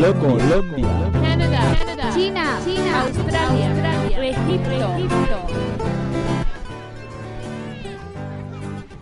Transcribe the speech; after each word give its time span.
Colombia, 0.00 1.10
Canadá, 1.12 1.76
China, 2.14 2.58
China, 2.64 3.02
Australia, 3.02 3.70
Australia, 3.70 4.30
Egipto. 4.30 4.96
Egipto. 4.96 5.36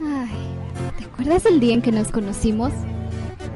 Ay, 0.03 0.29
¿te 0.99 1.05
acuerdas 1.05 1.47
el 1.47 1.61
día 1.61 1.75
en 1.75 1.83
que 1.83 1.93
nos 1.93 2.09
conocimos? 2.09 2.73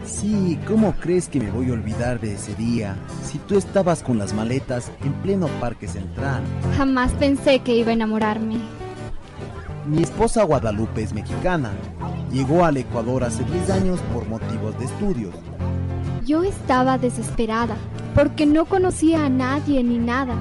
Sí, 0.05 0.57
¿cómo 0.69 0.95
crees 1.01 1.29
que 1.29 1.41
me 1.41 1.51
voy 1.51 1.71
a 1.71 1.73
olvidar 1.73 2.21
de 2.21 2.35
ese 2.35 2.55
día? 2.55 2.97
Si 3.25 3.39
tú 3.39 3.59
estabas 3.59 4.05
con 4.05 4.19
las 4.19 4.33
maletas 4.33 4.93
en 5.05 5.13
pleno 5.15 5.49
Parque 5.61 5.89
Central. 5.89 6.45
Jamás 6.77 7.11
pensé 7.15 7.59
que 7.59 7.75
iba 7.75 7.91
a 7.91 7.95
enamorarme. 7.95 8.59
Mi 9.85 10.01
esposa 10.01 10.45
Guadalupe 10.45 11.03
es 11.03 11.13
mexicana. 11.13 11.73
Llegó 12.31 12.65
al 12.65 12.77
Ecuador 12.77 13.25
hace 13.25 13.43
10 13.43 13.71
años 13.71 13.99
por 14.15 14.29
motivos 14.29 14.79
de 14.79 14.85
estudios. 14.85 15.35
Yo 16.25 16.45
estaba 16.45 16.99
desesperada 16.99 17.77
porque 18.15 18.47
no 18.47 18.65
conocía 18.65 19.27
a 19.27 19.29
nadie 19.29 19.83
ni 19.83 19.99
nada 19.99 20.37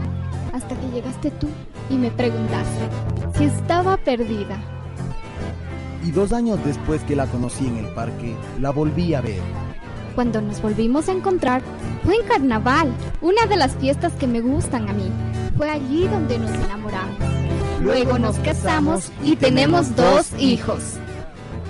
hasta 0.54 0.76
que 0.76 0.92
llegaste 0.92 1.32
tú 1.32 1.48
y 1.90 1.96
me 1.96 2.12
preguntaste 2.12 2.90
si 3.36 3.46
estaba 3.46 3.98
perdida. 3.98 4.62
Y 6.04 6.12
dos 6.12 6.34
años 6.34 6.60
después 6.64 7.02
que 7.04 7.16
la 7.16 7.26
conocí 7.28 7.66
en 7.66 7.78
el 7.78 7.88
parque, 7.94 8.36
la 8.60 8.70
volví 8.70 9.16
a 9.16 9.22
ver. 9.22 9.42
Cuando 10.14 10.42
nos 10.42 10.62
volvimos 10.62 11.10
a 11.10 11.14
encontrar 11.14 11.62
fue 12.04 12.16
en 12.16 12.28
carnaval, 12.28 12.94
una 13.22 13.46
de 13.48 13.56
las 13.56 13.76
fiestas 13.76 14.14
que 14.14 14.28
me 14.28 14.42
gustan 14.42 14.88
a 14.88 14.94
mí. 14.94 15.10
Fue 15.58 15.70
allí 15.70 16.08
donde 16.08 16.38
nos 16.38 16.52
enamoramos. 16.52 17.18
Luego 17.82 18.20
nos 18.20 18.38
casamos 18.40 19.12
y 19.24 19.36
tenemos 19.36 19.96
dos 19.96 20.32
hijos. 20.38 20.98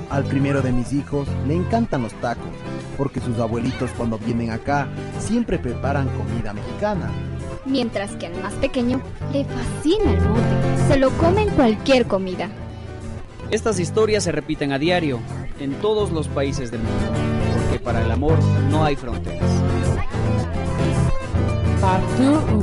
Al 0.10 0.26
primero 0.26 0.62
de 0.62 0.74
mis 0.74 0.92
hijos 0.92 1.28
le 1.48 1.56
encantan 1.56 2.04
los 2.04 2.14
tacos, 2.16 2.52
porque 3.02 3.20
sus 3.20 3.40
abuelitos 3.40 3.90
cuando 3.98 4.20
vienen 4.20 4.52
acá 4.52 4.88
siempre 5.18 5.58
preparan 5.58 6.08
comida 6.10 6.54
mexicana. 6.54 7.10
Mientras 7.66 8.16
que 8.18 8.28
al 8.28 8.40
más 8.44 8.54
pequeño 8.54 9.02
le 9.34 9.44
fascina 9.44 10.12
el 10.12 10.22
mote. 10.22 10.88
Se 10.88 10.98
lo 10.98 11.10
come 11.18 11.42
en 11.42 11.50
cualquier 11.50 12.06
comida. 12.06 12.48
Estas 13.50 13.80
historias 13.80 14.24
se 14.24 14.32
repiten 14.32 14.72
a 14.72 14.78
diario 14.78 15.20
en 15.60 15.74
todos 15.82 16.12
los 16.12 16.28
países 16.28 16.70
del 16.70 16.82
mundo, 16.82 17.12
porque 17.64 17.80
para 17.80 18.04
el 18.04 18.12
amor 18.12 18.38
no 18.70 18.86
hay 18.86 18.96
fronteras. 18.96 19.50
Partout 21.82 22.52
où 22.54 22.62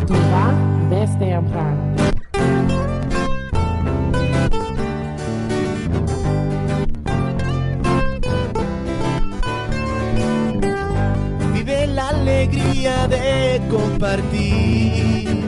alegría 12.39 13.09
de 13.09 13.61
compartir 13.69 15.43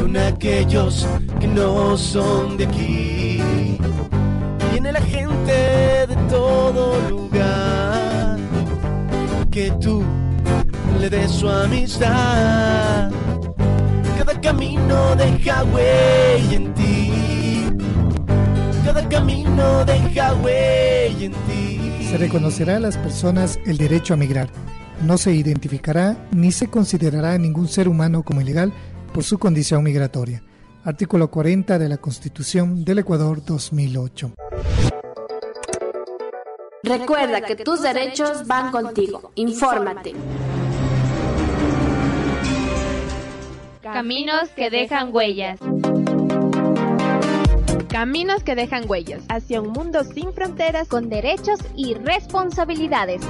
con 0.00 0.16
aquellos 0.16 1.06
que 1.38 1.46
no 1.46 1.98
son 1.98 2.56
de 2.56 2.64
aquí. 2.64 3.42
Viene 4.72 4.92
la 4.92 5.02
gente 5.02 5.52
de 6.06 6.16
todo 6.30 6.98
lugar 7.10 8.38
que 9.50 9.70
tú 9.82 10.02
le 10.98 11.10
des 11.10 11.30
su 11.30 11.46
amistad. 11.46 13.10
Cada 14.16 14.40
camino 14.40 15.14
deja 15.14 15.62
huella 15.64 16.56
en 16.56 16.72
ti. 16.72 17.66
Cada 18.82 19.06
camino 19.10 19.84
deja 19.84 20.32
huella 20.36 21.26
en 21.26 21.32
ti. 21.32 22.08
Se 22.10 22.16
reconocerá 22.16 22.76
a 22.76 22.80
las 22.80 22.96
personas 22.96 23.60
el 23.66 23.76
derecho 23.76 24.14
a 24.14 24.16
migrar. 24.16 24.48
No 25.02 25.16
se 25.16 25.32
identificará 25.32 26.16
ni 26.32 26.50
se 26.50 26.68
considerará 26.68 27.32
a 27.32 27.38
ningún 27.38 27.68
ser 27.68 27.88
humano 27.88 28.24
como 28.24 28.40
ilegal 28.40 28.72
por 29.14 29.22
su 29.22 29.38
condición 29.38 29.84
migratoria. 29.84 30.42
Artículo 30.84 31.30
40 31.30 31.78
de 31.78 31.88
la 31.88 31.98
Constitución 31.98 32.84
del 32.84 32.98
Ecuador 33.00 33.44
2008. 33.44 34.32
Recuerda 36.82 37.42
que 37.42 37.56
tus 37.56 37.82
derechos 37.82 38.46
van 38.46 38.72
contigo. 38.72 39.30
Infórmate. 39.36 40.14
Caminos 43.82 44.48
que 44.50 44.70
dejan 44.70 45.14
huellas. 45.14 45.60
Caminos 47.88 48.42
que 48.42 48.54
dejan 48.54 48.84
huellas 48.88 49.22
hacia 49.28 49.60
un 49.60 49.70
mundo 49.70 50.04
sin 50.04 50.32
fronteras 50.32 50.88
con 50.88 51.08
derechos 51.08 51.58
y 51.74 51.94
responsabilidades. 51.94 53.22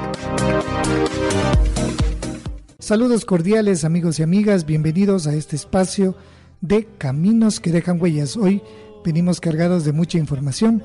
Saludos 2.88 3.26
cordiales 3.26 3.84
amigos 3.84 4.18
y 4.18 4.22
amigas, 4.22 4.64
bienvenidos 4.64 5.26
a 5.26 5.34
este 5.34 5.56
espacio 5.56 6.16
de 6.62 6.86
Caminos 6.96 7.60
que 7.60 7.70
dejan 7.70 8.00
huellas. 8.00 8.36
Hoy 8.36 8.62
venimos 9.04 9.40
cargados 9.40 9.84
de 9.84 9.92
mucha 9.92 10.16
información, 10.16 10.82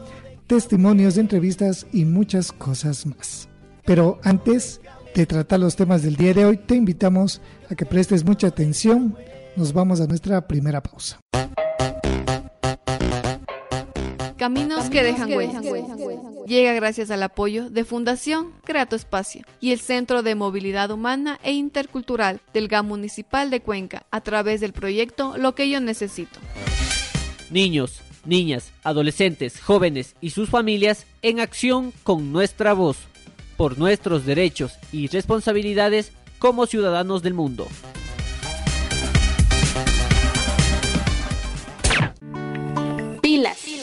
testimonios, 0.47 1.17
entrevistas 1.17 1.87
y 1.93 2.03
muchas 2.03 2.51
cosas 2.51 3.05
más. 3.05 3.47
Pero 3.85 4.19
antes 4.23 4.81
de 5.15 5.25
tratar 5.25 5.61
los 5.61 5.75
temas 5.77 6.01
del 6.03 6.17
día 6.17 6.33
de 6.33 6.45
hoy, 6.45 6.57
te 6.57 6.75
invitamos 6.75 7.41
a 7.69 7.75
que 7.75 7.85
prestes 7.85 8.25
mucha 8.25 8.47
atención. 8.47 9.15
Nos 9.55 9.71
vamos 9.71 10.01
a 10.01 10.07
nuestra 10.07 10.45
primera 10.45 10.83
pausa. 10.83 11.19
Caminos, 14.43 14.89
que 14.89 15.03
dejan 15.03 15.31
huellas. 15.31 15.63
Llega 16.45 16.73
gracias 16.73 17.09
al 17.11 17.23
apoyo 17.23 17.69
de 17.69 17.85
Fundación 17.85 18.51
Crea 18.65 18.85
tu 18.85 18.97
Espacio 18.97 19.45
y 19.61 19.71
el 19.71 19.79
Centro 19.79 20.21
de 20.21 20.35
Movilidad 20.35 20.91
Humana 20.91 21.39
e 21.43 21.53
Intercultural 21.53 22.41
del 22.53 22.67
GAM 22.67 22.87
Municipal 22.87 23.49
de 23.49 23.61
Cuenca 23.61 24.05
a 24.11 24.19
través 24.19 24.59
del 24.59 24.73
proyecto 24.73 25.37
Lo 25.37 25.55
que 25.55 25.69
yo 25.69 25.79
necesito. 25.79 26.41
Niños, 27.51 28.01
niñas, 28.25 28.73
adolescentes, 28.83 29.61
jóvenes 29.61 30.17
y 30.19 30.31
sus 30.31 30.49
familias 30.49 31.05
en 31.21 31.39
acción 31.39 31.93
con 32.03 32.33
nuestra 32.33 32.73
voz, 32.73 32.97
por 33.55 33.77
nuestros 33.77 34.25
derechos 34.25 34.73
y 34.91 35.07
responsabilidades 35.07 36.11
como 36.37 36.65
ciudadanos 36.65 37.23
del 37.23 37.33
mundo. 37.33 37.65
Pilas. 43.21 43.82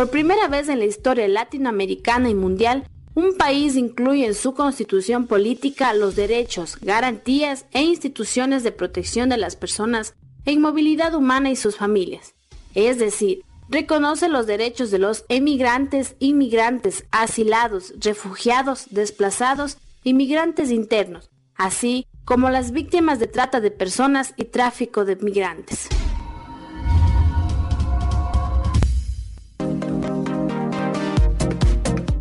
Por 0.00 0.08
primera 0.08 0.48
vez 0.48 0.70
en 0.70 0.78
la 0.78 0.86
historia 0.86 1.28
latinoamericana 1.28 2.30
y 2.30 2.34
mundial, 2.34 2.88
un 3.14 3.36
país 3.36 3.76
incluye 3.76 4.24
en 4.24 4.34
su 4.34 4.54
constitución 4.54 5.26
política 5.26 5.92
los 5.92 6.16
derechos, 6.16 6.78
garantías 6.80 7.66
e 7.72 7.82
instituciones 7.82 8.62
de 8.62 8.72
protección 8.72 9.28
de 9.28 9.36
las 9.36 9.56
personas 9.56 10.14
en 10.46 10.62
movilidad 10.62 11.14
humana 11.14 11.50
y 11.50 11.56
sus 11.56 11.76
familias. 11.76 12.34
Es 12.74 12.98
decir, 12.98 13.42
reconoce 13.68 14.30
los 14.30 14.46
derechos 14.46 14.90
de 14.90 15.00
los 15.00 15.26
emigrantes, 15.28 16.16
inmigrantes, 16.18 17.04
asilados, 17.10 17.92
refugiados, 18.00 18.86
desplazados, 18.88 19.76
inmigrantes 20.02 20.70
internos, 20.70 21.28
así 21.56 22.06
como 22.24 22.48
las 22.48 22.72
víctimas 22.72 23.18
de 23.18 23.26
trata 23.26 23.60
de 23.60 23.70
personas 23.70 24.32
y 24.38 24.44
tráfico 24.44 25.04
de 25.04 25.16
migrantes. 25.16 25.90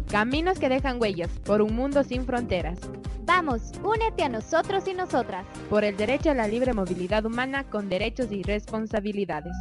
Caminos 0.10 0.58
que 0.58 0.70
dejan 0.70 1.00
huellas 1.00 1.30
por 1.46 1.62
un 1.62 1.76
mundo 1.76 2.04
sin 2.04 2.26
fronteras. 2.26 2.80
Vamos, 3.26 3.74
únete 3.84 4.24
a 4.24 4.30
nosotros 4.30 4.88
y 4.88 4.96
nosotras. 4.96 5.46
Por 5.70 5.84
el 5.84 5.96
derecho 5.98 6.32
a 6.32 6.34
la 6.34 6.48
libre 6.48 6.74
movilidad 6.74 7.28
humana 7.28 7.64
con 7.70 7.90
derechos 7.90 8.32
y 8.32 8.42
responsabilidades. 8.42 9.56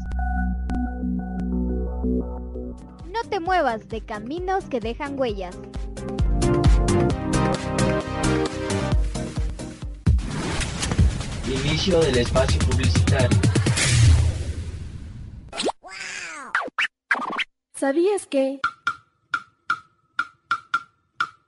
No 3.12 3.24
te 3.28 3.40
muevas 3.40 3.90
de 3.90 4.00
caminos 4.00 4.64
que 4.64 4.80
dejan 4.80 5.20
huellas. 5.20 5.54
Inicio 11.46 12.00
del 12.00 12.16
espacio 12.16 12.58
publicitario. 12.60 13.38
¿Sabías 17.74 18.26
que... 18.26 18.60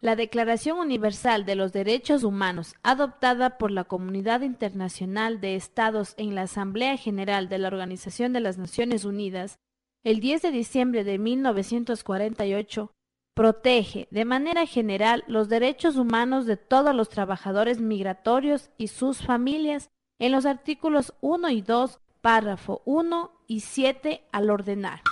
La 0.03 0.17
Declaración 0.17 0.79
Universal 0.79 1.45
de 1.45 1.57
los 1.57 1.75
Derechos 1.75 2.25
Humanos, 2.25 2.75
adoptada 2.83 3.59
por 3.59 3.71
la 3.71 3.85
Comunidad 3.85 4.41
Internacional 4.41 5.43
de 5.43 5.57
Estados 5.57 6.15
en 6.17 6.35
la 6.35 6.43
Asamblea 6.43 6.97
General 6.97 7.51
de 7.51 7.59
la 7.59 7.69
Organización 7.69 8.33
de 8.33 8.41
las 8.41 8.57
Naciones 8.57 9.05
Unidas, 9.05 9.59
el 10.03 10.21
10 10.21 10.41
de 10.41 10.51
diciembre 10.53 11.05
de 11.05 11.19
1948, 11.19 12.91
protege 13.35 14.09
de 14.11 14.25
manera 14.25 14.65
general 14.65 15.23
los 15.27 15.51
derechos 15.51 15.97
humanos 15.97 16.47
de 16.47 16.57
todos 16.57 16.95
los 16.95 17.11
trabajadores 17.11 17.79
migratorios 17.79 18.71
y 18.79 18.89
sus 18.89 19.19
familias 19.19 19.91
en 20.19 20.33
los 20.33 20.47
artículos 20.47 21.13
1 21.21 21.51
y 21.51 21.61
2, 21.61 22.01
párrafo 22.23 22.81
1 22.87 23.33
y 23.47 23.61
7 23.61 24.23
al 24.33 24.49
ordenar. 24.49 25.03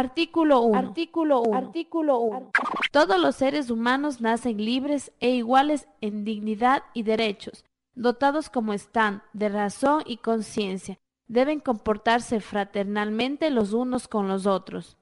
Artículo 0.00 0.62
1. 0.62 0.78
Artículo 0.78 1.42
1. 1.42 1.58
Artículo 1.58 2.18
1. 2.20 2.50
Todos 2.90 3.20
los 3.20 3.36
seres 3.36 3.68
humanos 3.68 4.22
nacen 4.22 4.56
libres 4.56 5.12
e 5.20 5.28
iguales 5.28 5.88
en 6.00 6.24
dignidad 6.24 6.84
y 6.94 7.02
derechos, 7.02 7.66
dotados 7.94 8.48
como 8.48 8.72
están 8.72 9.22
de 9.34 9.50
razón 9.50 10.02
y 10.06 10.16
conciencia. 10.16 10.98
Deben 11.28 11.60
comportarse 11.60 12.40
fraternalmente 12.40 13.50
los 13.50 13.74
unos 13.74 14.08
con 14.08 14.26
los 14.26 14.46
otros. 14.46 14.96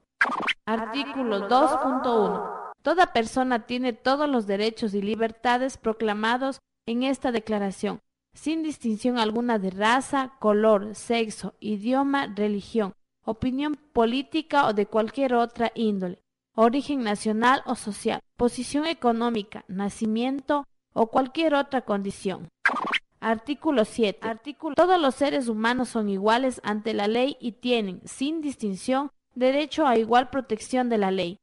Artículo 0.65 1.47
2.1. 1.47 2.71
Toda 2.81 3.13
persona 3.13 3.65
tiene 3.65 3.93
todos 3.93 4.27
los 4.27 4.47
derechos 4.47 4.93
y 4.93 5.01
libertades 5.01 5.77
proclamados 5.77 6.59
en 6.85 7.03
esta 7.03 7.31
declaración, 7.31 8.01
sin 8.33 8.63
distinción 8.63 9.17
alguna 9.17 9.59
de 9.59 9.69
raza, 9.69 10.33
color, 10.39 10.93
sexo, 10.93 11.53
idioma, 11.61 12.27
religión, 12.35 12.91
opinión 13.29 13.75
política 13.93 14.67
o 14.67 14.73
de 14.73 14.87
cualquier 14.87 15.35
otra 15.35 15.71
índole, 15.75 16.19
origen 16.55 17.03
nacional 17.03 17.61
o 17.65 17.75
social, 17.75 18.21
posición 18.37 18.87
económica, 18.87 19.65
nacimiento 19.67 20.65
o 20.93 21.07
cualquier 21.07 21.53
otra 21.53 21.81
condición. 21.81 22.49
Artículo 23.19 23.85
7. 23.85 24.27
Artículo. 24.27 24.75
Todos 24.75 24.99
los 24.99 25.13
seres 25.13 25.47
humanos 25.47 25.89
son 25.89 26.09
iguales 26.09 26.59
ante 26.63 26.93
la 26.93 27.07
ley 27.07 27.37
y 27.39 27.51
tienen, 27.51 28.01
sin 28.05 28.41
distinción, 28.41 29.11
derecho 29.35 29.85
a 29.85 29.97
igual 29.97 30.29
protección 30.29 30.89
de 30.89 30.97
la 30.97 31.11
ley. 31.11 31.37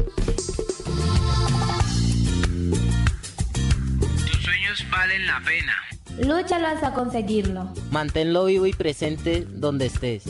Tus 4.24 4.42
sueños 4.44 4.86
valen 4.88 5.26
la 5.26 5.42
pena. 5.44 5.74
Lúchalo 6.20 6.68
hasta 6.68 6.94
conseguirlo. 6.94 7.72
Manténlo 7.90 8.44
vivo 8.44 8.66
y 8.66 8.72
presente 8.72 9.44
donde 9.44 9.86
estés. 9.86 10.22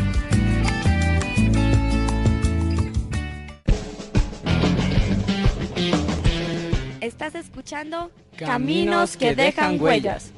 Estás 7.03 7.35
escuchando 7.35 8.11
Caminos 8.39 9.19
que 9.19 9.35
dejan 9.35 9.79
huellas. 9.79 10.33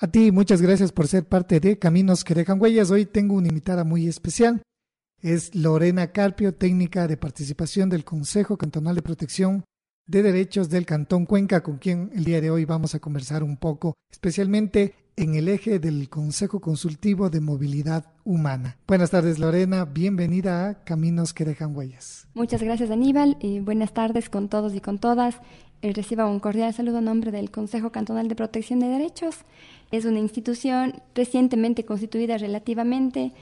A 0.00 0.08
ti, 0.08 0.32
muchas 0.32 0.60
gracias 0.60 0.90
por 0.90 1.06
ser 1.06 1.24
parte 1.24 1.60
de 1.60 1.78
Caminos 1.78 2.24
que 2.24 2.34
dejan 2.34 2.60
huellas. 2.60 2.90
Hoy 2.90 3.06
tengo 3.06 3.36
una 3.36 3.46
invitada 3.46 3.84
muy 3.84 4.08
especial 4.08 4.60
es 5.22 5.54
Lorena 5.54 6.08
Carpio, 6.08 6.52
técnica 6.52 7.06
de 7.06 7.16
participación 7.16 7.88
del 7.88 8.04
Consejo 8.04 8.56
Cantonal 8.56 8.96
de 8.96 9.02
Protección 9.02 9.64
de 10.04 10.22
Derechos 10.22 10.68
del 10.68 10.84
Cantón 10.84 11.26
Cuenca, 11.26 11.62
con 11.62 11.78
quien 11.78 12.10
el 12.12 12.24
día 12.24 12.40
de 12.40 12.50
hoy 12.50 12.64
vamos 12.64 12.96
a 12.96 12.98
conversar 12.98 13.44
un 13.44 13.56
poco, 13.56 13.94
especialmente 14.10 14.94
en 15.14 15.36
el 15.36 15.48
eje 15.48 15.78
del 15.78 16.08
Consejo 16.08 16.60
Consultivo 16.60 17.30
de 17.30 17.40
Movilidad 17.40 18.06
Humana. 18.24 18.78
Buenas 18.88 19.10
tardes, 19.10 19.38
Lorena. 19.38 19.84
Bienvenida 19.84 20.68
a 20.68 20.84
Caminos 20.84 21.32
que 21.32 21.44
dejan 21.44 21.76
huellas. 21.76 22.26
Muchas 22.34 22.62
gracias, 22.62 22.90
Aníbal. 22.90 23.36
Y 23.40 23.60
buenas 23.60 23.94
tardes 23.94 24.28
con 24.28 24.48
todos 24.48 24.74
y 24.74 24.80
con 24.80 24.98
todas. 24.98 25.36
Eh, 25.82 25.92
reciba 25.92 26.26
un 26.26 26.40
cordial 26.40 26.72
saludo 26.72 26.98
a 26.98 27.00
nombre 27.00 27.30
del 27.30 27.50
Consejo 27.50 27.90
Cantonal 27.90 28.28
de 28.28 28.34
Protección 28.34 28.80
de 28.80 28.88
Derechos. 28.88 29.38
Es 29.90 30.04
una 30.04 30.20
institución 30.20 31.02
recientemente 31.14 31.84
constituida 31.84 32.38
relativamente 32.38 33.32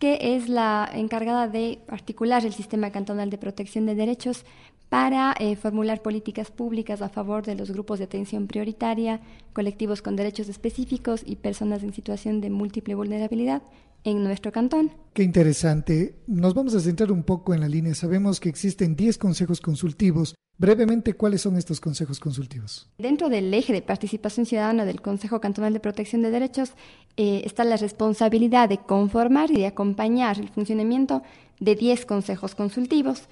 que 0.00 0.34
es 0.34 0.48
la 0.48 0.90
encargada 0.92 1.46
de 1.46 1.78
articular 1.86 2.44
el 2.44 2.54
sistema 2.54 2.90
cantonal 2.90 3.28
de 3.28 3.38
protección 3.38 3.84
de 3.84 3.94
derechos 3.94 4.46
para 4.88 5.34
eh, 5.38 5.54
formular 5.56 6.02
políticas 6.02 6.50
públicas 6.50 7.02
a 7.02 7.10
favor 7.10 7.44
de 7.44 7.54
los 7.54 7.70
grupos 7.70 7.98
de 7.98 8.06
atención 8.06 8.48
prioritaria, 8.48 9.20
colectivos 9.52 10.00
con 10.02 10.16
derechos 10.16 10.48
específicos 10.48 11.22
y 11.24 11.36
personas 11.36 11.82
en 11.82 11.92
situación 11.92 12.40
de 12.40 12.48
múltiple 12.50 12.94
vulnerabilidad 12.94 13.62
en 14.04 14.24
nuestro 14.24 14.52
cantón. 14.52 14.92
Qué 15.12 15.22
interesante. 15.22 16.14
Nos 16.26 16.54
vamos 16.54 16.74
a 16.74 16.80
centrar 16.80 17.12
un 17.12 17.22
poco 17.22 17.54
en 17.54 17.60
la 17.60 17.68
línea. 17.68 17.94
Sabemos 17.94 18.40
que 18.40 18.48
existen 18.48 18.96
10 18.96 19.18
consejos 19.18 19.60
consultivos. 19.60 20.34
Brevemente, 20.58 21.14
¿cuáles 21.14 21.40
son 21.40 21.56
estos 21.56 21.80
consejos 21.80 22.20
consultivos? 22.20 22.88
Dentro 22.98 23.28
del 23.30 23.52
eje 23.54 23.72
de 23.72 23.80
participación 23.80 24.44
ciudadana 24.44 24.84
del 24.84 25.00
Consejo 25.00 25.40
Cantonal 25.40 25.72
de 25.72 25.80
Protección 25.80 26.20
de 26.20 26.30
Derechos 26.30 26.72
eh, 27.16 27.42
está 27.44 27.64
la 27.64 27.78
responsabilidad 27.78 28.68
de 28.68 28.78
conformar 28.78 29.50
y 29.50 29.56
de 29.56 29.66
acompañar 29.66 30.38
el 30.38 30.50
funcionamiento 30.50 31.22
de 31.60 31.76
10 31.76 32.04
consejos 32.04 32.54
consultivos. 32.54 33.22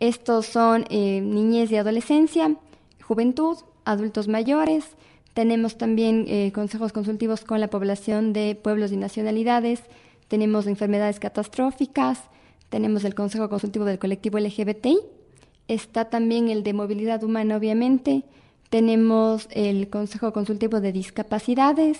Estos 0.00 0.46
son 0.46 0.86
eh, 0.88 1.20
niñez 1.20 1.70
y 1.70 1.76
adolescencia, 1.76 2.56
juventud, 3.02 3.58
adultos 3.84 4.28
mayores, 4.28 4.84
tenemos 5.38 5.78
también 5.78 6.24
eh, 6.26 6.50
consejos 6.52 6.92
consultivos 6.92 7.44
con 7.44 7.60
la 7.60 7.70
población 7.70 8.32
de 8.32 8.58
pueblos 8.60 8.90
y 8.90 8.96
nacionalidades, 8.96 9.82
tenemos 10.28 10.66
enfermedades 10.66 11.18
catastróficas, 11.18 12.20
tenemos 12.68 13.04
el 13.04 13.14
Consejo 13.14 13.48
Consultivo 13.48 13.84
del 13.84 13.98
Colectivo 13.98 14.38
LGBTI, 14.38 14.98
está 15.68 16.06
también 16.06 16.48
el 16.48 16.62
de 16.62 16.72
Movilidad 16.72 17.22
Humana, 17.24 17.56
obviamente, 17.56 18.24
tenemos 18.70 19.48
el 19.50 19.88
Consejo 19.88 20.32
Consultivo 20.32 20.80
de 20.80 20.92
Discapacidades, 20.92 21.98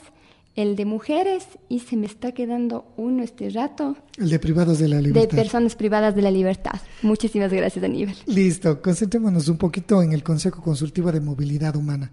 el 0.55 0.75
de 0.75 0.85
mujeres 0.85 1.47
y 1.69 1.81
se 1.81 1.97
me 1.97 2.07
está 2.07 2.33
quedando 2.33 2.85
uno 2.97 3.23
este 3.23 3.49
rato. 3.51 3.97
El 4.19 4.29
de 4.29 4.39
privados 4.41 4.81
de 4.81 4.89
la 4.89 5.01
libertad. 5.01 5.37
De 5.37 5.43
personas 5.43 5.77
privadas 5.77 6.17
de 6.17 6.23
la 6.23 6.33
libertad. 6.33 6.81
Muchísimas 7.03 7.53
gracias, 7.53 7.85
Aníbal. 7.85 8.17
Listo, 8.27 8.83
concentrémonos 8.83 9.49
un 9.49 9.57
poquito 9.57 10.03
en 10.03 10.13
el 10.13 10.25
Consejo 10.25 10.61
Consultivo 10.61 11.13
de 11.13 11.21
Movilidad 11.21 11.77
Humana. 11.77 12.11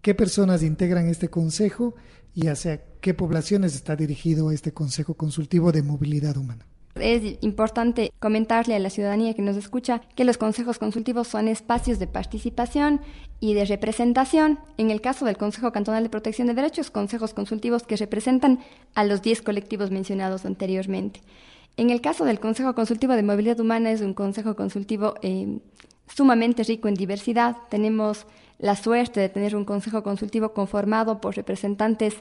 ¿Qué 0.00 0.14
personas 0.14 0.62
integran 0.62 1.08
este 1.08 1.28
consejo 1.28 1.96
y 2.34 2.48
hacia 2.48 2.82
qué 3.00 3.14
poblaciones 3.14 3.74
está 3.74 3.96
dirigido 3.96 4.50
este 4.50 4.72
Consejo 4.72 5.14
Consultivo 5.14 5.72
de 5.72 5.82
Movilidad 5.82 6.36
Humana? 6.36 6.66
Es 6.94 7.38
importante 7.42 8.12
comentarle 8.18 8.74
a 8.74 8.78
la 8.78 8.90
ciudadanía 8.90 9.34
que 9.34 9.42
nos 9.42 9.56
escucha 9.56 10.00
que 10.16 10.24
los 10.24 10.36
consejos 10.36 10.78
consultivos 10.78 11.28
son 11.28 11.48
espacios 11.48 11.98
de 11.98 12.06
participación 12.06 13.00
y 13.40 13.54
de 13.54 13.64
representación. 13.64 14.58
En 14.76 14.90
el 14.90 15.00
caso 15.00 15.24
del 15.24 15.36
Consejo 15.36 15.70
Cantonal 15.72 16.02
de 16.02 16.10
Protección 16.10 16.48
de 16.48 16.54
Derechos, 16.54 16.90
consejos 16.90 17.34
consultivos 17.34 17.84
que 17.84 17.96
representan 17.96 18.60
a 18.94 19.04
los 19.04 19.22
10 19.22 19.42
colectivos 19.42 19.90
mencionados 19.90 20.44
anteriormente. 20.44 21.20
En 21.76 21.90
el 21.90 22.00
caso 22.00 22.24
del 22.24 22.40
Consejo 22.40 22.74
Consultivo 22.74 23.14
de 23.14 23.22
Movilidad 23.22 23.60
Humana, 23.60 23.92
es 23.92 24.00
un 24.00 24.14
consejo 24.14 24.56
consultivo 24.56 25.14
eh, 25.22 25.60
sumamente 26.12 26.64
rico 26.64 26.88
en 26.88 26.94
diversidad. 26.94 27.56
Tenemos 27.70 28.26
la 28.58 28.76
suerte 28.76 29.20
de 29.20 29.28
tener 29.28 29.54
un 29.56 29.64
consejo 29.64 30.02
consultivo 30.02 30.52
conformado 30.52 31.20
por 31.20 31.36
representantes 31.36 32.14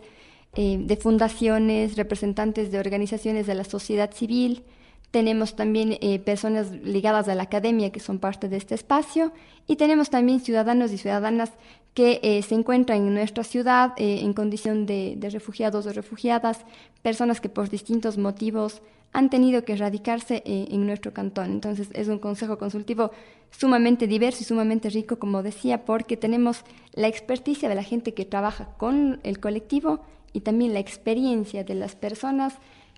eh, 0.56 0.78
de 0.80 0.96
fundaciones, 0.96 1.98
representantes 1.98 2.72
de 2.72 2.80
organizaciones 2.80 3.48
de 3.48 3.56
la 3.56 3.64
sociedad 3.64 4.12
civil. 4.14 4.64
Tenemos 5.12 5.56
también 5.56 5.98
eh, 6.02 6.20
personas 6.20 6.72
ligadas 6.72 7.28
a 7.28 7.36
la 7.36 7.44
academia 7.44 7.92
que 7.92 8.00
son 8.00 8.20
parte 8.20 8.50
de 8.50 8.58
este 8.58 8.76
espacio 8.76 9.34
y 9.68 9.76
tenemos 9.76 10.10
también 10.10 10.40
ciudadanos 10.40 10.92
y 10.92 10.98
ciudadanas 10.98 11.52
que 11.94 12.20
eh, 12.22 12.42
se 12.44 12.56
encuentran 12.56 13.00
en 13.00 13.14
nuestra 13.14 13.44
ciudad 13.44 13.94
en 13.98 14.34
condición 14.34 14.86
de, 14.86 15.16
de, 15.18 15.32
refugiados 15.32 15.88
o 15.88 15.94
refugiadas, 15.94 16.60
personas 17.02 17.42
que 17.42 17.50
por 17.50 17.70
distintos 17.70 18.20
motivos 18.20 18.82
han 19.14 19.30
tenido 19.30 19.64
que 19.64 19.76
radicarse 19.76 20.44
en 20.46 20.86
nuestro 20.86 21.14
cantón. 21.14 21.52
Entonces 21.52 21.90
es 21.94 22.08
un 22.08 22.20
consejo 22.20 22.58
consultivo 22.58 23.12
sumamente 23.52 24.08
diverso 24.08 24.40
y 24.42 24.46
sumamente 24.46 24.90
rico, 24.90 25.18
como 25.18 25.44
decía, 25.44 25.86
porque 25.86 26.18
tenemos 26.18 26.64
la 26.94 27.08
experticia 27.08 27.70
de 27.70 27.76
la 27.76 27.84
gente 27.84 28.14
que 28.14 28.26
trabaja 28.26 28.70
con 28.78 29.20
el 29.24 29.40
colectivo 29.40 30.02
y 30.34 30.42
también 30.42 30.74
la 30.74 30.80
experiencia 30.80 31.64
de 31.64 31.76
las 31.76 31.96
personas 31.96 32.56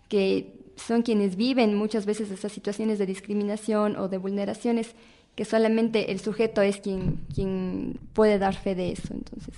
que 0.09 0.59
son 0.75 1.03
quienes 1.03 1.35
viven 1.35 1.75
muchas 1.75 2.05
veces 2.05 2.31
esas 2.31 2.51
situaciones 2.51 2.99
de 2.99 3.05
discriminación 3.05 3.95
o 3.95 4.07
de 4.07 4.17
vulneraciones 4.17 4.95
que 5.35 5.45
solamente 5.45 6.11
el 6.11 6.19
sujeto 6.19 6.61
es 6.61 6.77
quien, 6.77 7.21
quien 7.33 7.97
puede 8.11 8.39
dar 8.39 8.55
fe 8.55 8.75
de 8.75 8.91
eso. 8.91 9.13
Entonces, 9.13 9.53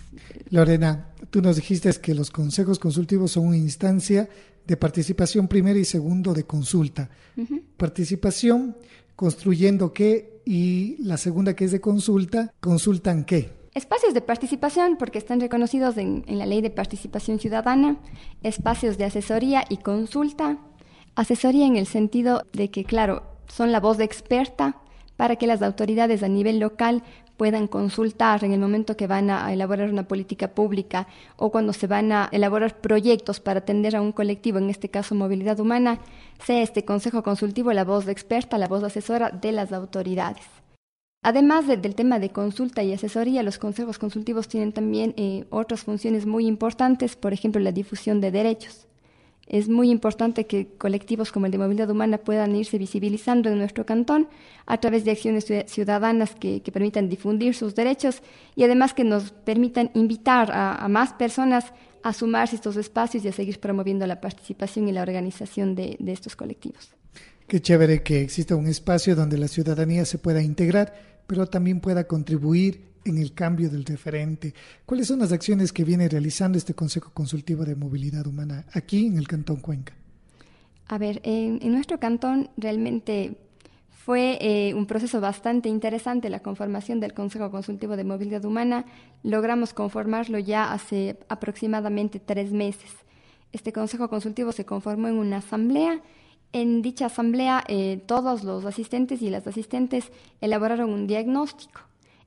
Lorena, 0.52 1.08
tú 1.32 1.42
nos 1.42 1.56
dijiste 1.56 1.92
que 2.00 2.14
los 2.14 2.30
consejos 2.30 2.78
consultivos 2.78 3.32
son 3.32 3.48
una 3.48 3.58
instancia 3.58 4.30
de 4.66 4.78
participación 4.78 5.48
primera 5.48 5.80
y 5.80 5.86
segundo 5.86 6.34
de 6.34 6.44
consulta. 6.44 7.10
Participación 7.78 8.76
construyendo 9.16 9.94
qué 9.94 10.42
y 10.46 10.96
la 11.00 11.18
segunda 11.18 11.56
que 11.56 11.66
es 11.66 11.72
de 11.72 11.82
consulta, 11.82 12.54
consultan 12.60 13.24
qué. 13.24 13.52
Espacios 13.74 14.14
de 14.14 14.22
participación, 14.22 14.98
porque 14.98 15.18
están 15.18 15.40
reconocidos 15.40 15.98
en, 15.98 16.26
la 16.28 16.46
Ley 16.46 16.62
de 16.62 16.72
Participación 16.72 17.40
Ciudadana, 17.40 17.98
espacios 18.44 18.98
de 18.98 19.06
asesoría 19.06 19.64
y 19.70 19.78
consulta. 19.78 20.58
Asesoría 21.16 21.66
en 21.66 21.78
el 21.78 21.86
sentido 21.86 22.44
de 22.52 22.70
que, 22.70 22.84
claro, 22.84 23.24
son 23.48 23.72
la 23.72 23.80
voz 23.80 23.98
de 23.98 24.04
experta 24.04 24.82
para 25.16 25.36
que 25.36 25.48
las 25.48 25.62
autoridades 25.62 26.24
a 26.24 26.28
nivel 26.28 26.60
local 26.60 27.04
puedan 27.42 27.66
consultar 27.66 28.44
en 28.44 28.54
el 28.54 28.60
momento 28.60 28.96
que 28.96 29.08
van 29.08 29.32
a 29.32 29.52
elaborar 29.52 29.90
una 29.90 30.08
política 30.08 30.50
pública 30.50 31.08
o 31.38 31.52
cuando 31.52 31.74
se 31.74 31.88
van 31.88 32.12
a 32.12 32.30
elaborar 32.32 32.80
proyectos 32.80 33.40
para 33.40 33.62
atender 33.62 33.96
a 33.96 34.02
un 34.02 34.12
colectivo, 34.12 34.60
en 34.60 34.70
este 34.70 34.90
caso 34.90 35.16
movilidad 35.16 35.60
humana, 35.60 35.98
sea 36.46 36.62
este 36.62 36.86
consejo 36.86 37.24
consultivo 37.24 37.74
la 37.74 37.84
voz 37.84 38.08
experta, 38.08 38.60
la 38.60 38.68
voz 38.68 38.84
asesora 38.84 39.32
de 39.32 39.54
las 39.54 39.74
autoridades. 39.74 40.46
Además 41.24 41.66
del 41.66 41.96
tema 41.96 42.20
de 42.20 42.30
consulta 42.30 42.84
y 42.84 42.94
asesoría, 42.94 43.42
los 43.42 43.58
consejos 43.58 43.98
consultivos 43.98 44.48
tienen 44.48 44.72
también 44.72 45.16
eh, 45.18 45.46
otras 45.50 45.82
funciones 45.82 46.28
muy 46.28 46.46
importantes, 46.46 47.16
por 47.16 47.34
ejemplo, 47.34 47.60
la 47.60 47.72
difusión 47.72 48.22
de 48.22 48.30
derechos. 48.30 48.86
Es 49.52 49.68
muy 49.68 49.92
importante 49.92 50.48
que 50.48 50.70
colectivos 50.78 51.34
como 51.34 51.46
el 51.46 51.52
de 51.52 51.58
movilidad 51.58 51.90
humana 51.90 52.18
puedan 52.18 52.56
irse 52.56 52.78
visibilizando 52.78 53.50
en 53.50 53.58
nuestro 53.58 53.86
cantón 53.86 54.30
a 54.66 54.80
través 54.80 55.04
de 55.04 55.12
acciones 55.12 55.46
ciudadanas 55.68 56.36
que, 56.36 56.64
permitan 56.72 57.10
difundir 57.10 57.54
sus 57.54 57.76
derechos 57.76 58.24
y 58.56 58.64
además 58.64 58.94
que 58.94 59.04
nos 59.04 59.32
permitan 59.32 59.92
invitar 59.94 60.52
a, 60.54 60.88
más 60.88 61.12
personas 61.12 61.74
a 62.02 62.14
sumarse 62.14 62.56
a 62.56 62.60
estos 62.60 62.78
espacios 62.78 63.26
y 63.26 63.28
a 63.28 63.34
seguir 63.34 63.60
promoviendo 63.60 64.08
la 64.08 64.22
participación 64.22 64.88
y 64.88 64.94
la 64.94 65.02
organización 65.02 65.76
de 65.76 65.98
estos 66.08 66.38
colectivos. 66.38 66.96
Qué 67.46 67.60
chévere 67.60 68.04
que 68.04 68.22
exista 68.22 68.56
un 68.56 68.68
espacio 68.68 69.18
donde 69.18 69.38
la 69.38 69.50
ciudadanía 69.50 70.06
se 70.06 70.18
pueda 70.18 70.42
integrar 70.42 71.12
pero 71.32 71.48
también 71.48 71.80
pueda 71.80 72.04
contribuir 72.08 72.91
en 73.06 73.18
el 73.18 73.34
cambio 73.34 73.70
del 73.70 73.86
referente. 73.86 74.54
¿Cuáles 74.86 75.08
son 75.08 75.20
las 75.20 75.32
acciones 75.32 75.74
que 75.74 75.84
viene 75.84 76.08
realizando 76.08 76.58
este 76.58 76.74
Consejo 76.74 77.12
Consultivo 77.14 77.66
de 77.66 77.76
Movilidad 77.76 78.28
Humana 78.28 78.66
aquí 78.74 79.08
en 79.08 79.18
el 79.18 79.28
Cantón 79.28 79.58
Cuenca? 79.58 79.94
A 80.88 80.98
ver, 80.98 81.22
en, 81.24 81.60
nuestro 81.72 82.00
cantón 82.00 82.50
realmente 82.58 83.38
fue 83.90 84.38
eh, 84.42 84.74
un 84.74 84.86
proceso 84.88 85.22
bastante 85.22 85.70
interesante 85.70 86.30
la 86.30 86.42
conformación 86.42 87.00
del 87.00 87.14
Consejo 87.14 87.50
Consultivo 87.52 87.96
de 87.96 88.04
Movilidad 88.04 88.44
Humana. 88.44 88.86
Logramos 89.24 89.74
conformarlo 89.74 90.40
ya 90.40 90.74
hace 90.74 91.18
aproximadamente 91.30 92.20
tres 92.20 92.52
meses. 92.52 92.92
Este 93.52 93.72
Consejo 93.72 94.10
Consultivo 94.10 94.52
se 94.52 94.66
conformó 94.66 95.08
en 95.08 95.16
una 95.16 95.38
asamblea 95.38 96.02
en 96.54 96.82
dicha 96.82 97.06
asamblea, 97.06 97.64
eh, 97.68 98.02
todos 98.06 98.44
los 98.44 98.66
asistentes 98.66 99.22
y 99.22 99.30
las 99.30 99.48
asistentes 99.48 100.12
elaboraron 100.42 100.90
un 100.90 101.08
diagnóstico. 101.08 101.82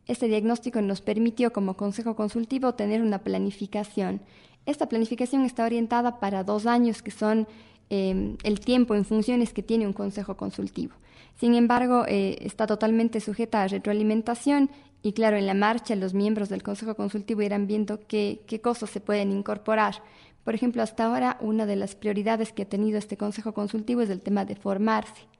Este 0.06 0.28
diagnóstico 0.28 0.82
nos 0.82 1.00
permitió 1.00 1.52
como 1.52 1.76
Consejo 1.76 2.14
Consultivo 2.14 2.74
tener 2.74 3.02
una 3.02 3.20
planificación. 3.20 4.20
Esta 4.66 4.88
planificación 4.88 5.44
está 5.44 5.64
orientada 5.64 6.20
para 6.20 6.44
dos 6.44 6.66
años, 6.66 7.02
que 7.02 7.10
son 7.10 7.46
em, 7.90 8.36
el 8.42 8.60
tiempo 8.60 8.94
en 8.94 9.04
funciones 9.04 9.52
que 9.52 9.62
tiene 9.62 9.86
un 9.86 9.92
Consejo 9.92 10.36
Consultivo. 10.36 10.94
Sin 11.36 11.54
embargo, 11.54 12.04
eh, 12.06 12.36
está 12.40 12.66
totalmente 12.66 13.20
sujeta 13.20 13.62
a 13.62 13.68
retroalimentación 13.68 14.70
y 15.02 15.12
claro, 15.12 15.36
en 15.36 15.46
la 15.46 15.54
marcha 15.54 15.94
los 15.96 16.14
miembros 16.14 16.48
del 16.48 16.62
Consejo 16.62 16.94
Consultivo 16.94 17.42
irán 17.42 17.66
viendo 17.66 18.00
qué, 18.06 18.40
qué 18.46 18.60
cosas 18.60 18.90
se 18.90 19.00
pueden 19.00 19.32
incorporar. 19.32 20.02
Por 20.44 20.54
ejemplo, 20.54 20.82
hasta 20.82 21.04
ahora 21.06 21.38
una 21.40 21.66
de 21.66 21.76
las 21.76 21.94
prioridades 21.94 22.52
que 22.52 22.62
ha 22.62 22.68
tenido 22.68 22.98
este 22.98 23.16
Consejo 23.16 23.52
Consultivo 23.52 24.02
es 24.02 24.10
el 24.10 24.20
tema 24.20 24.44
de 24.44 24.56
formarse. 24.56 25.33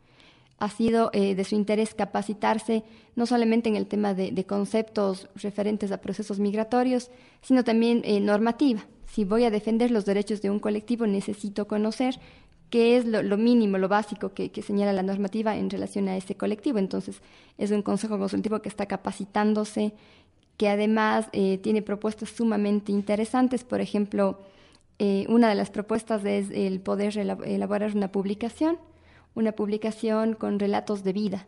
Ha 0.59 0.71
sido 0.71 1.11
eh, 1.13 1.35
de 1.35 1.45
su 1.45 1.55
interés 1.55 1.95
capacitarse 1.95 2.85
no 3.17 3.27
solamente 3.27 3.69
en 3.69 3.77
el 3.77 3.87
tema 3.87 4.15
de, 4.15 4.45
conceptos 4.45 5.29
referentes 5.35 5.93
a 5.93 6.01
procesos 6.01 6.39
migratorios, 6.39 7.11
sino 7.43 7.65
también 7.65 8.03
eh, 8.05 8.21
normativa. 8.21 8.87
Si 9.07 9.25
voy 9.25 9.45
a 9.45 9.51
defender 9.51 9.91
los 9.91 10.05
derechos 10.05 10.43
de 10.43 10.51
un 10.51 10.59
colectivo, 10.59 11.07
necesito 11.07 11.69
conocer 11.69 12.19
qué 12.71 12.97
es 12.97 13.05
lo, 13.05 13.37
mínimo, 13.37 13.79
lo 13.79 13.89
básico 13.89 14.35
que, 14.35 14.51
señala 14.61 14.93
la 14.93 15.05
normativa 15.05 15.57
en 15.57 15.71
relación 15.71 16.09
a 16.09 16.17
ese 16.17 16.35
colectivo. 16.35 16.79
Entonces, 16.79 17.23
es 17.57 17.71
un 17.71 17.83
consejo 17.83 18.19
consultivo 18.19 18.61
que 18.63 18.69
está 18.69 18.87
capacitándose, 18.87 19.93
que 20.57 20.69
además 20.69 21.29
eh, 21.33 21.59
tiene 21.59 21.83
propuestas 21.83 22.31
sumamente 22.31 22.91
interesantes, 22.91 23.63
por 23.63 23.81
ejemplo, 23.81 24.41
eh, 24.99 25.25
una 25.29 25.49
de 25.49 25.55
las 25.55 25.71
propuestas 25.71 26.25
es 26.25 26.51
el 26.51 26.81
poder 26.81 27.17
elaborar 27.17 27.95
una 27.95 28.11
publicación, 28.11 28.79
una 29.35 29.53
publicación 29.53 30.35
con 30.35 30.59
relatos 30.59 31.05
de 31.05 31.12
vida 31.12 31.47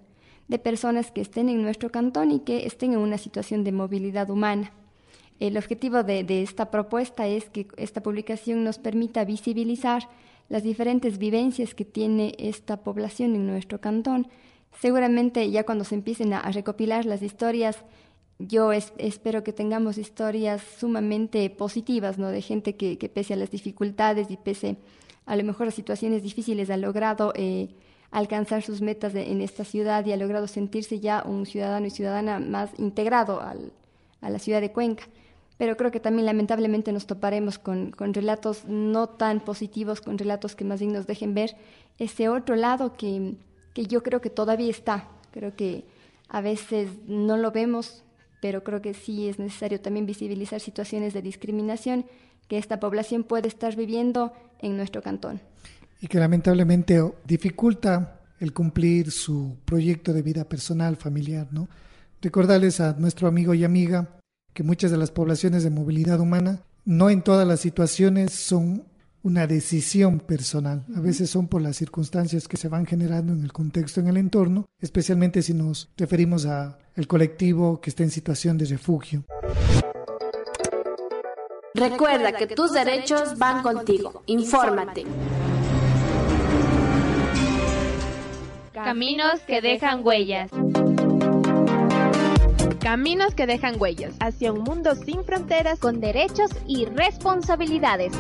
de 0.49 0.59
personas 0.59 1.11
que 1.11 1.21
estén 1.21 1.49
en 1.49 1.63
nuestro 1.63 1.91
cantón 1.91 2.31
y 2.31 2.41
que 2.41 2.67
estén 2.67 2.93
en 2.93 2.99
una 2.99 3.19
situación 3.19 3.65
de 3.65 3.73
movilidad 3.73 4.31
humana. 4.31 4.73
El 5.41 5.57
objetivo 5.59 6.03
de, 6.03 6.25
esta 6.43 6.71
propuesta 6.71 7.27
es 7.27 7.51
que 7.51 7.67
esta 7.77 8.03
publicación 8.03 8.65
nos 8.65 8.79
permita 8.79 9.25
visibilizar 9.25 10.09
las 10.49 10.63
diferentes 10.63 11.19
vivencias 11.19 11.75
que 11.75 11.85
tiene 11.85 12.35
esta 12.39 12.79
población 12.79 13.35
en 13.35 13.47
nuestro 13.47 13.81
cantón. 13.81 14.29
Seguramente 14.81 15.51
ya 15.51 15.65
cuando 15.65 15.85
se 15.85 15.97
empiecen 15.97 16.33
a 16.33 16.51
recopilar 16.53 17.05
las 17.05 17.23
historias 17.23 17.85
yo 18.39 18.71
espero 18.73 19.43
que 19.43 19.55
tengamos 19.55 19.97
historias 19.97 20.63
sumamente 20.79 21.49
positivas, 21.49 22.19
¿no? 22.19 22.29
De 22.29 22.43
gente 22.43 22.77
que, 22.77 22.97
pese 23.09 23.33
a 23.33 23.37
las 23.37 23.51
dificultades 23.51 24.31
y 24.31 24.37
pese 24.37 24.77
a 25.27 25.37
lo 25.37 25.45
mejor 25.45 25.69
a 25.69 25.71
situaciones 25.71 26.23
difíciles 26.23 26.71
ha 26.71 26.77
logrado 26.77 27.33
eh, 27.35 27.69
alcanzar 28.11 28.63
sus 28.63 28.81
metas 28.81 29.15
en 29.15 29.43
esta 29.43 29.65
ciudad 29.65 30.07
y 30.07 30.13
ha 30.13 30.17
logrado 30.17 30.47
sentirse 30.47 31.01
ya 31.01 31.23
un 31.27 31.45
ciudadano 31.45 31.87
y 31.87 31.91
ciudadana 31.91 32.39
más 32.39 32.71
integrado 32.79 33.41
a 33.41 34.31
la 34.31 34.39
ciudad 34.39 34.61
de 34.61 34.73
Cuenca. 34.73 35.05
Pero 35.59 35.77
creo 35.77 35.91
que 35.91 36.01
también 36.01 36.27
lamentablemente 36.27 36.93
nos 36.93 37.07
toparemos 37.07 37.59
con, 37.59 37.93
relatos 37.99 38.65
no 38.67 39.09
tan 39.09 39.41
positivos, 39.41 40.01
con 40.01 40.19
relatos 40.19 40.55
que 40.55 40.65
más 40.65 40.81
bien 40.81 40.93
nos 40.93 41.07
dejen 41.07 41.35
ver 41.35 41.57
ese 41.99 42.29
otro 42.29 42.57
lado 42.57 42.93
que 42.95 43.37
yo 43.75 44.03
creo 44.03 44.21
que 44.21 44.31
todavía 44.31 44.71
está. 44.71 45.09
Creo 45.33 45.57
que 45.57 45.85
a 46.29 46.41
veces 46.41 46.91
no 47.07 47.37
lo 47.37 47.51
vemos, 47.51 48.05
pero 48.41 48.63
creo 48.65 48.83
que 48.83 48.95
sí 48.95 49.29
es 49.29 49.39
necesario 49.39 49.81
también 49.81 50.07
visibilizar 50.07 50.61
situaciones 50.61 51.15
de 51.15 51.23
discriminación 51.23 52.05
que 52.49 52.59
esta 52.59 52.81
población 52.81 53.25
puede 53.25 53.49
estar 53.49 53.77
viviendo 53.77 54.33
en 54.61 54.77
nuestro 54.77 55.03
cantón. 55.03 55.41
Y 56.01 56.07
que 56.09 56.19
lamentablemente 56.19 57.03
dificulta 57.25 58.21
el 58.39 58.53
cumplir 58.53 59.11
su 59.11 59.57
proyecto 59.65 60.13
de 60.13 60.23
vida 60.23 60.45
personal, 60.45 60.97
familiar, 60.97 61.49
¿no? 61.51 61.69
Recordarles 62.21 62.81
a 62.81 62.95
nuestro 62.99 63.29
amigo 63.29 63.55
y 63.55 63.65
amiga 63.65 64.19
que 64.53 64.63
muchas 64.63 64.91
de 64.91 64.97
las 64.97 65.11
poblaciones 65.11 65.65
de 65.65 65.71
movilidad 65.71 66.21
humana 66.21 66.63
no 66.85 67.11
en 67.11 67.23
todas 67.23 67.47
las 67.47 67.61
situaciones 67.61 68.33
son 68.33 68.85
una 69.23 69.47
decisión 69.47 70.21
personal. 70.21 70.85
A 70.95 71.01
veces 71.01 71.31
son 71.31 71.49
por 71.49 71.61
las 71.61 71.77
circunstancias 71.77 72.47
que 72.47 72.57
se 72.57 72.69
van 72.69 72.87
generando 72.87 73.33
en 73.33 73.43
el 73.43 73.53
contexto, 73.53 74.01
en 74.01 74.07
el 74.07 74.17
entorno, 74.17 74.67
especialmente 74.81 75.43
si 75.43 75.53
nos 75.53 75.91
referimos 75.97 76.47
a 76.47 76.79
el 76.95 77.09
colectivo 77.09 77.81
que 77.81 77.91
está 77.91 78.05
en 78.05 78.11
situación 78.11 78.57
de 78.57 78.67
refugio. 78.67 79.25
Recuerda 81.77 82.33
que 82.33 82.47
tus 82.47 82.73
derechos 82.73 83.37
van 83.37 83.63
contigo. 83.63 84.23
Infórmate. 84.25 85.05
Caminos 88.73 89.41
que 89.47 89.61
dejan 89.61 90.01
huellas. 90.03 90.51
Caminos 92.81 93.35
que 93.35 93.47
dejan 93.47 93.79
huellas 93.79 94.15
hacia 94.21 94.55
un 94.55 94.63
mundo 94.63 94.95
sin 94.95 95.23
fronteras 95.25 95.79
con 95.79 96.01
derechos 96.01 96.51
y 96.67 96.87
responsabilidades. 96.87 98.15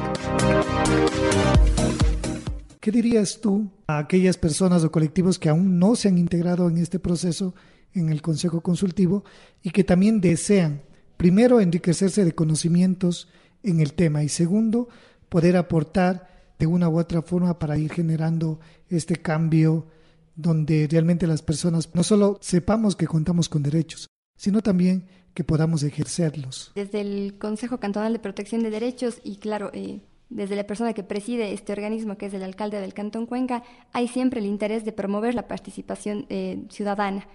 ¿Qué 2.80 2.90
dirías 2.90 3.40
tú 3.40 3.70
a 3.86 3.98
aquellas 3.98 4.36
personas 4.36 4.84
o 4.84 4.92
colectivos 4.92 5.38
que 5.38 5.48
aún 5.48 5.78
no 5.78 5.96
se 5.96 6.08
han 6.08 6.18
integrado 6.18 6.68
en 6.68 6.76
este 6.76 6.98
proceso 6.98 7.54
en 7.94 8.10
el 8.10 8.20
Consejo 8.20 8.60
Consultivo 8.60 9.24
y 9.62 9.70
que 9.70 9.82
también 9.82 10.20
desean, 10.20 10.82
primero, 11.16 11.60
enriquecerse 11.60 12.24
de 12.24 12.34
conocimientos 12.34 13.28
en 13.66 13.80
el 13.80 13.92
tema 13.94 14.22
y 14.22 14.28
segundo, 14.28 14.88
poder 15.28 15.56
aportar 15.56 16.28
de 16.58 16.66
una 16.66 16.88
u 16.88 16.98
otra 16.98 17.22
forma 17.22 17.58
para 17.58 17.76
ir 17.76 17.92
generando 17.92 18.60
este 18.88 19.16
cambio 19.16 19.86
donde 20.34 20.86
realmente 20.90 21.26
las 21.26 21.42
personas 21.42 21.90
no 21.94 22.02
solo 22.02 22.38
sepamos 22.40 22.94
que 22.96 23.06
contamos 23.06 23.48
con 23.48 23.62
derechos, 23.62 24.06
sino 24.36 24.62
también 24.62 25.06
que 25.34 25.44
podamos 25.44 25.82
ejercerlos. 25.82 26.72
Desde 26.74 27.00
el 27.00 27.38
Consejo 27.38 27.78
Cantonal 27.78 28.12
de 28.12 28.18
Protección 28.18 28.62
de 28.62 28.70
Derechos 28.70 29.20
y 29.24 29.36
claro, 29.36 29.70
eh, 29.74 30.00
desde 30.28 30.56
la 30.56 30.66
persona 30.66 30.92
que 30.92 31.02
preside 31.02 31.52
este 31.52 31.72
organismo, 31.72 32.16
que 32.16 32.26
es 32.26 32.34
el 32.34 32.42
alcalde 32.42 32.80
del 32.80 32.94
Cantón 32.94 33.26
Cuenca, 33.26 33.62
hay 33.92 34.08
siempre 34.08 34.40
el 34.40 34.46
interés 34.46 34.84
de 34.84 34.92
promover 34.92 35.34
la 35.34 35.48
participación 35.48 36.26
eh, 36.28 36.64
ciudadana. 36.70 37.26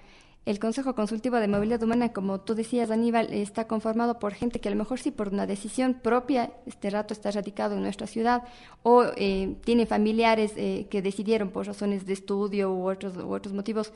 El 0.45 0.59
Consejo 0.59 0.95
Consultivo 0.95 1.37
de 1.37 1.47
Movilidad 1.47 1.83
Humana, 1.83 2.13
como 2.13 2.41
tú 2.41 2.55
decías, 2.55 2.89
Aníbal, 2.89 3.31
está 3.31 3.67
conformado 3.67 4.17
por 4.17 4.33
gente 4.33 4.59
que 4.59 4.69
a 4.69 4.71
lo 4.71 4.77
mejor 4.77 4.99
sí 4.99 5.11
por 5.11 5.29
una 5.29 5.45
decisión 5.45 5.93
propia, 5.93 6.51
este 6.65 6.89
rato 6.89 7.13
está 7.13 7.29
radicado 7.29 7.75
en 7.75 7.83
nuestra 7.83 8.07
ciudad, 8.07 8.43
o 8.81 9.03
eh, 9.17 9.55
tiene 9.63 9.85
familiares 9.85 10.53
que 10.53 11.01
decidieron 11.03 11.51
por 11.51 11.67
razones 11.67 12.05
de 12.05 12.13
estudio 12.13 12.73
u 12.73 12.89
otros, 12.89 13.15
u 13.17 13.31
otros 13.31 13.53
motivos 13.53 13.93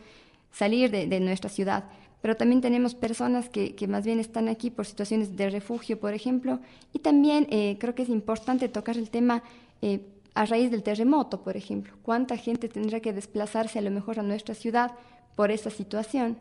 salir 0.52 0.92
de 0.92 1.20
nuestra 1.20 1.50
ciudad 1.50 1.86
pero 2.26 2.36
también 2.36 2.60
tenemos 2.60 2.96
personas 2.96 3.50
que, 3.50 3.76
que, 3.76 3.88
más 3.88 4.04
bien 4.04 4.20
están 4.20 4.48
aquí 4.48 4.72
por 4.72 4.88
situaciones 4.88 5.38
de 5.38 5.48
refugio, 5.52 6.00
por 6.00 6.16
ejemplo, 6.16 6.60
y 6.92 6.98
también 6.98 7.46
eh, 7.52 7.78
creo 7.80 7.94
que 7.94 8.02
es 8.02 8.10
importante 8.10 8.68
tocar 8.68 8.98
el 8.98 9.12
tema 9.12 9.44
eh, 9.84 10.00
a 10.34 10.48
raíz 10.48 10.72
del 10.72 10.82
terremoto, 10.82 11.44
por 11.44 11.56
ejemplo. 11.56 11.94
¿Cuánta 12.02 12.36
gente 12.36 12.68
tendrá 12.68 13.00
que 13.00 13.14
desplazarse 13.14 13.78
a 13.78 13.84
lo 13.84 13.92
mejor 13.92 14.20
a 14.20 14.24
nuestra 14.24 14.56
ciudad 14.56 14.94
por 15.36 15.52
esa 15.52 15.70
situación? 15.70 16.38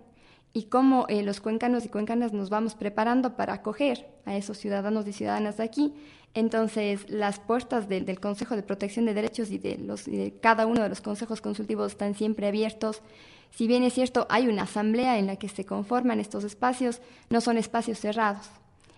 Y 0.52 0.64
cómo 0.64 1.06
eh, 1.08 1.22
los 1.22 1.40
cuencanos 1.40 1.84
y 1.84 1.88
cuencanas 1.88 2.32
nos 2.32 2.48
vamos 2.48 2.74
preparando 2.74 3.36
para 3.36 3.54
acoger 3.54 4.06
a 4.24 4.36
esos 4.36 4.58
ciudadanos 4.58 5.06
y 5.06 5.12
ciudadanas 5.12 5.56
de 5.56 5.64
aquí. 5.64 5.94
Entonces, 6.32 7.08
las 7.08 7.38
puertas 7.38 7.88
del 7.88 8.20
Consejo 8.20 8.56
de 8.56 8.62
Protección 8.62 9.04
de 9.06 9.14
Derechos 9.14 9.50
y 9.50 9.58
de, 9.58 9.78
los, 9.78 10.08
y 10.08 10.16
de 10.16 10.34
cada 10.40 10.66
uno 10.66 10.82
de 10.82 10.88
los 10.88 11.00
consejos 11.00 11.40
consultivos 11.40 11.92
están 11.92 12.14
siempre 12.14 12.48
abiertos. 12.48 13.02
Si 13.50 13.68
bien 13.68 13.84
es 13.84 13.94
cierto, 13.94 14.26
hay 14.30 14.48
una 14.48 14.62
asamblea 14.62 15.18
en 15.18 15.26
la 15.28 15.36
que 15.36 15.48
se 15.48 15.64
conforman 15.64 16.18
estos 16.18 16.42
espacios, 16.42 17.00
no 17.30 17.40
son 17.40 17.56
espacios 17.56 18.00
cerrados. 18.00 18.50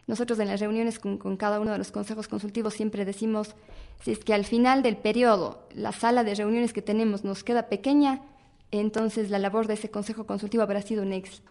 Nosotros 0.07 0.39
en 0.39 0.49
las 0.49 0.61
reuniones 0.61 0.99
con, 0.99 1.37
cada 1.37 1.61
uno 1.61 1.73
de 1.73 1.79
los 1.79 1.91
consejos 1.91 2.29
consultivos 2.29 2.75
siempre 2.75 3.05
decimos, 3.05 3.55
si 4.03 4.13
es 4.13 4.21
que 4.21 4.35
al 4.35 4.45
final 4.45 4.83
del 4.83 4.97
periodo 4.97 5.67
la 5.75 5.93
sala 5.93 6.23
de 6.23 6.35
reuniones 6.35 6.73
que 6.73 6.81
tenemos 6.81 7.25
nos 7.25 7.43
queda 7.43 7.69
pequeña, 7.69 8.23
entonces 8.71 9.31
la 9.31 9.39
labor 9.39 9.67
de 9.67 9.75
ese 9.75 9.91
consejo 9.91 10.27
consultivo 10.27 10.63
habrá 10.63 10.83
sido 10.83 11.03
un 11.03 11.13
éxito, 11.13 11.51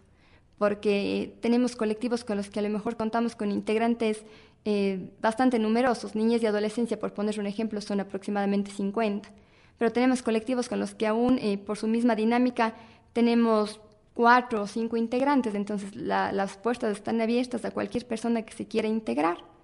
porque 0.58 1.38
tenemos 1.41 1.75
colectivos 1.75 2.23
con 2.23 2.38
los 2.38 2.49
que 2.49 2.60
a 2.60 2.63
lo 2.63 2.69
mejor 2.69 2.97
contamos 2.97 3.36
con 3.36 3.51
integrantes 3.51 4.23
eh, 4.65 5.12
bastante 5.21 5.60
numerosos, 5.60 6.15
niñas 6.15 6.41
y 6.41 6.47
adolescencia, 6.47 6.99
por 6.99 7.13
poner 7.13 7.39
un 7.39 7.47
ejemplo, 7.47 7.82
son 7.82 7.99
aproximadamente 7.99 8.71
50, 8.71 9.30
pero 9.78 9.91
tenemos 9.91 10.21
colectivos 10.23 10.69
con 10.69 10.80
los 10.80 10.95
que 10.95 11.08
aún 11.08 11.38
eh, 11.39 11.58
por 11.58 11.78
su 11.78 11.88
misma 11.88 12.15
dinámica 12.15 12.73
tenemos 13.13 13.80
cuatro 14.13 14.63
o 14.63 14.67
cinco 14.67 14.97
integrantes, 14.97 15.56
entonces 15.56 15.95
las 15.95 16.58
puertas 16.58 16.93
están 16.93 17.21
abiertas 17.21 17.65
a 17.65 17.71
cualquier 17.71 18.08
persona 18.08 18.41
que 18.41 18.54
se 18.54 18.65
quiera 18.65 18.88
integrar. 18.88 19.54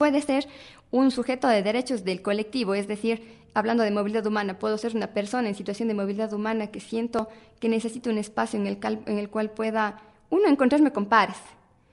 Puede 0.00 0.22
ser 0.22 0.48
un 0.90 1.10
sujeto 1.10 1.46
de 1.46 1.62
derechos 1.62 2.04
del 2.04 2.22
colectivo, 2.22 2.72
es 2.72 2.88
decir, 2.88 3.36
hablando 3.52 3.82
de 3.82 3.90
movilidad 3.90 4.24
humana, 4.24 4.58
puedo 4.58 4.78
ser 4.78 4.96
una 4.96 5.08
persona 5.08 5.46
en 5.46 5.54
situación 5.54 5.88
de 5.88 5.94
movilidad 5.94 6.32
humana 6.32 6.68
que 6.68 6.80
siento 6.80 7.28
que 7.60 7.68
necesito 7.68 8.08
un 8.08 8.16
espacio 8.16 8.58
en 8.58 8.66
el, 8.66 9.28
cual 9.28 9.50
pueda, 9.50 10.00
uno, 10.30 10.48
encontrarme 10.48 10.90
con 10.90 11.04
pares, 11.04 11.36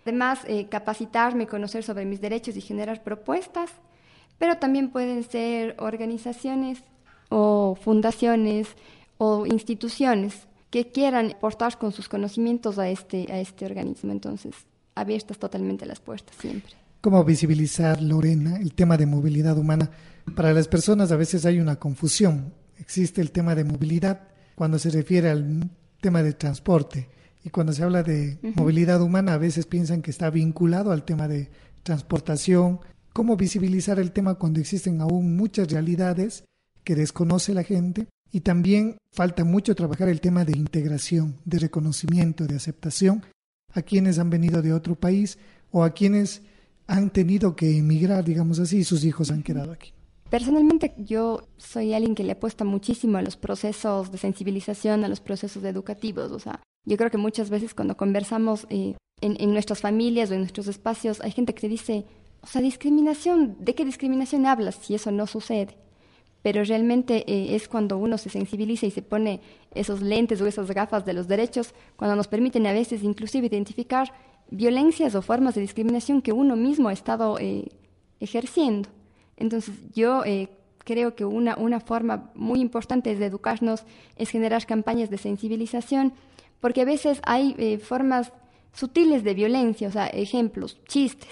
además 0.03 0.39
eh, 0.47 0.67
capacitarme, 0.69 1.47
conocer 1.47 1.83
sobre 1.83 2.05
mis 2.05 2.21
derechos 2.21 2.55
y 2.55 2.61
generar 2.61 3.03
propuestas, 3.03 3.71
pero 4.37 4.55
también 4.55 4.89
pueden 4.89 5.25
ser 5.25 5.75
organizaciones 5.77 6.85
o 7.27 7.75
fundaciones 7.75 8.69
o 9.17 9.45
instituciones 9.45 10.47
que 10.69 10.93
quieran 10.93 11.31
aportar 11.31 11.77
con 11.77 11.91
sus 11.91 12.07
conocimientos 12.07 12.79
a 12.79 12.87
este, 12.87 13.29
a 13.29 13.41
este 13.41 13.65
organismo. 13.65 14.13
Entonces, 14.13 14.55
abiertas 14.95 15.37
totalmente 15.37 15.85
las 15.85 15.99
puertas 15.99 16.37
siempre. 16.37 16.86
¿Cómo 17.07 17.23
visibilizar, 17.23 18.01
Lorena, 18.01 18.57
el 18.57 18.73
tema 18.73 18.97
de 18.97 19.05
movilidad 19.05 19.57
humana? 19.57 19.89
Para 20.35 20.51
las 20.51 20.67
personas 20.67 21.09
a 21.09 21.15
veces 21.15 21.45
hay 21.45 21.61
una 21.61 21.77
confusión. 21.77 22.53
Existe 22.77 23.21
el 23.21 23.31
tema 23.31 23.55
de 23.55 23.63
movilidad 23.63 24.27
cuando 24.55 24.77
se 24.77 24.89
refiere 24.89 25.29
al 25.29 25.71
tema 26.01 26.21
de 26.21 26.33
transporte 26.33 27.07
y 27.45 27.49
cuando 27.49 27.71
se 27.71 27.83
habla 27.83 28.03
de 28.03 28.37
movilidad 28.57 29.01
humana 29.01 29.35
a 29.35 29.37
veces 29.37 29.65
piensan 29.65 30.01
que 30.01 30.11
está 30.11 30.29
vinculado 30.29 30.91
al 30.91 31.05
tema 31.05 31.29
de 31.29 31.49
transportación. 31.81 32.81
¿Cómo 33.13 33.37
visibilizar 33.37 33.99
el 33.99 34.11
tema 34.11 34.35
cuando 34.35 34.59
existen 34.59 34.99
aún 34.99 35.37
muchas 35.37 35.71
realidades 35.71 36.43
que 36.83 36.95
desconoce 36.95 37.53
la 37.53 37.63
gente 37.63 38.07
y 38.33 38.41
también 38.41 38.97
falta 39.13 39.45
mucho 39.45 39.75
trabajar 39.75 40.09
el 40.09 40.19
tema 40.19 40.43
de 40.43 40.57
integración, 40.57 41.37
de 41.45 41.59
reconocimiento, 41.59 42.47
de 42.47 42.57
aceptación 42.57 43.23
a 43.71 43.81
quienes 43.81 44.19
han 44.19 44.29
venido 44.29 44.61
de 44.61 44.73
otro 44.73 44.95
país 44.95 45.37
o 45.71 45.85
a 45.85 45.91
quienes 45.91 46.41
han 46.87 47.09
tenido 47.09 47.55
que 47.55 47.77
emigrar, 47.77 48.23
digamos 48.23 48.59
así, 48.59 48.77
y 48.77 48.83
sus 48.83 49.03
hijos 49.03 49.29
han 49.29 49.43
quedado 49.43 49.71
aquí. 49.71 49.93
Personalmente 50.29 50.93
yo 50.97 51.47
soy 51.57 51.93
alguien 51.93 52.15
que 52.15 52.23
le 52.23 52.33
apuesta 52.33 52.65
muchísimo 52.65 53.17
a 53.17 53.21
los 53.21 53.37
procesos 53.37 54.11
de 54.11 54.17
sensibilización, 54.17 55.03
a 55.03 55.07
los 55.07 55.21
procesos 55.21 55.63
educativos. 55.63 56.31
O 56.31 56.39
sea, 56.39 56.61
yo 56.85 56.97
creo 56.97 57.11
que 57.11 57.17
muchas 57.17 57.49
veces 57.49 57.73
cuando 57.73 57.95
conversamos 57.95 58.67
eh, 58.69 58.95
en, 59.21 59.53
nuestras 59.53 59.79
familias 59.79 60.29
o 60.29 60.33
en 60.33 60.41
nuestros 60.41 60.67
espacios, 60.67 61.21
hay 61.21 61.31
gente 61.31 61.53
que 61.53 61.61
te 61.61 61.69
dice, 61.69 62.05
o 62.41 62.47
sea, 62.47 62.61
discriminación, 62.61 63.57
¿de 63.59 63.73
qué 63.73 63.85
discriminación 63.85 64.45
hablas 64.45 64.75
si 64.75 64.95
eso 64.95 65.11
no 65.11 65.27
sucede? 65.27 65.77
pero 66.43 66.63
realmente 66.63 67.25
eh, 67.27 67.55
es 67.55 67.67
cuando 67.67 67.97
uno 67.97 68.17
se 68.17 68.29
sensibiliza 68.29 68.85
y 68.85 68.91
se 68.91 69.01
pone 69.01 69.41
esos 69.73 70.01
lentes 70.01 70.39
o 70.39 70.47
esas 70.47 70.71
gafas 70.71 71.03
de 71.03 71.11
los 71.11 71.27
derechos, 71.27 71.73
cuando 71.97 72.15
nos 72.15 72.29
permiten 72.29 72.65
a 72.67 72.71
veces 72.71 73.03
inclusive 73.03 73.47
identificar 73.47 74.13
violencias 74.49 75.15
o 75.15 75.21
formas 75.21 75.55
de 75.55 75.61
discriminación 75.61 76.21
que 76.21 76.31
uno 76.31 76.55
mismo 76.55 76.89
ha 76.89 76.93
estado 76.93 77.37
eh, 77.39 77.69
ejerciendo. 78.19 78.89
Entonces 79.35 79.75
yo 79.93 80.23
eh, 80.25 80.49
creo 80.83 81.15
que 81.15 81.25
una, 81.25 81.55
una 81.57 81.79
forma 81.79 82.31
muy 82.35 82.59
importante 82.59 83.15
de 83.15 83.25
educarnos 83.25 83.83
es 84.15 84.29
generar 84.29 84.65
campañas 84.65 85.09
de 85.09 85.17
sensibilización, 85.17 86.13
porque 86.59 86.81
a 86.81 86.85
veces 86.85 87.21
hay 87.23 87.77
formas 87.77 88.33
sutiles 88.73 89.23
de 89.23 89.33
violencia, 89.33 89.87
o 89.87 89.91
sea, 89.91 90.07
ejemplos, 90.07 90.79
chistes, 90.87 91.29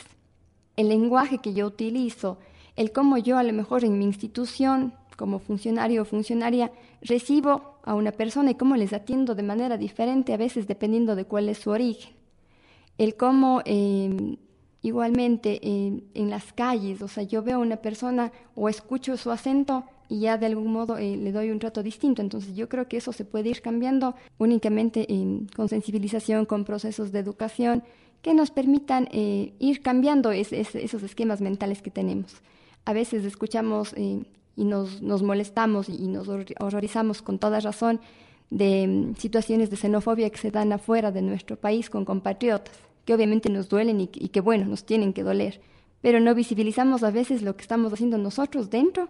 el 0.75 0.89
lenguaje 0.89 1.39
que 1.39 1.53
yo 1.53 1.67
utilizo, 1.67 2.37
el 2.75 2.91
cómo 2.91 3.17
yo 3.17 3.37
a 3.37 3.43
lo 3.43 3.53
mejor 3.53 3.85
en 3.85 3.97
mi 3.97 4.05
institución 4.05 4.93
como 5.15 5.39
funcionario 5.39 6.01
o 6.01 6.05
funcionaria 6.05 6.71
recibo 7.01 7.79
a 7.83 7.93
una 7.93 8.11
persona 8.11 8.51
y 8.51 8.55
cómo 8.55 8.75
les 8.75 8.93
atiendo 8.93 9.35
de 9.35 9.43
manera 9.43 9.77
diferente 9.77 10.33
a 10.33 10.37
veces 10.37 10.67
dependiendo 10.67 11.15
de 11.15 11.25
cuál 11.25 11.49
es 11.49 11.59
su 11.59 11.69
origen. 11.69 12.13
El 12.97 13.15
cómo 13.15 13.61
em, 13.65 14.37
igualmente 14.81 15.59
em, 15.61 16.01
en 16.13 16.29
las 16.29 16.53
calles, 16.53 17.01
o 17.01 17.07
sea, 17.07 17.23
yo 17.23 17.43
veo 17.43 17.57
a 17.57 17.59
una 17.59 17.77
persona 17.77 18.31
o 18.55 18.69
escucho 18.69 19.17
su 19.17 19.31
acento 19.31 19.83
y 20.07 20.19
ya 20.19 20.37
de 20.37 20.45
algún 20.45 20.71
modo 20.71 20.97
eh, 20.97 21.17
le 21.17 21.31
doy 21.31 21.49
un 21.49 21.59
trato 21.59 21.83
distinto. 21.83 22.21
Entonces 22.21 22.55
yo 22.55 22.69
creo 22.69 22.87
que 22.87 22.97
eso 22.97 23.11
se 23.11 23.25
puede 23.25 23.49
ir 23.49 23.61
cambiando 23.61 24.15
únicamente 24.37 25.07
con 25.55 25.67
sensibilización, 25.67 26.45
con 26.45 26.63
procesos 26.63 27.11
de 27.11 27.19
educación 27.19 27.83
que 28.21 28.33
nos 28.33 28.51
permitan 28.51 29.07
eh, 29.11 29.53
ir 29.59 29.81
cambiando 29.81 30.31
esos 30.31 31.03
esquemas 31.03 31.41
mentales 31.41 31.81
que 31.81 31.91
tenemos. 31.91 32.41
A 32.85 32.93
veces 32.93 33.25
escuchamos 33.25 33.93
y 33.97 34.63
nos, 34.63 35.01
nos, 35.01 35.21
molestamos 35.21 35.89
y 35.89 36.07
nos 36.07 36.27
horrorizamos 36.27 37.21
con 37.21 37.39
toda 37.39 37.59
razón 37.59 37.99
de 38.49 38.87
mm, 38.87 39.15
situaciones 39.15 39.69
de 39.69 39.77
xenofobia 39.77 40.29
que 40.29 40.37
se 40.37 40.51
dan 40.51 40.71
afuera 40.73 41.11
de 41.11 41.21
nuestro 41.21 41.55
país 41.57 41.89
con 41.89 42.05
compatriotas, 42.05 42.75
que 43.05 43.13
obviamente 43.13 43.49
nos 43.49 43.69
duelen 43.69 44.01
y, 44.01 44.07
que 44.07 44.41
bueno, 44.41 44.65
nos 44.65 44.85
tienen 44.85 45.13
que 45.13 45.23
doler, 45.23 45.61
pero 46.01 46.19
no 46.19 46.35
visibilizamos 46.35 47.03
a 47.03 47.11
veces 47.11 47.41
lo 47.41 47.55
que 47.55 47.61
estamos 47.61 47.93
haciendo 47.93 48.17
nosotros 48.17 48.69
dentro 48.69 49.09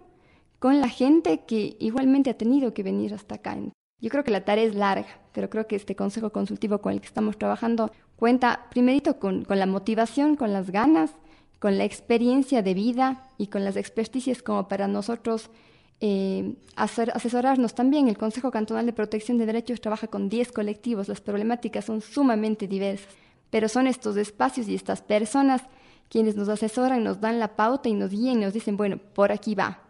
con 0.58 0.80
la 0.80 0.88
gente 0.88 1.42
que 1.46 1.76
igualmente 1.80 2.30
ha 2.30 2.38
tenido 2.38 2.72
que 2.72 2.82
venir 2.82 3.14
hasta 3.14 3.36
acá. 3.36 3.56
Yo 4.00 4.10
creo 4.10 4.24
que 4.24 4.30
la 4.30 4.44
tarea 4.44 4.64
es 4.64 4.74
larga, 4.74 5.20
pero 5.32 5.48
creo 5.48 5.66
que 5.66 5.76
este 5.76 5.96
consejo 5.96 6.30
consultivo 6.30 6.78
con 6.78 6.92
el 6.92 7.00
que 7.00 7.06
estamos 7.06 7.38
trabajando 7.38 7.90
cuenta 8.16 8.66
primerito 8.70 9.18
con, 9.18 9.44
con 9.44 9.58
la 9.58 9.66
motivación, 9.66 10.36
con 10.36 10.52
las 10.52 10.70
ganas, 10.70 11.12
con 11.58 11.78
la 11.78 11.84
experiencia 11.84 12.62
de 12.62 12.74
vida 12.74 13.30
y 13.38 13.46
con 13.46 13.64
las 13.64 13.76
experticias 13.76 14.42
como 14.42 14.68
para 14.68 14.88
nosotros 14.88 15.50
eh, 16.00 16.54
hacer, 16.74 17.10
asesorarnos 17.14 17.74
también. 17.74 18.08
El 18.08 18.18
Consejo 18.18 18.50
Cantonal 18.50 18.86
de 18.86 18.92
Protección 18.92 19.38
de 19.38 19.46
Derechos 19.46 19.80
trabaja 19.80 20.06
con 20.06 20.28
10 20.28 20.52
colectivos, 20.52 21.08
las 21.08 21.20
problemáticas 21.20 21.84
son 21.84 22.00
sumamente 22.00 22.68
diversas, 22.68 23.08
pero 23.50 23.68
son 23.68 23.86
estos 23.86 24.16
espacios 24.16 24.68
y 24.68 24.74
estas 24.74 25.02
personas 25.02 25.62
quienes 26.08 26.36
nos 26.36 26.48
asesoran, 26.48 27.02
nos 27.02 27.20
dan 27.20 27.38
la 27.38 27.56
pauta 27.56 27.88
y 27.88 27.94
nos 27.94 28.10
guían 28.10 28.38
y 28.38 28.44
nos 28.44 28.52
dicen, 28.52 28.76
bueno, 28.76 28.98
por 28.98 29.32
aquí 29.32 29.54
va, 29.56 29.86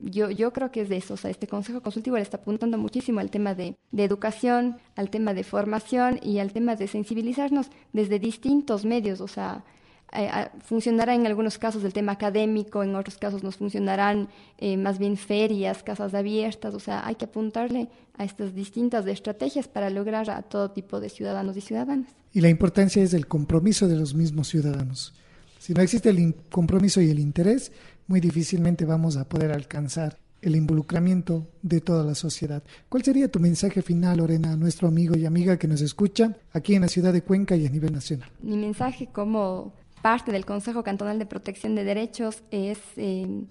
yo, 0.00 0.30
yo 0.30 0.52
creo 0.52 0.70
que 0.70 0.80
es 0.82 0.88
de 0.88 0.96
eso. 0.96 1.14
O 1.14 1.16
sea, 1.16 1.30
este 1.30 1.46
Consejo 1.46 1.82
Consultivo 1.82 2.16
le 2.16 2.22
está 2.22 2.38
apuntando 2.38 2.78
muchísimo 2.78 3.20
al 3.20 3.30
tema 3.30 3.54
de, 3.54 3.76
de, 3.90 4.04
educación, 4.04 4.78
al 4.96 5.10
tema 5.10 5.34
de 5.34 5.44
formación 5.44 6.18
y 6.22 6.38
al 6.38 6.52
tema 6.52 6.76
de 6.76 6.88
sensibilizarnos 6.88 7.70
desde 7.92 8.18
distintos 8.18 8.84
medios. 8.84 9.20
O 9.20 9.28
sea, 9.28 9.64
eh, 10.12 10.48
funcionará 10.62 11.14
en 11.14 11.26
algunos 11.26 11.58
casos 11.58 11.84
el 11.84 11.92
tema 11.92 12.12
académico, 12.12 12.82
en 12.82 12.94
otros 12.96 13.18
casos 13.18 13.42
nos 13.42 13.56
funcionarán 13.56 14.28
eh, 14.58 14.76
más 14.76 14.98
bien 14.98 15.16
ferias, 15.16 15.82
casas 15.82 16.14
abiertas. 16.14 16.74
O 16.74 16.80
sea, 16.80 17.06
hay 17.06 17.14
que 17.14 17.26
apuntarle 17.26 17.88
a 18.16 18.24
estas 18.24 18.54
distintas 18.54 19.06
estrategias 19.06 19.68
para 19.68 19.90
lograr 19.90 20.30
a 20.30 20.42
todo 20.42 20.70
tipo 20.70 21.00
de 21.00 21.08
ciudadanos 21.08 21.56
y 21.56 21.60
ciudadanas. 21.60 22.10
Y 22.32 22.40
la 22.40 22.48
importancia 22.48 23.02
es 23.02 23.14
el 23.14 23.26
compromiso 23.26 23.88
de 23.88 23.96
los 23.96 24.14
mismos 24.14 24.48
ciudadanos. 24.48 25.14
Si 25.58 25.74
no 25.74 25.82
existe 25.82 26.10
el 26.10 26.34
compromiso 26.50 27.00
y 27.00 27.10
el 27.10 27.18
interés, 27.18 27.72
muy 28.06 28.20
difícilmente 28.20 28.84
vamos 28.84 29.16
a 29.16 29.28
poder 29.28 29.52
alcanzar 29.52 30.18
el 30.42 30.56
involucramiento 30.56 31.46
de 31.62 31.80
toda 31.80 32.02
la 32.02 32.14
sociedad. 32.14 32.62
¿Cuál 32.88 33.04
sería 33.04 33.30
tu 33.30 33.40
mensaje 33.40 33.82
final, 33.82 34.18
Lorena, 34.18 34.52
a 34.52 34.56
nuestro 34.56 34.88
amigo 34.88 35.16
y 35.16 35.26
amiga 35.26 35.58
que 35.58 35.68
nos 35.68 35.80
escucha 35.82 36.36
aquí 36.52 36.74
en 36.74 36.82
la 36.82 36.88
ciudad 36.88 37.12
de 37.12 37.22
Cuenca 37.22 37.56
y 37.56 37.66
a 37.66 37.70
nivel 37.70 37.92
nacional? 37.92 38.30
Mi 38.42 38.56
mensaje 38.56 39.08
como 39.12 39.74
parte 40.02 40.32
del 40.32 40.46
Consejo 40.46 40.82
Cantonal 40.82 41.18
de 41.18 41.26
Protección 41.26 41.74
de 41.74 41.84
Derechos 41.84 42.42
es 42.50 42.78
eh, 42.96 43.44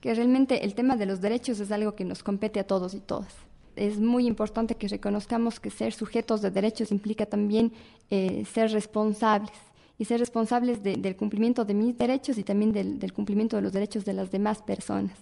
que 0.00 0.14
realmente 0.14 0.64
el 0.64 0.74
tema 0.74 0.96
de 0.96 1.06
los 1.06 1.20
derechos 1.20 1.60
es 1.60 1.72
algo 1.72 1.94
que 1.94 2.04
nos 2.04 2.22
compete 2.22 2.60
a 2.60 2.66
todos 2.66 2.94
y 2.94 3.00
todas. 3.00 3.34
Es 3.76 3.98
muy 3.98 4.26
importante 4.26 4.74
que 4.74 4.88
reconozcamos 4.88 5.60
que 5.60 5.70
ser 5.70 5.92
sujetos 5.92 6.42
de 6.42 6.50
derechos 6.50 6.90
implica 6.90 7.26
también 7.26 7.72
eh, 8.10 8.44
ser 8.52 8.72
responsables 8.72 9.52
y 9.98 10.04
ser 10.04 10.20
responsables 10.20 10.82
del 10.82 11.16
cumplimiento 11.16 11.64
de 11.64 11.74
mis 11.74 11.98
derechos 11.98 12.38
y 12.38 12.44
también 12.44 12.72
del, 12.72 13.12
cumplimiento 13.12 13.56
de 13.56 13.62
los 13.62 13.72
derechos 13.72 14.04
de 14.04 14.12
las 14.12 14.30
demás 14.30 14.62
personas. 14.62 15.16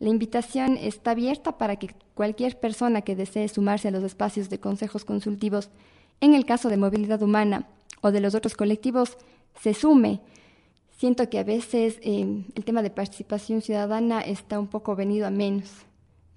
La 0.00 0.08
invitación 0.08 0.76
está 0.76 1.12
abierta 1.12 1.56
para 1.56 1.76
que 1.76 1.94
cualquier 2.14 2.58
persona 2.58 3.02
que 3.02 3.14
desee 3.14 3.46
sumarse 3.46 3.88
a 3.88 3.90
los 3.92 4.02
espacios 4.02 4.50
de 4.50 4.58
consejos 4.58 5.04
consultivos, 5.04 5.70
en 6.20 6.34
el 6.34 6.44
caso 6.44 6.68
de 6.68 6.76
movilidad 6.76 7.22
humana 7.22 7.68
o 8.00 8.10
de 8.10 8.20
los 8.20 8.34
otros 8.34 8.56
colectivos, 8.56 9.16
se 9.60 9.74
sume. 9.74 10.20
Siento 10.98 11.28
que 11.28 11.38
a 11.38 11.44
veces 11.44 11.98
eh, 12.02 12.44
el 12.54 12.64
tema 12.64 12.82
de 12.82 12.90
participación 12.90 13.60
ciudadana 13.60 14.20
está 14.20 14.58
un 14.58 14.68
poco 14.68 14.94
venido 14.94 15.26
a 15.26 15.30
menos, 15.30 15.70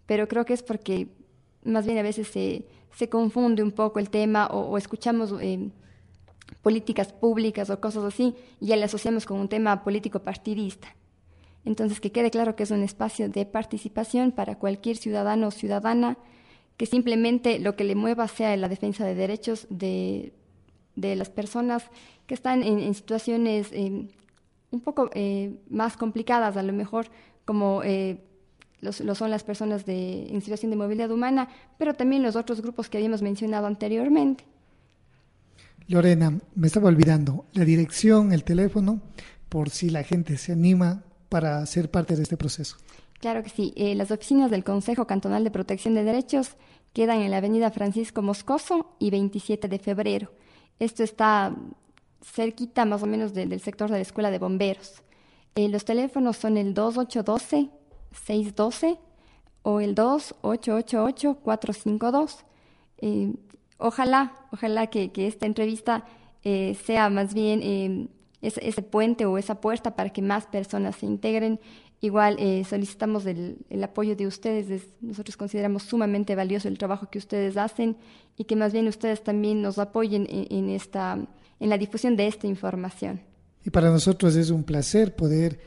pero 0.05 0.27
creo 0.27 0.45
que 0.45 0.53
es 0.53 0.63
porque 0.63 1.07
más 1.63 1.85
bien 1.85 1.97
a 1.97 2.03
veces 2.03 2.27
se, 2.27 2.65
se 2.95 3.09
confunde 3.09 3.61
un 3.61 3.71
poco 3.71 3.99
el 3.99 4.09
tema 4.09 4.47
o, 4.47 4.77
escuchamos 4.77 5.33
eh, 5.41 5.69
políticas 6.61 7.13
públicas 7.13 7.69
o 7.69 7.79
cosas 7.79 8.03
así, 8.03 8.35
y 8.59 8.67
ya 8.67 8.75
le 8.75 8.85
asociamos 8.85 9.25
con 9.25 9.39
un 9.39 9.49
tema 9.49 9.83
político 9.83 10.19
partidista. 10.19 10.95
Entonces, 11.65 11.99
que 11.99 12.11
quede 12.11 12.29
claro 12.29 12.55
que 12.55 12.63
es 12.63 12.71
un 12.71 12.83
espacio 12.83 13.27
de 13.27 13.45
participación 13.45 14.31
para 14.31 14.59
cualquier 14.59 14.97
ciudadano 14.97 15.47
o 15.47 15.51
ciudadana 15.51 16.17
que 16.77 16.85
simplemente 16.85 17.59
lo 17.59 17.75
que 17.75 17.83
le 17.83 17.95
mueva 17.95 18.27
sea 18.27 18.55
la 18.57 18.69
defensa 18.69 19.05
de 19.05 19.15
derechos 19.15 19.65
de, 19.69 20.33
de 20.95 21.15
las 21.15 21.29
personas 21.29 21.83
que 22.27 22.33
están 22.33 22.63
en, 22.63 22.93
situaciones 22.93 23.67
eh, 23.71 24.07
un 24.71 24.81
poco 24.81 25.09
eh, 25.13 25.59
más 25.69 25.97
complicadas, 25.97 26.57
a 26.57 26.63
lo 26.63 26.73
mejor 26.73 27.07
como 27.45 27.83
eh, 27.83 28.23
lo 28.81 29.15
son 29.15 29.31
las 29.31 29.43
personas 29.43 29.85
de, 29.85 30.27
en 30.27 30.41
situación 30.41 30.71
de 30.71 30.77
movilidad 30.77 31.11
humana, 31.11 31.49
pero 31.77 31.93
también 31.93 32.21
los 32.23 32.35
otros 32.35 32.61
grupos 32.61 32.89
que 32.89 32.97
habíamos 32.97 33.21
mencionado 33.21 33.67
anteriormente. 33.67 34.45
Lorena, 35.87 36.39
me 36.55 36.67
estaba 36.67 36.87
olvidando 36.87 37.45
la 37.53 37.63
dirección, 37.63 38.31
el 38.31 38.43
teléfono, 38.43 39.01
por 39.49 39.69
si 39.69 39.89
la 39.89 40.03
gente 40.03 40.37
se 40.37 40.51
anima 40.51 41.03
para 41.29 41.65
ser 41.65 41.91
parte 41.91 42.15
de 42.15 42.23
este 42.23 42.37
proceso. 42.37 42.77
Claro 43.19 43.43
que 43.43 43.49
sí. 43.49 43.73
Eh, 43.75 43.95
las 43.95 44.11
oficinas 44.11 44.51
del 44.51 44.63
Consejo 44.63 45.07
Cantonal 45.07 45.43
de 45.43 45.51
Protección 45.51 45.93
de 45.93 46.03
Derechos 46.03 46.57
quedan 46.93 47.21
en 47.21 47.31
la 47.31 47.37
avenida 47.37 47.71
Francisco 47.71 48.21
Moscoso 48.21 48.95
y 48.99 49.09
27 49.09 49.67
de 49.67 49.79
febrero. 49.79 50.31
Esto 50.79 51.03
está 51.03 51.53
cerquita 52.21 52.85
más 52.85 53.03
o 53.03 53.05
menos 53.05 53.33
del 53.33 53.59
sector 53.61 53.89
de 53.89 53.97
la 53.97 54.01
Escuela 54.01 54.31
de 54.31 54.39
Bomberos. 54.39 55.03
Eh, 55.55 55.69
los 55.69 55.85
teléfonos 55.85 56.37
son 56.37 56.57
el 56.57 56.73
2812-612 56.73 58.97
o 59.63 59.79
el 59.79 59.95
2888-452. 59.95 62.43
Eh, 62.99 63.33
Ojalá, 63.77 64.33
ojalá 64.51 64.87
que, 64.87 65.11
esta 65.15 65.45
entrevista 65.45 66.05
eh, 66.43 66.77
sea 66.85 67.09
más 67.09 67.33
bien 67.33 67.59
eh, 67.61 68.07
ese, 68.41 68.81
puente 68.81 69.25
o 69.25 69.37
esa 69.37 69.59
puerta 69.59 69.95
para 69.95 70.11
que 70.11 70.21
más 70.21 70.45
personas 70.45 70.95
se 70.95 71.05
integren. 71.05 71.59
Igual 72.05 72.35
eh, 72.37 72.63
solicitamos 72.69 73.25
el, 73.25 73.83
apoyo 73.83 74.15
de 74.15 74.27
ustedes. 74.27 74.83
nosotros 75.01 75.35
consideramos 75.35 75.81
sumamente 75.81 76.35
valioso 76.35 76.67
el 76.67 76.77
trabajo 76.77 77.09
que 77.09 77.17
ustedes 77.17 77.57
hacen 77.57 77.97
y 78.37 78.43
que 78.43 78.55
más 78.55 78.73
bien 78.73 78.87
ustedes 78.87 79.23
también 79.23 79.63
nos 79.63 79.79
apoyen 79.79 80.27
en, 80.29 80.69
esta, 80.69 81.17
en 81.59 81.69
la 81.69 81.79
difusión 81.79 82.15
de 82.15 82.27
esta 82.27 82.45
información. 82.45 83.21
Y 83.63 83.71
para 83.71 83.89
nosotros 83.89 84.35
es 84.35 84.51
un 84.51 84.63
placer 84.63 85.15
poder 85.15 85.59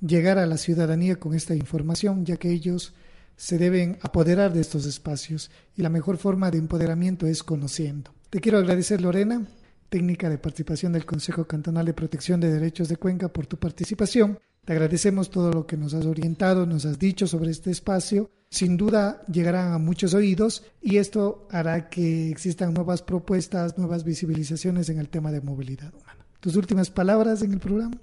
llegar 0.00 0.38
a 0.38 0.46
la 0.46 0.56
ciudadanía 0.56 1.16
con 1.16 1.34
esta 1.34 1.54
información, 1.54 2.24
ya 2.24 2.38
que 2.38 2.50
ellos 2.50 2.94
se 3.36 3.58
deben 3.58 3.98
apoderar 4.00 4.54
de 4.54 4.62
estos 4.62 4.86
espacios 4.86 5.50
y 5.76 5.82
la 5.82 5.90
mejor 5.90 6.16
forma 6.16 6.50
de 6.50 6.56
empoderamiento 6.56 7.26
es 7.26 7.42
conociendo. 7.42 8.12
Te 8.30 8.40
quiero 8.40 8.56
agradecer, 8.56 9.02
Lorena, 9.02 9.46
técnica 9.90 10.30
de 10.30 10.38
participación 10.38 10.94
del 10.94 11.04
Consejo 11.04 11.46
Cantonal 11.46 11.84
de 11.84 11.92
Protección 11.92 12.40
de 12.40 12.50
Derechos 12.50 12.88
de 12.88 12.96
Cuenca, 12.96 13.28
por 13.28 13.46
tu 13.46 13.58
participación. 13.58 14.38
Te 14.64 14.74
agradecemos 14.74 15.28
todo 15.28 15.50
lo 15.50 15.66
que 15.66 15.76
nos 15.76 15.92
has 15.92 16.06
orientado, 16.06 16.66
nos 16.66 16.84
has 16.86 16.96
dicho 16.96 17.26
sobre 17.26 17.50
este 17.50 17.72
espacio. 17.72 18.30
Sin 18.48 18.76
duda 18.76 19.24
llegarán 19.26 19.72
a 19.72 19.78
muchos 19.78 20.14
oídos 20.14 20.64
y 20.80 20.98
esto 20.98 21.48
hará 21.50 21.88
que 21.88 22.30
existan 22.30 22.72
nuevas 22.72 23.02
propuestas, 23.02 23.76
nuevas 23.76 24.04
visibilizaciones 24.04 24.88
en 24.88 25.00
el 25.00 25.08
tema 25.08 25.32
de 25.32 25.40
movilidad 25.40 25.92
humana. 25.92 26.24
¿Tus 26.38 26.54
últimas 26.54 26.92
palabras 26.92 27.42
en 27.42 27.54
el 27.54 27.58
programa? 27.58 27.98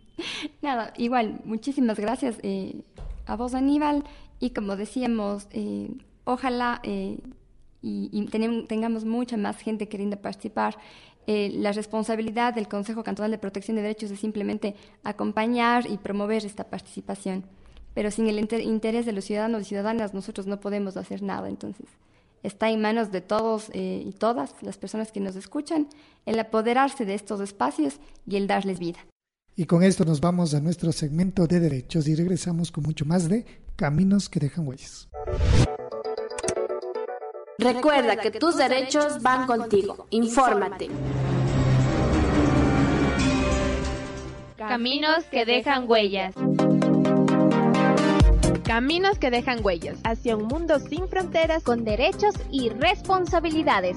Nada, 0.62 0.94
igual, 0.96 1.42
muchísimas 1.44 1.98
gracias 1.98 2.36
eh, 2.42 2.80
a 3.26 3.36
vos, 3.36 3.52
Aníbal, 3.52 4.04
y 4.40 4.50
como 4.50 4.76
decíamos, 4.76 5.46
eh, 5.50 5.90
ojalá 6.24 6.80
eh, 6.84 7.18
y, 7.82 8.26
tengamos 8.66 9.04
mucha 9.04 9.36
más 9.36 9.58
gente 9.58 9.88
queriendo 9.88 10.16
participar. 10.16 10.76
Eh, 11.30 11.50
la 11.52 11.72
responsabilidad 11.72 12.54
del 12.54 12.68
Consejo 12.68 13.04
Cantonal 13.04 13.30
de 13.30 13.36
Protección 13.36 13.76
de 13.76 13.82
Derechos 13.82 14.10
es 14.10 14.18
simplemente 14.18 14.74
acompañar 15.04 15.84
y 15.86 15.98
promover 15.98 16.46
esta 16.46 16.64
participación. 16.64 17.44
Pero 17.92 18.10
sin 18.10 18.28
el 18.28 18.38
interés 18.38 19.04
de 19.04 19.12
los 19.12 19.26
ciudadanos 19.26 19.60
y 19.60 19.64
ciudadanas 19.66 20.14
nosotros 20.14 20.46
no 20.46 20.58
podemos 20.58 20.96
hacer 20.96 21.22
nada. 21.22 21.50
Entonces, 21.50 21.86
está 22.42 22.70
en 22.70 22.80
manos 22.80 23.12
de 23.12 23.20
todos 23.20 23.70
y 23.74 24.14
todas 24.18 24.54
las 24.62 24.78
personas 24.78 25.12
que 25.12 25.20
nos 25.20 25.36
escuchan 25.36 25.88
el 26.24 26.38
apoderarse 26.38 27.04
de 27.04 27.14
estos 27.14 27.40
espacios 27.40 28.00
y 28.26 28.36
el 28.36 28.46
darles 28.46 28.78
vida. 28.78 29.00
Y 29.54 29.66
con 29.66 29.82
esto 29.82 30.06
nos 30.06 30.22
vamos 30.22 30.54
a 30.54 30.60
nuestro 30.60 30.92
segmento 30.92 31.46
de 31.46 31.60
derechos 31.60 32.08
y 32.08 32.14
regresamos 32.14 32.72
con 32.72 32.84
mucho 32.84 33.04
más 33.04 33.28
de 33.28 33.44
Caminos 33.76 34.30
que 34.30 34.40
dejan 34.40 34.66
huellas. 34.66 35.08
Recuerda 37.60 38.16
que 38.16 38.30
tus 38.30 38.56
derechos 38.56 39.20
van 39.20 39.44
contigo. 39.48 40.06
Infórmate. 40.10 40.88
Caminos 44.56 45.24
que 45.24 45.44
dejan 45.44 45.90
huellas. 45.90 46.36
Caminos 48.62 49.18
que 49.18 49.32
dejan 49.32 49.58
huellas 49.64 49.98
hacia 50.04 50.36
un 50.36 50.46
mundo 50.46 50.78
sin 50.78 51.08
fronteras 51.08 51.64
con 51.64 51.84
derechos 51.84 52.36
y 52.52 52.68
responsabilidades. 52.68 53.96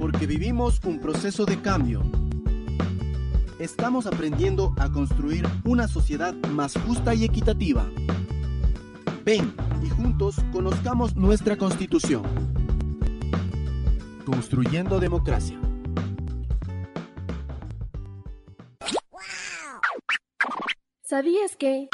Porque 0.00 0.26
vivimos 0.26 0.80
un 0.84 0.98
proceso 0.98 1.44
de 1.44 1.60
cambio. 1.60 2.02
Estamos 3.62 4.06
aprendiendo 4.06 4.74
a 4.76 4.90
construir 4.90 5.46
una 5.64 5.86
sociedad 5.86 6.34
más 6.48 6.76
justa 6.84 7.14
y 7.14 7.22
equitativa. 7.22 7.88
Ven 9.24 9.54
y 9.80 9.88
juntos 9.88 10.34
conozcamos 10.50 11.14
nuestra 11.14 11.56
constitución. 11.56 12.24
Construyendo 14.26 14.98
democracia. 14.98 15.60
¿Sabías 21.02 21.54
que 21.56 21.88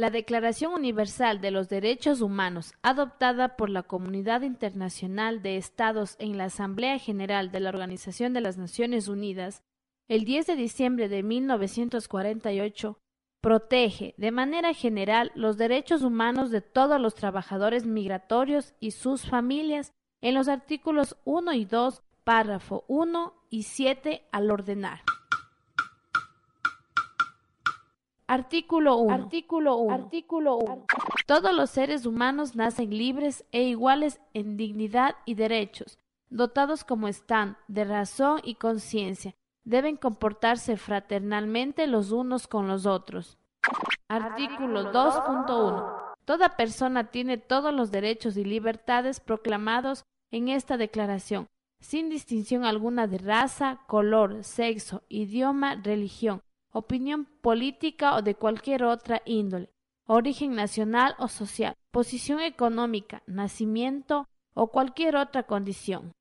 la 0.00 0.08
Declaración 0.08 0.72
Universal 0.72 1.42
de 1.42 1.50
los 1.50 1.68
Derechos 1.68 2.22
Humanos, 2.22 2.72
adoptada 2.80 3.56
por 3.56 3.68
la 3.68 3.82
Comunidad 3.82 4.40
Internacional 4.40 5.42
de 5.42 5.58
Estados 5.58 6.16
en 6.18 6.38
la 6.38 6.44
Asamblea 6.44 6.98
General 6.98 7.52
de 7.52 7.60
la 7.60 7.68
Organización 7.68 8.32
de 8.32 8.40
las 8.40 8.56
Naciones 8.56 9.08
Unidas, 9.08 9.62
el 10.08 10.24
10 10.24 10.46
de 10.46 10.56
diciembre 10.56 11.10
de 11.10 11.22
1948, 11.22 12.98
protege 13.42 14.14
de 14.16 14.30
manera 14.30 14.72
general 14.72 15.32
los 15.34 15.58
derechos 15.58 16.02
humanos 16.02 16.50
de 16.50 16.62
todos 16.62 16.98
los 16.98 17.14
trabajadores 17.14 17.84
migratorios 17.84 18.72
y 18.80 18.92
sus 18.92 19.28
familias 19.28 19.92
en 20.22 20.32
los 20.32 20.48
artículos 20.48 21.18
1 21.26 21.52
y 21.52 21.66
2, 21.66 22.02
párrafo 22.24 22.86
1 22.88 23.34
y 23.50 23.64
7 23.64 24.26
al 24.32 24.50
ordenar. 24.50 25.02
Artículo 28.30 28.96
1. 28.98 29.12
Artículo 29.12 29.76
1. 29.78 29.92
Artículo 29.92 30.56
1. 30.58 30.86
Todos 31.26 31.52
los 31.52 31.68
seres 31.68 32.06
humanos 32.06 32.54
nacen 32.54 32.96
libres 32.96 33.44
e 33.50 33.64
iguales 33.64 34.20
en 34.34 34.56
dignidad 34.56 35.16
y 35.24 35.34
derechos, 35.34 35.98
dotados 36.28 36.84
como 36.84 37.08
están 37.08 37.56
de 37.66 37.84
razón 37.84 38.40
y 38.44 38.54
conciencia. 38.54 39.34
Deben 39.64 39.96
comportarse 39.96 40.76
fraternalmente 40.76 41.88
los 41.88 42.12
unos 42.12 42.46
con 42.46 42.68
los 42.68 42.86
otros. 42.86 43.36
Artículo 44.06 44.92
2.1. 44.92 46.14
Toda 46.24 46.56
persona 46.56 47.10
tiene 47.10 47.36
todos 47.36 47.74
los 47.74 47.90
derechos 47.90 48.36
y 48.36 48.44
libertades 48.44 49.18
proclamados 49.18 50.04
en 50.30 50.46
esta 50.46 50.76
declaración, 50.76 51.48
sin 51.80 52.08
distinción 52.08 52.64
alguna 52.64 53.08
de 53.08 53.18
raza, 53.18 53.80
color, 53.88 54.44
sexo, 54.44 55.02
idioma, 55.08 55.74
religión, 55.74 56.42
opinión 56.72 57.26
política 57.40 58.14
o 58.16 58.22
de 58.22 58.34
cualquier 58.34 58.84
otra 58.84 59.22
índole, 59.24 59.70
origen 60.06 60.54
nacional 60.54 61.14
o 61.18 61.28
social, 61.28 61.74
posición 61.90 62.40
económica, 62.40 63.22
nacimiento 63.26 64.26
o 64.54 64.68
cualquier 64.68 65.16
otra 65.16 65.44
condición. 65.44 66.12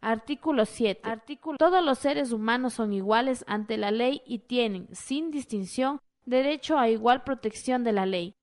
Artículo 0.00 0.66
7. 0.66 1.00
Artículo. 1.08 1.58
Todos 1.58 1.84
los 1.84 1.98
seres 1.98 2.32
humanos 2.32 2.74
son 2.74 2.92
iguales 2.92 3.44
ante 3.48 3.76
la 3.76 3.90
ley 3.90 4.22
y 4.24 4.38
tienen, 4.40 4.88
sin 4.92 5.30
distinción, 5.30 6.00
derecho 6.24 6.78
a 6.78 6.88
igual 6.88 7.24
protección 7.24 7.82
de 7.82 7.92
la 7.92 8.06
ley. 8.06 8.34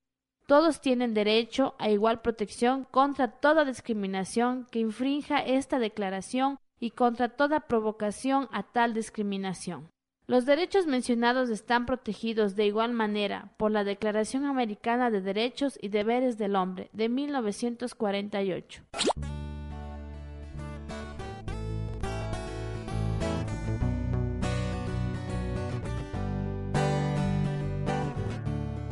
Todos 0.45 0.82
tienen 0.82 1.13
derecho 1.13 1.75
a 1.79 1.89
igual 1.89 2.21
protección 2.21 2.84
contra 2.91 3.39
toda 3.39 3.63
discriminación 3.63 4.67
que 4.71 4.79
infrinja 4.79 5.39
esta 5.39 5.79
declaración 5.79 6.58
y 6.82 6.91
contra 6.91 7.29
toda 7.29 7.62
provocación 7.62 8.49
a 8.51 8.63
tal 8.63 8.93
discriminación. 8.93 9.92
Los 10.25 10.45
derechos 10.45 10.88
mencionados 10.88 11.49
están 11.49 11.86
protegidos 11.86 12.55
de 12.55 12.65
igual 12.65 12.93
manera 12.93 13.49
por 13.57 13.71
la 13.71 13.83
Declaración 13.83 14.45
Americana 14.45 15.12
de 15.12 15.19
Derechos 15.19 15.77
y 15.81 15.89
Deberes 15.89 16.38
del 16.38 16.55
Hombre 16.55 16.89
de 16.93 17.09
1948. 17.09 18.83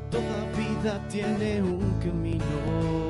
Toda 0.10 0.52
vida 0.58 1.08
tiene 1.08 1.62
un 1.62 1.98
camino 2.02 3.01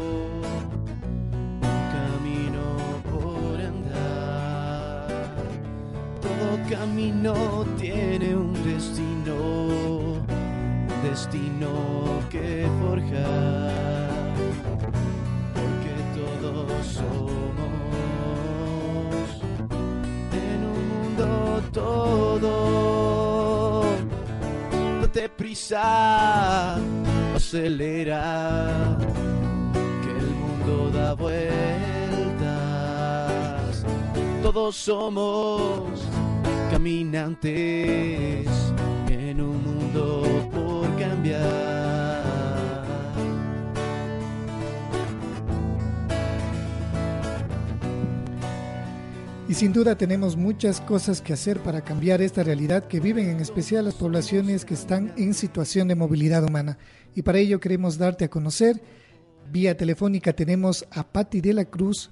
camino 6.72 7.66
tiene 7.78 8.34
un 8.34 8.54
destino, 8.64 9.36
destino 11.04 11.70
que 12.30 12.66
forjar, 12.80 14.34
porque 15.54 15.94
todos 16.16 16.86
somos 16.86 17.68
en 20.32 20.60
un 20.64 20.84
mundo 20.94 21.28
todo. 21.74 22.52
Date 25.02 25.28
prisa, 25.28 26.78
acelera, 27.36 28.98
que 29.74 30.12
el 30.18 30.30
mundo 30.42 30.90
da 30.98 31.14
vueltas. 31.16 31.42
Todos 34.42 34.76
somos 34.78 36.02
caminantes 36.82 38.48
en 39.08 39.40
un 39.40 39.64
mundo 39.64 40.50
por 40.52 40.98
cambiar. 40.98 42.24
Y 49.48 49.54
sin 49.54 49.74
duda 49.74 49.96
tenemos 49.96 50.36
muchas 50.36 50.82
cosas 50.82 51.22
que 51.22 51.34
hacer 51.34 51.60
para 51.60 51.82
cambiar 51.82 52.20
esta 52.24 52.42
realidad 52.42 52.88
que 52.88 53.00
viven 53.00 53.30
en 53.30 53.42
especial 53.42 53.86
las 53.86 53.94
poblaciones 53.94 54.66
que 54.66 54.74
están 54.74 55.14
en 55.18 55.36
situación 55.36 55.88
de 55.88 55.94
movilidad 55.94 56.44
humana. 56.44 56.80
Y 57.14 57.22
para 57.22 57.38
ello 57.38 57.60
queremos 57.60 58.00
darte 58.00 58.26
a 58.26 58.30
conocer. 58.30 58.82
Vía 59.52 59.78
telefónica 59.78 60.34
tenemos 60.34 60.88
a 60.90 61.04
Patti 61.04 61.42
de 61.42 61.54
la 61.54 61.66
Cruz 61.66 62.10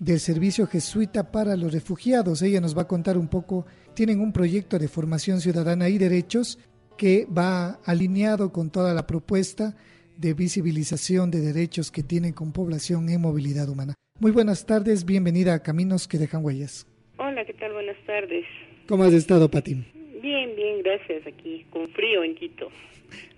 del 0.00 0.18
Servicio 0.18 0.66
Jesuita 0.66 1.30
para 1.30 1.56
los 1.56 1.72
Refugiados. 1.72 2.42
Ella 2.42 2.60
nos 2.60 2.76
va 2.76 2.82
a 2.82 2.88
contar 2.88 3.16
un 3.16 3.28
poco 3.28 3.66
tienen 3.94 4.20
un 4.20 4.32
proyecto 4.32 4.78
de 4.78 4.88
formación 4.88 5.40
ciudadana 5.40 5.88
y 5.88 5.98
derechos 5.98 6.58
que 6.96 7.26
va 7.26 7.78
alineado 7.84 8.50
con 8.50 8.70
toda 8.70 8.94
la 8.94 9.06
propuesta 9.06 9.76
de 10.16 10.34
visibilización 10.34 11.30
de 11.30 11.40
derechos 11.40 11.90
que 11.90 12.02
tienen 12.02 12.32
con 12.32 12.52
población 12.52 13.08
en 13.10 13.20
movilidad 13.20 13.68
humana. 13.68 13.94
Muy 14.18 14.32
buenas 14.32 14.66
tardes, 14.66 15.04
bienvenida 15.04 15.54
a 15.54 15.62
Caminos 15.62 16.08
que 16.08 16.18
dejan 16.18 16.44
huellas. 16.44 16.86
Hola, 17.18 17.44
¿qué 17.44 17.52
tal? 17.54 17.72
Buenas 17.72 17.96
tardes. 18.06 18.44
¿Cómo 18.88 19.04
has 19.04 19.12
estado, 19.12 19.50
Pati? 19.50 19.74
Bien, 20.22 20.56
bien, 20.56 20.82
gracias. 20.82 21.26
Aquí, 21.26 21.66
con 21.70 21.88
frío 21.88 22.24
en 22.24 22.34
Quito. 22.34 22.68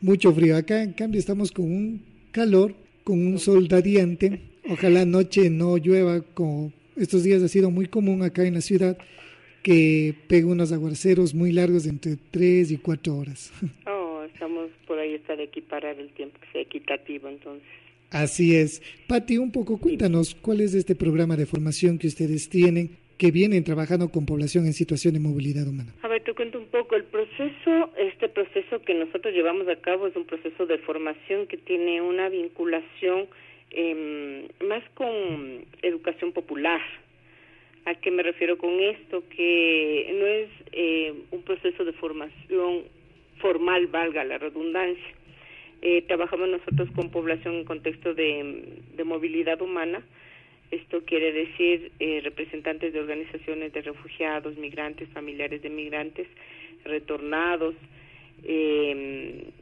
Mucho 0.00 0.32
frío. 0.32 0.56
Acá, 0.56 0.82
en 0.82 0.92
cambio, 0.92 1.18
estamos 1.18 1.50
con 1.50 1.64
un 1.64 2.04
calor, 2.30 2.74
con 3.04 3.24
un 3.24 3.38
sol 3.38 3.68
radiante. 3.68 4.51
Ojalá 4.68 5.04
noche 5.04 5.50
no 5.50 5.76
llueva, 5.76 6.22
como 6.34 6.72
estos 6.96 7.24
días 7.24 7.42
ha 7.42 7.48
sido 7.48 7.70
muy 7.70 7.86
común 7.86 8.22
acá 8.22 8.44
en 8.46 8.54
la 8.54 8.60
ciudad 8.60 8.96
que 9.62 10.14
pega 10.28 10.46
unos 10.46 10.72
aguaceros 10.72 11.34
muy 11.34 11.52
largos 11.52 11.84
de 11.84 11.90
entre 11.90 12.16
3 12.30 12.70
y 12.72 12.78
4 12.78 13.16
horas. 13.16 13.52
Oh, 13.86 14.24
estamos 14.24 14.70
por 14.86 14.98
ahí 14.98 15.14
estar 15.14 15.40
equiparar 15.40 15.98
el 15.98 16.10
tiempo 16.10 16.38
que 16.40 16.46
sea 16.52 16.62
equitativo 16.62 17.28
entonces. 17.28 17.66
Así 18.10 18.54
es. 18.54 18.82
Pati, 19.08 19.38
un 19.38 19.50
poco 19.50 19.78
cuéntanos 19.78 20.34
cuál 20.34 20.60
es 20.60 20.74
este 20.74 20.94
programa 20.94 21.36
de 21.36 21.46
formación 21.46 21.98
que 21.98 22.06
ustedes 22.06 22.48
tienen 22.48 22.90
que 23.18 23.30
vienen 23.30 23.62
trabajando 23.62 24.10
con 24.10 24.26
población 24.26 24.66
en 24.66 24.72
situación 24.72 25.14
de 25.14 25.20
movilidad 25.20 25.68
humana. 25.68 25.94
A 26.02 26.08
ver, 26.08 26.24
te 26.24 26.34
cuento 26.34 26.58
un 26.58 26.66
poco. 26.66 26.96
El 26.96 27.04
proceso, 27.04 27.90
este 27.96 28.28
proceso 28.28 28.82
que 28.82 28.94
nosotros 28.94 29.32
llevamos 29.32 29.68
a 29.68 29.76
cabo 29.76 30.08
es 30.08 30.16
un 30.16 30.24
proceso 30.24 30.66
de 30.66 30.78
formación 30.78 31.46
que 31.46 31.56
tiene 31.56 32.02
una 32.02 32.28
vinculación 32.28 33.28
eh, 33.72 34.48
más 34.60 34.82
con 34.94 35.64
educación 35.82 36.32
popular, 36.32 36.80
¿A 37.84 37.96
qué 37.96 38.12
me 38.12 38.22
refiero 38.22 38.58
con 38.58 38.78
esto? 38.80 39.24
Que 39.28 40.14
no 40.16 40.26
es 40.26 40.48
eh, 40.70 41.12
un 41.32 41.42
proceso 41.42 41.84
de 41.84 41.92
formación 41.92 42.84
formal, 43.38 43.88
valga 43.88 44.22
la 44.22 44.38
redundancia. 44.38 45.02
Eh, 45.80 46.02
trabajamos 46.02 46.48
nosotros 46.48 46.88
con 46.94 47.10
población 47.10 47.56
en 47.56 47.64
contexto 47.64 48.14
de, 48.14 48.78
movilidad 49.04 49.60
humana. 49.60 50.00
Esto 50.70 51.04
quiere 51.04 51.32
decir 51.32 51.90
eh, 51.98 52.20
representantes 52.22 52.92
de 52.92 53.00
organizaciones 53.00 53.72
de 53.72 53.82
refugiados, 53.82 54.56
migrantes, 54.56 55.08
familiares 55.08 55.60
de 55.60 55.70
migrantes, 55.70 56.28
retornados, 56.84 57.74
y 58.44 59.52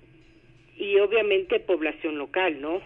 obviamente 0.99 1.61
población 1.61 2.17
local, 2.17 2.63
¿no? 2.63 2.81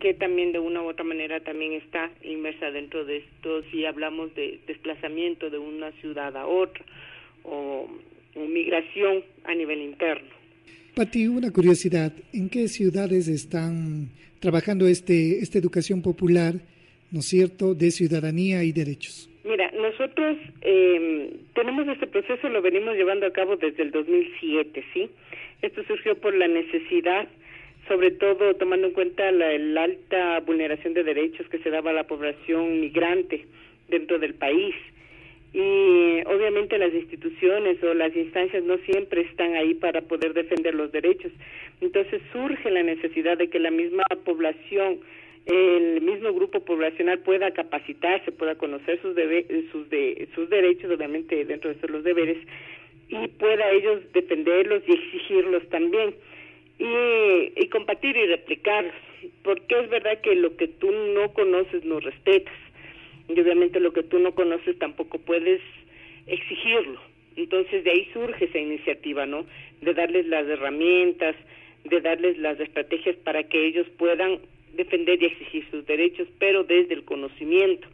Que 0.00 0.14
también 0.14 0.52
de 0.52 0.58
una 0.58 0.82
u 0.82 0.88
otra 0.88 1.04
manera 1.04 1.40
también 1.40 1.72
está 1.72 2.10
inmersa 2.22 2.70
dentro 2.70 3.04
de 3.04 3.18
esto 3.18 3.62
si 3.70 3.84
hablamos 3.84 4.34
de 4.34 4.60
desplazamiento 4.66 5.50
de 5.50 5.58
una 5.58 5.92
ciudad 6.00 6.36
a 6.36 6.46
otra 6.46 6.84
o, 7.44 7.88
migración 8.36 9.24
a 9.44 9.54
nivel 9.54 9.80
interno. 9.80 10.28
Pati, 10.94 11.26
una 11.26 11.50
curiosidad, 11.50 12.12
¿en 12.32 12.48
qué 12.48 12.68
ciudades 12.68 13.26
están 13.28 14.10
trabajando 14.40 14.86
este, 14.86 15.40
esta 15.40 15.58
educación 15.58 16.02
popular, 16.02 16.54
¿no 17.10 17.20
es 17.20 17.26
cierto?, 17.26 17.74
de 17.74 17.90
ciudadanía 17.90 18.62
y 18.62 18.72
derechos. 18.72 19.28
Mira, 19.44 19.70
nosotros 19.72 20.36
eh, 20.60 21.32
tenemos 21.54 21.88
este 21.88 22.06
proceso, 22.06 22.48
lo 22.48 22.62
venimos 22.62 22.94
llevando 22.94 23.26
a 23.26 23.32
cabo 23.32 23.56
desde 23.56 23.82
el 23.82 23.90
2007, 23.90 24.84
¿sí? 24.92 25.10
Esto 25.62 25.82
surgió 25.84 26.16
por 26.18 26.34
la 26.36 26.46
necesidad, 26.46 27.28
sobre 27.88 28.10
todo 28.12 28.54
tomando 28.54 28.86
en 28.88 28.92
cuenta 28.92 29.30
la, 29.32 29.82
alta 29.82 30.40
vulneración 30.40 30.94
de 30.94 31.02
derechos 31.02 31.48
que 31.48 31.58
se 31.58 31.70
daba 31.70 31.90
a 31.90 31.94
la 31.94 32.06
población 32.06 32.80
migrante 32.80 33.46
dentro 33.88 34.18
del 34.18 34.34
país. 34.34 34.74
Y 35.54 36.20
obviamente 36.26 36.76
las 36.76 36.92
instituciones 36.92 37.82
o 37.82 37.94
las 37.94 38.14
instancias 38.14 38.62
no 38.62 38.76
siempre 38.78 39.22
están 39.22 39.54
ahí 39.54 39.74
para 39.74 40.02
poder 40.02 40.34
defender 40.34 40.74
los 40.74 40.92
derechos. 40.92 41.32
Entonces 41.80 42.20
surge 42.32 42.70
la 42.70 42.82
necesidad 42.82 43.38
de 43.38 43.48
que 43.48 43.58
la 43.58 43.70
misma 43.70 44.04
población 44.24 45.00
el 45.46 46.02
mismo 46.02 46.34
grupo 46.34 46.60
poblacional 46.60 47.20
pueda 47.20 47.50
capacitarse, 47.52 48.32
pueda 48.32 48.56
conocer 48.56 49.00
sus, 49.00 49.14
sus, 49.72 49.88
de 49.88 50.28
sus 50.34 50.50
derechos, 50.50 50.90
obviamente 50.90 51.42
dentro 51.46 51.72
de 51.72 51.88
los 51.88 52.04
deberes, 52.04 52.36
y 53.08 53.28
pueda 53.28 53.70
ellos 53.70 54.02
defenderlos 54.12 54.82
y 54.86 54.92
exigirlos 54.92 55.66
también, 55.70 56.14
y, 56.78 57.52
y 57.56 57.68
compartir 57.68 58.16
y 58.16 58.26
replicarlos, 58.26 58.94
porque 59.42 59.80
es 59.80 59.90
verdad 59.90 60.20
que 60.20 60.34
lo 60.34 60.56
que 60.56 60.68
tú 60.68 60.90
no 60.90 61.32
conoces 61.32 61.84
no 61.84 62.00
respetas, 62.00 62.54
y 63.28 63.40
obviamente 63.40 63.80
lo 63.80 63.92
que 63.92 64.02
tú 64.02 64.18
no 64.18 64.34
conoces 64.34 64.78
tampoco 64.78 65.18
puedes 65.18 65.60
exigirlo. 66.26 67.00
Entonces 67.36 67.84
de 67.84 67.90
ahí 67.90 68.08
surge 68.12 68.46
esa 68.46 68.58
iniciativa, 68.58 69.26
¿no? 69.26 69.46
De 69.80 69.94
darles 69.94 70.26
las 70.26 70.46
herramientas, 70.46 71.36
de 71.84 72.00
darles 72.00 72.38
las 72.38 72.58
estrategias 72.58 73.16
para 73.16 73.44
que 73.44 73.66
ellos 73.66 73.86
puedan 73.96 74.40
defender 74.74 75.22
y 75.22 75.26
exigir 75.26 75.64
sus 75.70 75.86
derechos, 75.86 76.28
pero 76.38 76.64
desde 76.64 76.94
el 76.94 77.04
conocimiento. 77.04 77.86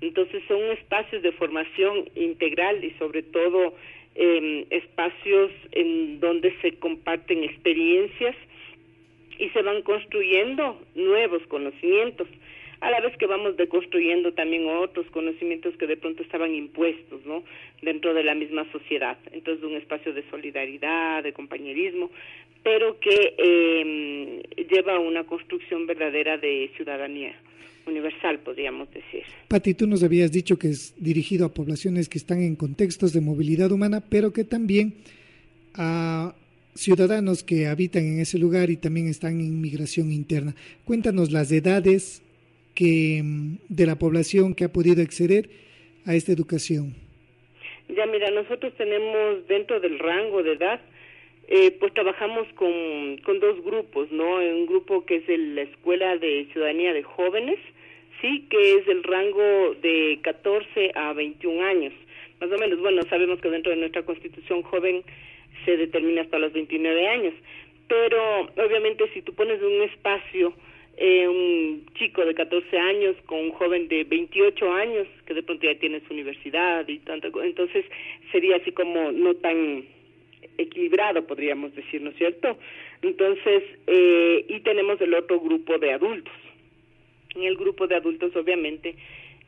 Entonces 0.00 0.42
son 0.48 0.62
espacios 0.72 1.22
de 1.22 1.32
formación 1.32 2.08
integral 2.14 2.82
y 2.84 2.90
sobre 2.92 3.22
todo 3.22 3.74
eh, 4.22 4.66
espacios 4.68 5.50
en 5.72 6.20
donde 6.20 6.54
se 6.60 6.72
comparten 6.78 7.42
experiencias 7.42 8.36
y 9.38 9.48
se 9.48 9.62
van 9.62 9.80
construyendo 9.80 10.78
nuevos 10.94 11.42
conocimientos, 11.46 12.28
a 12.80 12.90
la 12.90 13.00
vez 13.00 13.16
que 13.16 13.24
vamos 13.24 13.56
deconstruyendo 13.56 14.32
también 14.32 14.68
otros 14.68 15.06
conocimientos 15.06 15.74
que 15.76 15.86
de 15.86 15.96
pronto 15.96 16.22
estaban 16.22 16.54
impuestos, 16.54 17.24
¿no? 17.24 17.44
Dentro 17.80 18.12
de 18.12 18.22
la 18.22 18.34
misma 18.34 18.70
sociedad. 18.72 19.16
Entonces, 19.32 19.64
un 19.64 19.76
espacio 19.76 20.12
de 20.12 20.28
solidaridad, 20.28 21.22
de 21.22 21.32
compañerismo, 21.32 22.10
pero 22.62 23.00
que 23.00 23.34
eh, 23.38 24.42
lleva 24.70 24.96
a 24.96 25.00
una 25.00 25.24
construcción 25.24 25.86
verdadera 25.86 26.36
de 26.36 26.70
ciudadanía 26.76 27.34
universal, 27.90 28.38
podríamos 28.40 28.90
decir. 28.92 29.22
Pati, 29.48 29.74
tú 29.74 29.86
nos 29.86 30.02
habías 30.02 30.32
dicho 30.32 30.58
que 30.58 30.68
es 30.68 30.94
dirigido 30.96 31.46
a 31.46 31.54
poblaciones 31.54 32.08
que 32.08 32.18
están 32.18 32.42
en 32.42 32.56
contextos 32.56 33.12
de 33.12 33.20
movilidad 33.20 33.72
humana, 33.72 34.02
pero 34.08 34.32
que 34.32 34.44
también 34.44 34.94
a 35.74 36.34
ciudadanos 36.74 37.42
que 37.42 37.66
habitan 37.66 38.04
en 38.04 38.20
ese 38.20 38.38
lugar 38.38 38.70
y 38.70 38.76
también 38.76 39.08
están 39.08 39.40
en 39.40 39.60
migración 39.60 40.12
interna. 40.12 40.54
Cuéntanos 40.84 41.30
las 41.32 41.50
edades 41.52 42.22
que 42.74 43.22
de 43.68 43.86
la 43.86 43.96
población 43.96 44.54
que 44.54 44.64
ha 44.64 44.72
podido 44.72 45.02
acceder 45.02 45.50
a 46.06 46.14
esta 46.14 46.32
educación. 46.32 46.94
Ya 47.88 48.06
mira, 48.06 48.30
nosotros 48.30 48.72
tenemos 48.78 49.46
dentro 49.48 49.80
del 49.80 49.98
rango 49.98 50.42
de 50.42 50.52
edad 50.52 50.80
eh, 51.52 51.72
pues 51.80 51.92
trabajamos 51.94 52.46
con, 52.54 53.18
con 53.24 53.40
dos 53.40 53.60
grupos, 53.64 54.10
¿no? 54.12 54.36
Un 54.36 54.66
grupo 54.66 55.04
que 55.04 55.16
es 55.16 55.24
la 55.26 55.62
Escuela 55.62 56.16
de 56.16 56.46
Ciudadanía 56.52 56.92
de 56.92 57.02
Jóvenes, 57.02 57.58
sí, 58.20 58.46
que 58.50 58.74
es 58.76 58.88
el 58.88 59.02
rango 59.02 59.74
de 59.82 60.18
14 60.22 60.92
a 60.94 61.12
21 61.12 61.62
años. 61.62 61.92
Más 62.40 62.50
o 62.50 62.58
menos, 62.58 62.80
bueno, 62.80 63.02
sabemos 63.10 63.40
que 63.40 63.50
dentro 63.50 63.70
de 63.70 63.78
nuestra 63.78 64.02
constitución 64.02 64.62
joven 64.62 65.02
se 65.64 65.76
determina 65.76 66.22
hasta 66.22 66.38
los 66.38 66.52
29 66.52 67.06
años, 67.06 67.34
pero 67.88 68.48
obviamente 68.56 69.04
si 69.12 69.22
tú 69.22 69.34
pones 69.34 69.60
un 69.62 69.82
espacio, 69.82 70.54
eh, 70.96 71.28
un 71.28 71.86
chico 71.94 72.24
de 72.24 72.34
14 72.34 72.78
años 72.78 73.16
con 73.26 73.40
un 73.40 73.50
joven 73.50 73.88
de 73.88 74.04
28 74.04 74.72
años, 74.72 75.06
que 75.26 75.34
de 75.34 75.42
pronto 75.42 75.66
ya 75.66 75.78
tiene 75.78 76.00
su 76.06 76.12
universidad 76.12 76.86
y 76.88 76.98
tanto, 77.00 77.42
entonces 77.42 77.84
sería 78.32 78.56
así 78.56 78.72
como 78.72 79.12
no 79.12 79.34
tan 79.34 79.84
equilibrado, 80.56 81.26
podríamos 81.26 81.74
decir, 81.74 82.00
¿no 82.00 82.10
es 82.10 82.16
cierto? 82.16 82.56
Entonces, 83.02 83.62
eh, 83.86 84.44
y 84.48 84.60
tenemos 84.60 85.00
el 85.00 85.14
otro 85.14 85.40
grupo 85.40 85.78
de 85.78 85.92
adultos. 85.92 86.32
En 87.34 87.44
el 87.44 87.56
grupo 87.56 87.86
de 87.86 87.96
adultos, 87.96 88.34
obviamente, 88.36 88.96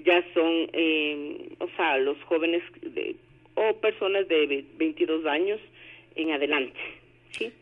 ya 0.05 0.25
son, 0.35 0.69
eh, 0.73 1.49
o 1.59 1.69
sea, 1.77 1.99
los 1.99 2.21
jóvenes 2.25 2.63
de, 2.81 3.17
o 3.55 3.75
personas 3.81 4.29
de 4.29 4.65
22 4.79 5.27
años 5.27 5.61
en 6.17 6.31
adelante, 6.33 6.79
¿sí? 7.31 7.53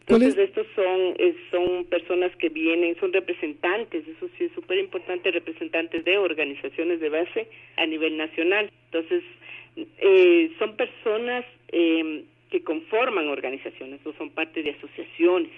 Entonces, 0.00 0.38
estos 0.38 0.66
son, 0.74 1.14
eh, 1.18 1.36
son 1.52 1.84
personas 1.84 2.34
que 2.36 2.48
vienen, 2.48 2.98
son 2.98 3.12
representantes, 3.12 4.08
eso 4.08 4.28
sí 4.36 4.44
es 4.44 4.52
súper 4.52 4.78
importante, 4.78 5.30
representantes 5.30 6.04
de 6.04 6.18
organizaciones 6.18 6.98
de 6.98 7.10
base 7.10 7.46
a 7.76 7.86
nivel 7.86 8.16
nacional. 8.16 8.70
Entonces, 8.86 9.22
eh, 9.76 10.50
son 10.58 10.74
personas 10.74 11.44
eh, 11.70 12.24
que 12.50 12.64
conforman 12.64 13.28
organizaciones 13.28 14.04
o 14.04 14.12
son 14.14 14.30
parte 14.30 14.64
de 14.64 14.70
asociaciones, 14.70 15.52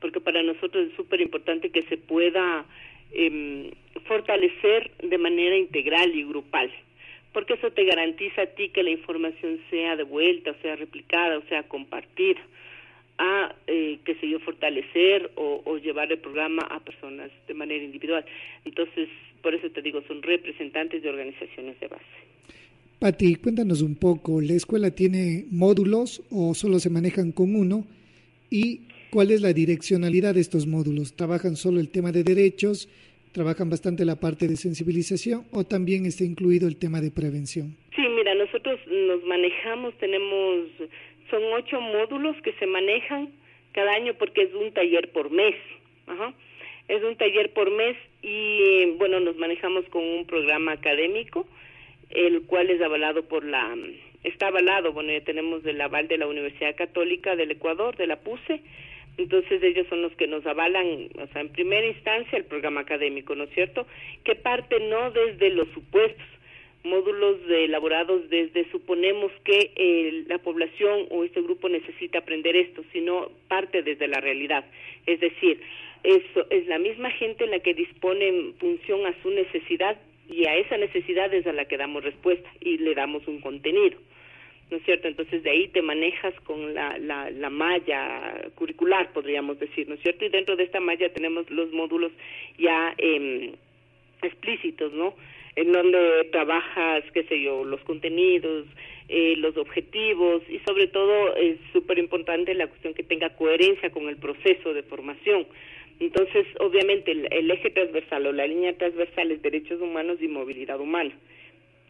porque 0.00 0.20
para 0.20 0.42
nosotros 0.42 0.88
es 0.88 0.94
súper 0.96 1.22
importante 1.22 1.70
que 1.70 1.82
se 1.84 1.96
pueda 1.96 2.66
eh, 3.14 3.72
fortalecer 4.06 4.90
de 5.02 5.18
manera 5.18 5.56
integral 5.56 6.14
y 6.14 6.24
grupal, 6.24 6.70
porque 7.32 7.54
eso 7.54 7.70
te 7.70 7.84
garantiza 7.84 8.42
a 8.42 8.46
ti 8.46 8.68
que 8.68 8.82
la 8.82 8.90
información 8.90 9.60
sea 9.70 9.96
devuelta, 9.96 10.52
o 10.52 10.62
sea 10.62 10.76
replicada, 10.76 11.38
o 11.38 11.42
sea 11.48 11.62
compartida, 11.64 12.40
a, 13.18 13.54
eh, 13.66 13.98
qué 14.04 14.14
sé 14.16 14.28
yo, 14.28 14.40
fortalecer 14.40 15.30
o, 15.36 15.62
o 15.64 15.78
llevar 15.78 16.10
el 16.10 16.18
programa 16.18 16.62
a 16.62 16.80
personas 16.80 17.30
de 17.46 17.54
manera 17.54 17.82
individual. 17.84 18.24
Entonces, 18.64 19.08
por 19.42 19.54
eso 19.54 19.70
te 19.70 19.82
digo, 19.82 20.02
son 20.08 20.22
representantes 20.22 21.02
de 21.02 21.08
organizaciones 21.08 21.78
de 21.78 21.88
base. 21.88 22.04
Pati, 22.98 23.36
cuéntanos 23.36 23.82
un 23.82 23.96
poco, 23.96 24.40
¿la 24.40 24.54
escuela 24.54 24.90
tiene 24.90 25.44
módulos 25.50 26.22
o 26.30 26.54
solo 26.54 26.78
se 26.78 26.90
manejan 26.90 27.32
con 27.32 27.54
uno? 27.54 27.84
¿Y 28.50 28.80
cuál 29.14 29.30
es 29.30 29.42
la 29.42 29.52
direccionalidad 29.52 30.34
de 30.34 30.40
estos 30.40 30.66
módulos? 30.66 31.14
¿Trabajan 31.14 31.54
solo 31.54 31.78
el 31.78 31.88
tema 31.88 32.10
de 32.10 32.24
derechos? 32.24 32.88
¿Trabajan 33.32 33.70
bastante 33.70 34.04
la 34.04 34.16
parte 34.16 34.48
de 34.48 34.56
sensibilización 34.56 35.44
o 35.52 35.62
también 35.62 36.04
está 36.04 36.24
incluido 36.24 36.66
el 36.66 36.76
tema 36.76 37.00
de 37.00 37.12
prevención? 37.12 37.76
Sí, 37.94 38.02
mira, 38.08 38.34
nosotros 38.34 38.80
nos 38.88 39.22
manejamos, 39.22 39.96
tenemos, 39.98 40.66
son 41.30 41.42
ocho 41.52 41.80
módulos 41.80 42.34
que 42.42 42.54
se 42.54 42.66
manejan 42.66 43.30
cada 43.70 43.92
año 43.92 44.14
porque 44.14 44.42
es 44.42 44.52
un 44.52 44.72
taller 44.72 45.12
por 45.12 45.30
mes. 45.30 45.54
Ajá. 46.08 46.34
Es 46.88 47.00
un 47.04 47.14
taller 47.14 47.52
por 47.52 47.70
mes 47.70 47.96
y, 48.20 48.96
bueno, 48.98 49.20
nos 49.20 49.36
manejamos 49.36 49.84
con 49.90 50.02
un 50.02 50.26
programa 50.26 50.72
académico 50.72 51.46
el 52.10 52.42
cual 52.42 52.68
es 52.68 52.82
avalado 52.82 53.22
por 53.22 53.44
la, 53.44 53.76
está 54.24 54.48
avalado, 54.48 54.92
bueno, 54.92 55.12
ya 55.12 55.22
tenemos 55.22 55.64
el 55.66 55.80
aval 55.80 56.08
de 56.08 56.18
la 56.18 56.26
Universidad 56.26 56.74
Católica 56.74 57.36
del 57.36 57.52
Ecuador, 57.52 57.96
de 57.96 58.06
la 58.06 58.16
PUSE, 58.16 58.60
entonces 59.16 59.62
ellos 59.62 59.86
son 59.88 60.02
los 60.02 60.12
que 60.16 60.26
nos 60.26 60.44
avalan, 60.46 61.08
o 61.20 61.26
sea, 61.28 61.40
en 61.40 61.50
primera 61.50 61.86
instancia 61.86 62.36
el 62.36 62.44
programa 62.44 62.80
académico, 62.80 63.34
¿no 63.34 63.44
es 63.44 63.50
cierto? 63.50 63.86
Que 64.24 64.34
parte 64.34 64.80
no 64.80 65.10
desde 65.10 65.50
los 65.50 65.68
supuestos, 65.68 66.26
módulos 66.84 67.38
elaborados 67.48 68.28
desde 68.28 68.70
suponemos 68.70 69.32
que 69.44 69.72
eh, 69.74 70.24
la 70.26 70.38
población 70.38 71.06
o 71.10 71.24
este 71.24 71.40
grupo 71.40 71.68
necesita 71.68 72.18
aprender 72.18 72.54
esto, 72.56 72.84
sino 72.92 73.30
parte 73.48 73.82
desde 73.82 74.06
la 74.06 74.20
realidad. 74.20 74.64
Es 75.06 75.20
decir, 75.20 75.60
eso 76.02 76.46
es 76.50 76.66
la 76.66 76.78
misma 76.78 77.10
gente 77.12 77.46
la 77.46 77.60
que 77.60 77.72
dispone 77.72 78.28
en 78.28 78.54
función 78.54 79.06
a 79.06 79.14
su 79.22 79.30
necesidad 79.30 79.98
y 80.28 80.46
a 80.46 80.56
esa 80.56 80.76
necesidad 80.76 81.32
es 81.32 81.46
a 81.46 81.52
la 81.52 81.64
que 81.64 81.78
damos 81.78 82.04
respuesta 82.04 82.48
y 82.60 82.78
le 82.78 82.94
damos 82.94 83.26
un 83.26 83.40
contenido. 83.40 83.98
¿No 84.70 84.78
es 84.78 84.84
cierto? 84.84 85.08
Entonces 85.08 85.42
de 85.42 85.50
ahí 85.50 85.68
te 85.68 85.82
manejas 85.82 86.34
con 86.40 86.74
la, 86.74 86.98
la, 86.98 87.30
la 87.30 87.50
malla 87.50 88.50
curricular, 88.54 89.12
podríamos 89.12 89.58
decir, 89.58 89.88
¿no 89.88 89.94
es 89.94 90.00
cierto? 90.00 90.24
Y 90.24 90.30
dentro 90.30 90.56
de 90.56 90.64
esta 90.64 90.80
malla 90.80 91.12
tenemos 91.12 91.48
los 91.50 91.70
módulos 91.72 92.12
ya 92.58 92.94
eh, 92.98 93.54
explícitos, 94.22 94.92
¿no? 94.92 95.14
En 95.56 95.70
donde 95.70 96.28
trabajas, 96.32 97.04
qué 97.12 97.24
sé 97.24 97.40
yo, 97.40 97.64
los 97.64 97.80
contenidos, 97.82 98.66
eh, 99.08 99.34
los 99.36 99.56
objetivos 99.56 100.42
y 100.48 100.58
sobre 100.60 100.88
todo 100.88 101.36
es 101.36 101.58
súper 101.72 101.98
importante 101.98 102.54
la 102.54 102.66
cuestión 102.66 102.94
que 102.94 103.02
tenga 103.04 103.36
coherencia 103.36 103.90
con 103.90 104.08
el 104.08 104.16
proceso 104.16 104.72
de 104.72 104.82
formación 104.82 105.46
entonces, 106.00 106.46
obviamente, 106.58 107.12
el, 107.12 107.50
eje 107.50 107.70
transversal 107.70 108.26
o 108.26 108.32
la 108.32 108.46
línea 108.46 108.76
transversal 108.76 109.30
es 109.30 109.42
derechos 109.42 109.80
humanos 109.80 110.18
y 110.20 110.28
movilidad 110.28 110.80
humana. 110.80 111.12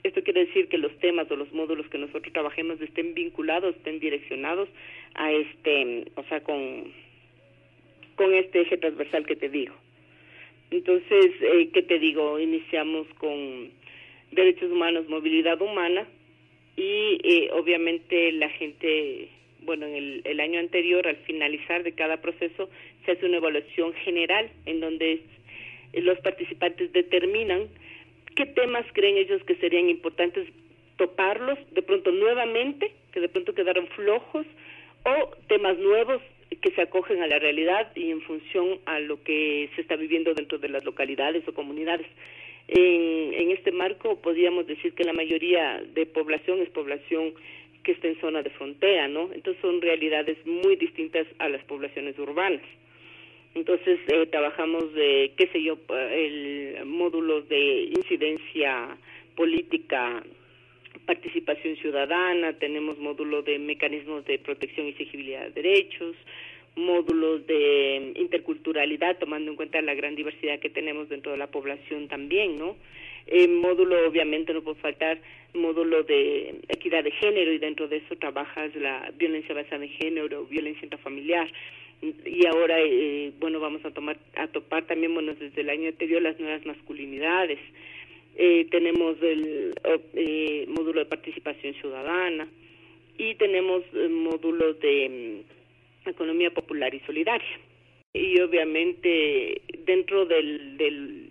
Esto 0.05 0.23
quiere 0.23 0.45
decir 0.45 0.69
que 0.69 0.77
los 0.77 0.97
temas 0.99 1.31
o 1.31 1.37
los 1.37 1.51
módulos 1.55 1.89
que 1.89 1.97
nosotros 1.97 2.31
trabajemos 2.31 2.79
estén 2.83 3.15
vinculados, 3.15 3.75
estén 3.75 4.01
direccionados 4.01 4.69
a 5.15 5.33
este, 5.33 6.05
o 6.15 6.23
sea, 6.25 6.43
con, 6.43 6.93
con 8.15 8.35
este 8.35 8.61
eje 8.61 8.77
transversal 8.77 9.25
que 9.25 9.35
te 9.35 9.49
digo. 9.49 9.75
Entonces, 10.71 11.33
eh, 11.41 11.71
¿qué 11.73 11.83
te 11.83 11.99
digo? 11.99 12.39
Iniciamos 12.39 13.07
con 13.15 13.71
derechos 14.31 14.71
humanos, 14.71 15.09
movilidad 15.09 15.63
humana 15.63 16.07
y 16.77 17.21
eh, 17.25 17.51
obviamente 17.53 18.31
la 18.33 18.51
gente, 18.51 19.31
bueno, 19.63 19.87
en 19.87 19.95
el, 19.95 20.23
el 20.25 20.41
año 20.41 20.61
anterior, 20.61 21.09
al 21.09 21.17
finalizar 21.17 21.83
de 21.83 21.93
cada 21.93 22.21
proceso, 22.21 22.69
se 23.07 23.13
hace 23.13 23.25
una 23.25 23.39
evaluación 23.39 23.95
general 23.95 24.51
en 24.67 24.81
donde 24.81 25.23
los 25.95 26.19
participantes 26.19 26.93
determinan 26.93 27.69
qué 28.35 28.47
temas 28.47 28.85
creen 28.93 29.17
ellos 29.17 29.43
que 29.45 29.57
serían 29.57 29.89
importantes 29.89 30.49
toparlos 30.97 31.59
de 31.73 31.83
pronto 31.83 32.11
nuevamente, 32.13 32.93
que 33.13 33.21
de 33.21 33.29
pronto 33.29 33.55
quedaron 33.55 33.87
flojos, 33.89 34.47
o 35.05 35.37
temas 35.49 35.79
nuevos 35.79 36.23
que 36.61 36.71
se 36.71 36.83
acogen 36.83 37.23
a 37.23 37.27
la 37.27 37.39
realidad 37.39 37.91
y 37.95 38.11
en 38.11 38.21
función 38.23 38.79
a 38.87 39.01
lo 39.01 39.23
que 39.23 39.69
se 39.75 39.83
está 39.83 39.97
viviendo 39.97 40.35
dentro 40.35 40.59
de 40.59 40.69
las 40.69 40.85
localidades 40.85 41.47
o 41.49 41.55
comunidades. 41.55 42.07
En, 42.69 43.35
en 43.35 43.51
este 43.51 43.73
marco 43.73 44.21
podríamos 44.21 44.67
decir 44.67 44.95
que 44.95 45.05
la 45.05 45.13
mayoría 45.13 45.83
de 45.95 46.07
población 46.07 46.61
es 46.63 46.71
población 46.71 47.35
que 47.83 47.93
está 47.93 48.09
en 48.09 48.19
zona 48.21 48.43
de 48.43 48.51
frontera, 48.51 49.09
¿no? 49.09 49.31
Entonces 49.33 49.61
son 49.61 49.83
realidades 49.83 50.39
muy 50.47 50.77
distintas 50.77 51.27
a 51.39 51.49
las 51.49 51.63
poblaciones 51.65 52.19
urbanas. 52.19 52.63
Entonces 53.55 54.01
eh, 54.09 54.27
trabajamos 54.27 54.93
de, 54.95 55.33
qué 55.37 55.47
sé 55.49 55.63
yo, 55.63 55.79
el 56.11 56.85
módulo 56.87 57.43
de 57.43 57.91
incidencia 57.97 58.97
política, 59.37 60.25
participación 61.07 61.77
ciudadana, 61.77 62.55
tenemos 62.55 62.99
módulo 62.99 63.43
de 63.43 63.59
mecanismos 63.59 64.25
de 64.25 64.39
protección 64.39 64.87
y 64.87 64.91
exigibilidad 64.91 65.51
de 65.51 65.63
derechos, 65.63 66.17
módulos 66.77 67.47
de 67.47 68.13
interculturalidad, 68.17 69.19
tomando 69.19 69.51
en 69.51 69.57
cuenta 69.57 69.81
la 69.83 69.95
gran 69.95 70.17
diversidad 70.17 70.59
que 70.59 70.71
tenemos 70.71 71.09
dentro 71.09 71.33
de 71.33 71.39
la 71.39 71.47
población 71.47 72.09
también, 72.09 72.59
¿no? 72.59 72.77
Eh, 73.27 73.49
módulo, 73.49 74.07
obviamente, 74.07 74.53
no 74.53 74.63
puede 74.63 74.81
faltar 74.81 75.19
módulo 75.55 76.03
de 76.03 76.57
equidad 76.69 77.05
de 77.05 77.13
género 77.13 77.53
y 77.53 77.59
dentro 77.59 77.87
de 77.87 77.99
eso 77.99 78.17
trabajas 78.17 78.75
la 78.75 79.13
violencia 79.17 79.55
basada 79.55 79.85
en 79.85 79.91
género, 79.91 80.45
violencia 80.47 80.85
intrafamiliar 80.85 81.49
y 82.25 82.47
ahora 82.47 82.81
eh, 82.81 83.33
bueno 83.41 83.61
vamos 83.61 83.85
a 83.85 83.91
tomar 83.91 84.19
a 84.37 84.47
topar 84.49 84.87
también 84.87 85.15
bueno 85.15 85.35
desde 85.35 85.61
el 85.61 85.71
año 85.71 85.89
anterior 85.89 86.23
las 86.23 86.39
nuevas 86.39 86.65
masculinidades. 86.67 87.59
Eh, 88.37 88.67
tenemos 88.71 89.17
el 89.23 89.75
eh, 90.15 90.67
módulo 90.69 91.01
de 91.01 91.07
participación 91.07 91.75
ciudadana 91.75 92.49
y 93.17 93.35
tenemos 93.37 93.83
el 93.95 94.11
módulo 94.11 94.75
de 94.75 95.45
mm, 96.05 96.09
economía 96.09 96.51
popular 96.53 96.95
y 96.95 97.01
solidaria. 97.01 97.61
Y 98.13 98.41
obviamente 98.41 99.63
dentro 99.87 100.27
del, 100.27 100.77
del 100.77 101.31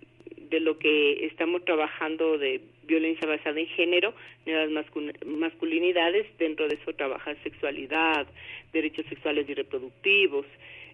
de 0.50 0.60
lo 0.60 0.78
que 0.78 1.26
estamos 1.26 1.64
trabajando 1.64 2.38
de 2.38 2.60
violencia 2.86 3.26
basada 3.26 3.58
en 3.58 3.66
género, 3.68 4.14
nuevas 4.46 4.86
masculinidades, 5.24 6.26
dentro 6.38 6.68
de 6.68 6.76
eso 6.76 6.92
trabaja 6.92 7.34
sexualidad, 7.42 8.26
derechos 8.72 9.06
sexuales 9.06 9.48
y 9.48 9.54
reproductivos, 9.54 10.46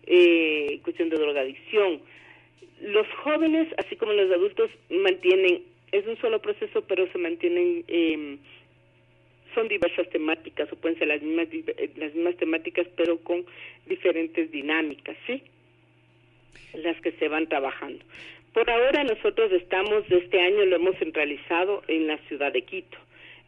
eh, 0.07 0.81
cuestión 0.83 1.11
de 1.11 1.17
drogadicción. 1.17 2.01
Los 2.81 3.07
jóvenes, 3.23 3.69
así 3.79 3.97
como 3.97 4.13
los 4.13 4.31
adultos, 4.31 4.71
mantienen, 4.91 5.63
es 5.93 6.07
un 6.07 6.17
solo 6.19 6.41
proceso, 6.41 6.83
pero 6.83 7.11
se 7.13 7.19
mantienen, 7.19 7.85
eh, 7.89 8.39
son 9.55 9.69
diversas 9.69 10.09
temáticas, 10.11 10.73
o 10.73 10.77
pueden 10.77 10.99
ser 10.99 11.09
las 11.09 11.21
mismas, 11.21 11.49
las 11.97 12.15
mismas 12.15 12.37
temáticas, 12.37 12.87
pero 12.97 13.19
con 13.19 13.45
diferentes 13.87 14.51
dinámicas, 14.51 15.17
¿sí? 15.27 15.43
Las 16.75 17.01
que 17.01 17.13
se 17.13 17.29
van 17.29 17.49
trabajando. 17.49 18.05
Por 18.53 18.69
ahora 18.69 19.05
nosotros 19.05 19.53
estamos, 19.53 20.05
este 20.11 20.41
año 20.41 20.65
lo 20.65 20.77
hemos 20.77 20.97
centralizado 20.99 21.83
en 21.87 22.09
la 22.09 22.19
ciudad 22.29 22.53
de 22.53 22.63
Quito, 22.63 22.99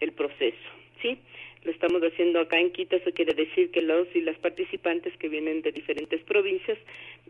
el 0.00 0.12
proceso, 0.12 0.56
¿sí? 1.00 1.18
Lo 1.64 1.72
estamos 1.72 2.02
haciendo 2.02 2.40
acá 2.40 2.60
en 2.60 2.70
Quito, 2.70 2.96
eso 2.96 3.10
quiere 3.12 3.34
decir 3.34 3.72
que 3.72 3.82
los 3.82 4.06
y 4.14 4.20
las 4.20 4.38
participantes 4.38 5.16
que 5.18 5.28
vienen 5.28 5.62
de 5.62 5.72
diferentes 5.72 6.22
provincias 6.22 6.78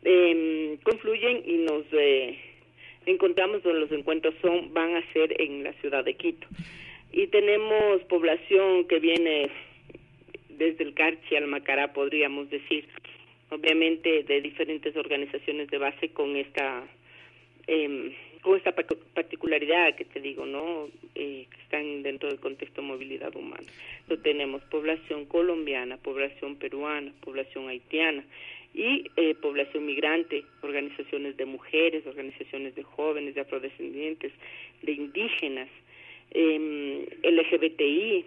eh, 0.04 0.76
confluyen 0.82 1.42
y 1.46 1.56
nos 1.58 1.84
eh, 1.92 2.38
encontramos 3.06 3.62
donde 3.62 3.80
los 3.80 3.92
encuentros 3.92 4.34
son, 4.42 4.74
van 4.74 4.96
a 4.96 5.12
ser 5.14 5.40
en 5.40 5.64
la 5.64 5.72
ciudad 5.74 6.04
de 6.04 6.14
Quito. 6.14 6.46
Y 7.10 7.28
tenemos 7.28 8.02
población 8.02 8.86
que 8.86 8.98
viene 8.98 9.50
desde 10.50 10.84
el 10.84 10.92
Carchi 10.92 11.36
al 11.36 11.46
Macará, 11.46 11.94
podríamos 11.94 12.50
decir, 12.50 12.86
obviamente 13.50 14.24
de 14.24 14.42
diferentes 14.42 14.94
organizaciones 14.94 15.68
de 15.68 15.78
base 15.78 16.10
con 16.10 16.36
esta 16.36 16.84
eh, 17.66 18.14
con 18.42 18.56
esta 18.56 18.72
particularidad 18.72 19.94
que 19.94 20.04
te 20.04 20.20
digo, 20.20 20.44
¿no? 20.44 20.88
Eh, 21.14 21.46
que 21.48 21.60
están 21.62 22.02
dentro 22.02 22.28
del 22.28 22.40
contexto 22.40 22.82
de 22.82 22.88
movilidad 22.88 23.34
humana. 23.36 23.66
Lo 24.08 24.18
tenemos 24.18 24.62
población 24.64 25.26
colombiana, 25.26 25.96
población 25.96 26.56
peruana, 26.56 27.12
población 27.20 27.68
haitiana 27.68 28.24
y 28.74 29.10
eh, 29.16 29.36
población 29.36 29.86
migrante, 29.86 30.44
organizaciones 30.62 31.36
de 31.36 31.44
mujeres, 31.44 32.04
organizaciones 32.06 32.74
de 32.74 32.82
jóvenes, 32.82 33.36
de 33.36 33.42
afrodescendientes, 33.42 34.32
de 34.82 34.92
indígenas, 34.92 35.68
eh, 36.32 37.06
LGBTI. 37.22 38.24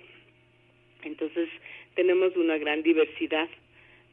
Entonces, 1.04 1.50
tenemos 1.96 2.38
una 2.38 2.58
gran 2.58 2.84
diversidad 2.84 3.50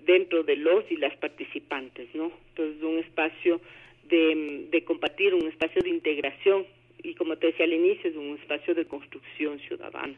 dentro 0.05 0.43
de 0.43 0.57
los 0.57 0.91
y 0.91 0.97
las 0.97 1.17
participantes, 1.17 2.09
¿no? 2.13 2.33
Entonces, 2.49 2.83
un 2.83 2.99
espacio 2.99 3.61
de, 4.09 4.85
compartir, 4.85 5.35
un 5.35 5.47
espacio 5.47 5.83
de 5.83 5.91
integración 5.91 6.67
y 7.03 7.15
como 7.15 7.37
te 7.37 7.49
decía 7.49 7.65
al 7.65 7.73
inicio, 7.73 8.11
es 8.11 8.17
un 8.17 8.39
espacio 8.39 8.75
de 8.75 8.85
construcción 8.87 9.59
ciudadana. 9.67 10.15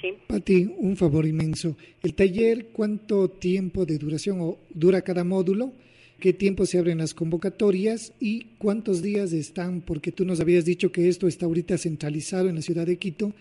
¿Sí? 0.00 0.12
Pati, 0.26 0.68
un 0.76 0.96
favor 0.96 1.26
inmenso. 1.26 1.76
¿El 2.02 2.14
taller 2.14 2.66
cuánto 2.72 3.28
tiempo 3.28 3.86
de 3.86 3.96
duración 3.96 4.40
o 4.40 4.58
dura 4.68 5.00
cada 5.00 5.24
módulo? 5.24 5.72
¿Qué 6.20 6.32
tiempo 6.32 6.64
se 6.66 6.78
abren 6.78 6.98
las 6.98 7.14
convocatorias 7.14 8.14
y 8.20 8.44
cuántos 8.58 9.02
días 9.02 9.32
están? 9.32 9.80
Porque 9.80 10.12
tú 10.12 10.24
nos 10.24 10.40
habías 10.40 10.64
dicho 10.64 10.92
que 10.92 11.08
esto 11.08 11.26
está 11.26 11.46
ahorita 11.46 11.78
centralizado 11.78 12.48
en 12.48 12.56
la 12.56 12.62
ciudad 12.62 12.86
de 12.86 12.98
Quito. 12.98 13.32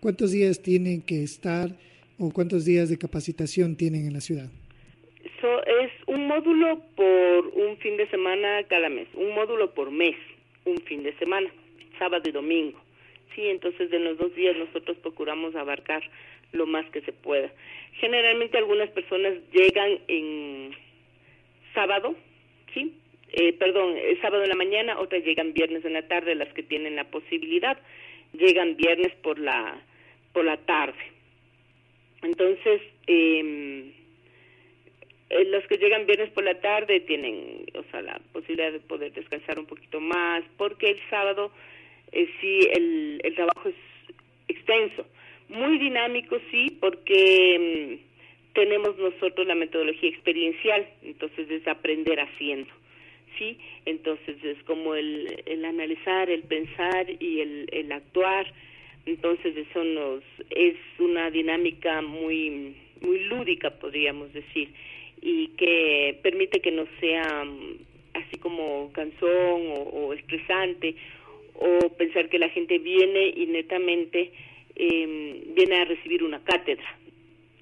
¿Cuántos 0.00 0.32
días 0.32 0.62
tienen 0.62 1.02
que 1.02 1.22
estar 1.22 1.76
o 2.18 2.30
cuántos 2.30 2.64
días 2.64 2.88
de 2.88 2.98
capacitación 2.98 3.76
tienen 3.76 4.06
en 4.06 4.12
la 4.12 4.20
ciudad? 4.20 4.50
Módulo 6.30 6.80
por 6.94 7.48
un 7.48 7.76
fin 7.78 7.96
de 7.96 8.06
semana 8.08 8.62
cada 8.68 8.88
mes, 8.88 9.08
un 9.14 9.34
módulo 9.34 9.74
por 9.74 9.90
mes, 9.90 10.14
un 10.64 10.78
fin 10.82 11.02
de 11.02 11.12
semana, 11.14 11.50
sábado 11.98 12.22
y 12.28 12.30
domingo. 12.30 12.80
Sí, 13.34 13.48
entonces 13.48 13.92
en 13.92 14.04
los 14.04 14.16
dos 14.16 14.32
días 14.36 14.56
nosotros 14.56 14.96
procuramos 14.98 15.56
abarcar 15.56 16.02
lo 16.52 16.66
más 16.66 16.86
que 16.90 17.00
se 17.00 17.12
pueda. 17.12 17.50
Generalmente 17.94 18.58
algunas 18.58 18.88
personas 18.90 19.34
llegan 19.52 19.98
en 20.06 20.70
sábado, 21.74 22.14
sí, 22.74 22.94
eh, 23.32 23.52
perdón, 23.54 23.96
el 23.96 24.20
sábado 24.20 24.44
en 24.44 24.50
la 24.50 24.54
mañana, 24.54 25.00
otras 25.00 25.24
llegan 25.24 25.52
viernes 25.52 25.84
en 25.84 25.94
la 25.94 26.06
tarde, 26.06 26.36
las 26.36 26.52
que 26.54 26.62
tienen 26.62 26.94
la 26.94 27.10
posibilidad, 27.10 27.76
llegan 28.34 28.76
viernes 28.76 29.12
por 29.22 29.40
la 29.40 29.82
por 30.32 30.44
la 30.44 30.58
tarde. 30.58 31.02
Entonces, 32.22 32.82
eh, 33.08 33.94
eh, 35.30 35.44
los 35.44 35.64
que 35.68 35.78
llegan 35.78 36.06
viernes 36.06 36.30
por 36.30 36.42
la 36.42 36.60
tarde 36.60 37.00
tienen, 37.00 37.64
o 37.74 37.84
sea, 37.90 38.02
la 38.02 38.20
posibilidad 38.32 38.72
de 38.72 38.80
poder 38.80 39.12
descansar 39.12 39.60
un 39.60 39.66
poquito 39.66 40.00
más, 40.00 40.42
porque 40.56 40.90
el 40.90 40.98
sábado 41.08 41.52
eh, 42.10 42.28
sí 42.40 42.68
el, 42.72 43.20
el 43.22 43.34
trabajo 43.36 43.68
es 43.68 43.74
extenso, 44.48 45.06
muy 45.48 45.78
dinámico 45.78 46.36
sí, 46.50 46.76
porque 46.80 48.00
mm, 48.00 48.54
tenemos 48.54 48.98
nosotros 48.98 49.46
la 49.46 49.54
metodología 49.54 50.10
experiencial, 50.10 50.88
entonces 51.04 51.48
es 51.48 51.66
aprender 51.68 52.18
haciendo, 52.18 52.70
sí, 53.38 53.56
entonces 53.86 54.36
es 54.42 54.60
como 54.64 54.96
el, 54.96 55.44
el 55.46 55.64
analizar, 55.64 56.28
el 56.28 56.42
pensar 56.42 57.06
y 57.20 57.40
el, 57.40 57.68
el 57.70 57.92
actuar, 57.92 58.52
entonces 59.06 59.56
eso 59.56 59.84
nos 59.84 60.24
es 60.50 60.76
una 60.98 61.30
dinámica 61.30 62.02
muy 62.02 62.74
muy 63.00 63.20
lúdica 63.20 63.70
podríamos 63.70 64.30
decir 64.34 64.68
y 65.20 65.48
que 65.48 66.18
permite 66.22 66.60
que 66.60 66.70
no 66.70 66.86
sea 67.00 67.44
mm, 67.44 67.78
así 68.14 68.38
como 68.38 68.90
cansón 68.92 69.62
o, 69.92 70.12
estresante 70.12 70.96
o 71.54 71.90
pensar 71.90 72.28
que 72.28 72.38
la 72.38 72.48
gente 72.48 72.78
viene 72.78 73.28
y 73.36 73.46
netamente 73.46 74.32
em, 74.76 75.54
viene 75.54 75.76
a 75.76 75.84
recibir 75.84 76.22
una 76.22 76.42
cátedra. 76.42 76.98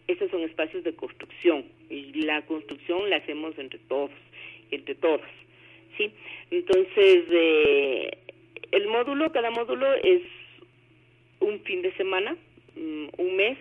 Esos 0.06 0.30
son 0.30 0.42
espacios 0.42 0.84
de 0.84 0.94
construcción 0.94 1.64
y 1.90 2.12
la 2.22 2.42
construcción 2.46 3.10
la 3.10 3.16
hacemos 3.16 3.58
entre 3.58 3.78
todos, 3.80 4.10
entre 4.70 4.94
todos, 4.94 5.20
¿sí? 5.96 6.10
Entonces, 6.50 7.24
eh, 7.30 8.18
el 8.70 8.86
módulo, 8.86 9.32
cada 9.32 9.50
módulo 9.50 9.92
es 9.94 10.22
un 11.40 11.60
fin 11.60 11.82
de 11.82 11.92
semana, 11.94 12.36
mm, 12.76 13.06
un 13.18 13.36
mes. 13.36 13.58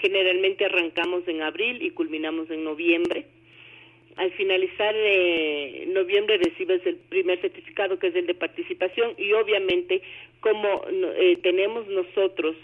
Generalmente 0.00 0.64
arrancamos 0.64 1.26
en 1.28 1.42
abril 1.42 1.82
y 1.82 1.90
culminamos 1.90 2.50
en 2.50 2.64
noviembre. 2.64 3.26
Al 4.16 4.30
finalizar 4.32 4.94
eh, 4.96 5.86
noviembre 5.88 6.36
recibes 6.36 6.84
el 6.86 6.96
primer 6.96 7.40
certificado 7.40 7.98
que 7.98 8.08
es 8.08 8.14
el 8.14 8.26
de 8.26 8.34
participación 8.34 9.14
y 9.16 9.32
obviamente 9.32 10.02
como 10.40 10.84
eh, 10.90 11.38
tenemos 11.42 11.86
nosotros 11.88 12.56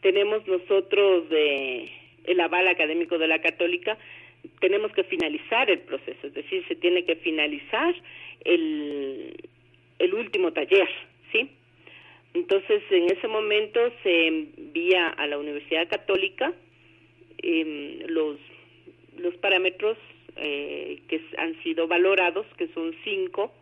tenemos 0.00 0.46
nosotros 0.48 1.24
eh, 1.30 1.90
el 2.24 2.40
aval 2.40 2.66
académico 2.68 3.18
de 3.18 3.28
la 3.28 3.40
católica 3.40 3.98
tenemos 4.60 4.92
que 4.92 5.04
finalizar 5.04 5.70
el 5.70 5.80
proceso, 5.80 6.26
es 6.26 6.34
decir, 6.34 6.64
se 6.66 6.74
tiene 6.74 7.04
que 7.04 7.16
finalizar 7.16 7.94
el, 8.44 9.34
el 9.98 10.14
último 10.14 10.52
taller, 10.52 10.88
¿sí? 11.32 11.50
Entonces, 12.32 12.82
en 12.90 13.04
ese 13.10 13.26
momento 13.26 13.80
se 14.02 14.26
envía 14.26 15.08
a 15.08 15.26
la 15.26 15.38
Universidad 15.38 15.88
Católica 15.88 16.52
eh, 17.42 18.04
los, 18.08 18.38
los 19.20 19.34
parámetros 19.36 19.96
eh, 20.36 21.00
que 21.08 21.20
han 21.38 21.60
sido 21.62 21.86
valorados, 21.86 22.46
que 22.56 22.68
son 22.68 22.94
cinco, 23.04 23.52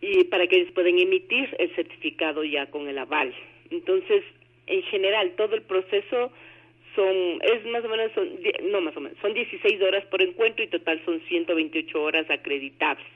y 0.00 0.24
para 0.24 0.46
que 0.46 0.56
ellos 0.56 0.72
puedan 0.72 0.98
emitir 0.98 1.54
el 1.58 1.74
certificado 1.74 2.44
ya 2.44 2.66
con 2.66 2.88
el 2.88 2.98
aval. 2.98 3.34
Entonces, 3.70 4.22
en 4.66 4.82
general, 4.84 5.32
todo 5.36 5.54
el 5.54 5.62
proceso 5.62 6.30
son 6.94 7.16
es 7.42 7.64
más 7.66 7.84
o 7.84 7.88
menos 7.88 8.10
son 8.12 8.28
no 8.70 8.80
más 8.80 8.96
o 8.96 9.00
menos 9.00 9.16
son 9.20 9.32
16 9.32 9.80
horas 9.82 10.04
por 10.06 10.20
encuentro 10.20 10.64
y 10.64 10.68
total 10.68 11.00
son 11.04 11.20
128 11.28 12.02
horas 12.02 12.28
acreditables 12.28 13.06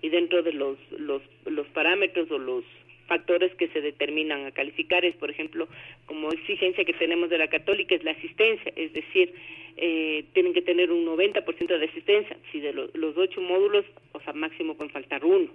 y 0.00 0.08
dentro 0.08 0.42
de 0.42 0.52
los 0.52 0.78
los 0.92 1.22
los 1.44 1.66
parámetros 1.68 2.30
o 2.30 2.38
los 2.38 2.64
factores 3.08 3.54
que 3.56 3.68
se 3.68 3.82
determinan 3.82 4.46
a 4.46 4.52
calificar 4.52 5.04
es 5.04 5.14
por 5.16 5.30
ejemplo 5.30 5.68
como 6.06 6.30
exigencia 6.30 6.84
que 6.84 6.94
tenemos 6.94 7.28
de 7.28 7.36
la 7.36 7.48
católica 7.48 7.94
es 7.94 8.04
la 8.04 8.12
asistencia 8.12 8.72
es 8.74 8.92
decir 8.94 9.34
eh, 9.76 10.24
tienen 10.32 10.52
que 10.52 10.62
tener 10.62 10.90
un 10.90 11.04
90% 11.06 11.78
de 11.78 11.84
asistencia 11.84 12.36
si 12.52 12.60
de 12.60 12.72
los 12.72 13.16
ocho 13.16 13.40
módulos 13.40 13.84
o 14.12 14.20
sea 14.20 14.32
máximo 14.32 14.74
pueden 14.74 14.92
faltar 14.92 15.24
uno 15.24 15.48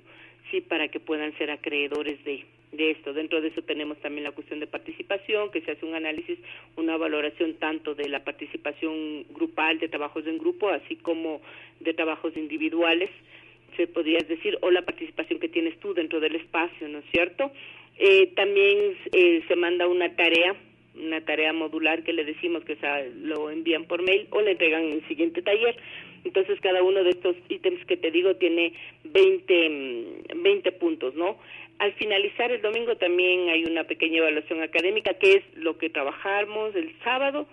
sí 0.49 0.61
para 0.61 0.89
que 0.89 0.99
puedan 0.99 1.35
ser 1.37 1.49
acreedores 1.51 2.23
de 2.23 2.45
de 2.71 2.91
esto. 2.91 3.13
Dentro 3.13 3.41
de 3.41 3.49
eso 3.49 3.61
tenemos 3.61 3.97
también 3.99 4.23
la 4.23 4.31
cuestión 4.31 4.59
de 4.59 4.67
participación, 4.67 5.51
que 5.51 5.61
se 5.61 5.71
hace 5.71 5.85
un 5.85 5.95
análisis, 5.95 6.39
una 6.77 6.97
valoración 6.97 7.55
tanto 7.55 7.95
de 7.95 8.07
la 8.09 8.23
participación 8.23 9.25
grupal, 9.33 9.79
de 9.79 9.89
trabajos 9.89 10.25
en 10.25 10.37
grupo, 10.37 10.69
así 10.69 10.95
como 10.95 11.41
de 11.79 11.93
trabajos 11.93 12.35
individuales, 12.35 13.09
se 13.75 13.87
podría 13.87 14.19
decir, 14.19 14.57
o 14.61 14.71
la 14.71 14.83
participación 14.83 15.39
que 15.39 15.49
tienes 15.49 15.79
tú 15.79 15.93
dentro 15.93 16.19
del 16.19 16.35
espacio, 16.35 16.87
¿no 16.87 16.99
es 16.99 17.05
cierto? 17.11 17.51
Eh, 17.97 18.27
también 18.35 18.97
eh, 19.13 19.43
se 19.47 19.55
manda 19.55 19.87
una 19.87 20.15
tarea, 20.15 20.55
una 20.95 21.21
tarea 21.21 21.53
modular 21.53 22.03
que 22.03 22.13
le 22.13 22.25
decimos 22.25 22.63
que 22.63 22.75
se, 22.75 23.11
lo 23.21 23.49
envían 23.49 23.85
por 23.85 24.01
mail 24.01 24.27
o 24.31 24.41
le 24.41 24.51
entregan 24.51 24.83
en 24.83 24.91
el 24.93 25.07
siguiente 25.07 25.41
taller. 25.41 25.75
Entonces, 26.23 26.59
cada 26.61 26.83
uno 26.83 27.03
de 27.03 27.11
estos 27.11 27.35
ítems 27.49 27.83
que 27.85 27.97
te 27.97 28.11
digo 28.11 28.35
tiene 28.35 28.73
20, 29.05 30.23
20 30.35 30.71
puntos, 30.73 31.15
¿no? 31.15 31.37
Al 31.79 31.93
finalizar 31.93 32.51
el 32.51 32.61
domingo 32.61 32.95
también 32.95 33.49
hay 33.49 33.65
una 33.65 33.85
pequeña 33.85 34.19
evaluación 34.19 34.61
académica, 34.61 35.15
que 35.15 35.33
es 35.37 35.43
lo 35.55 35.77
que 35.79 35.89
trabajamos 35.89 36.75
el 36.75 36.93
sábado 37.03 37.47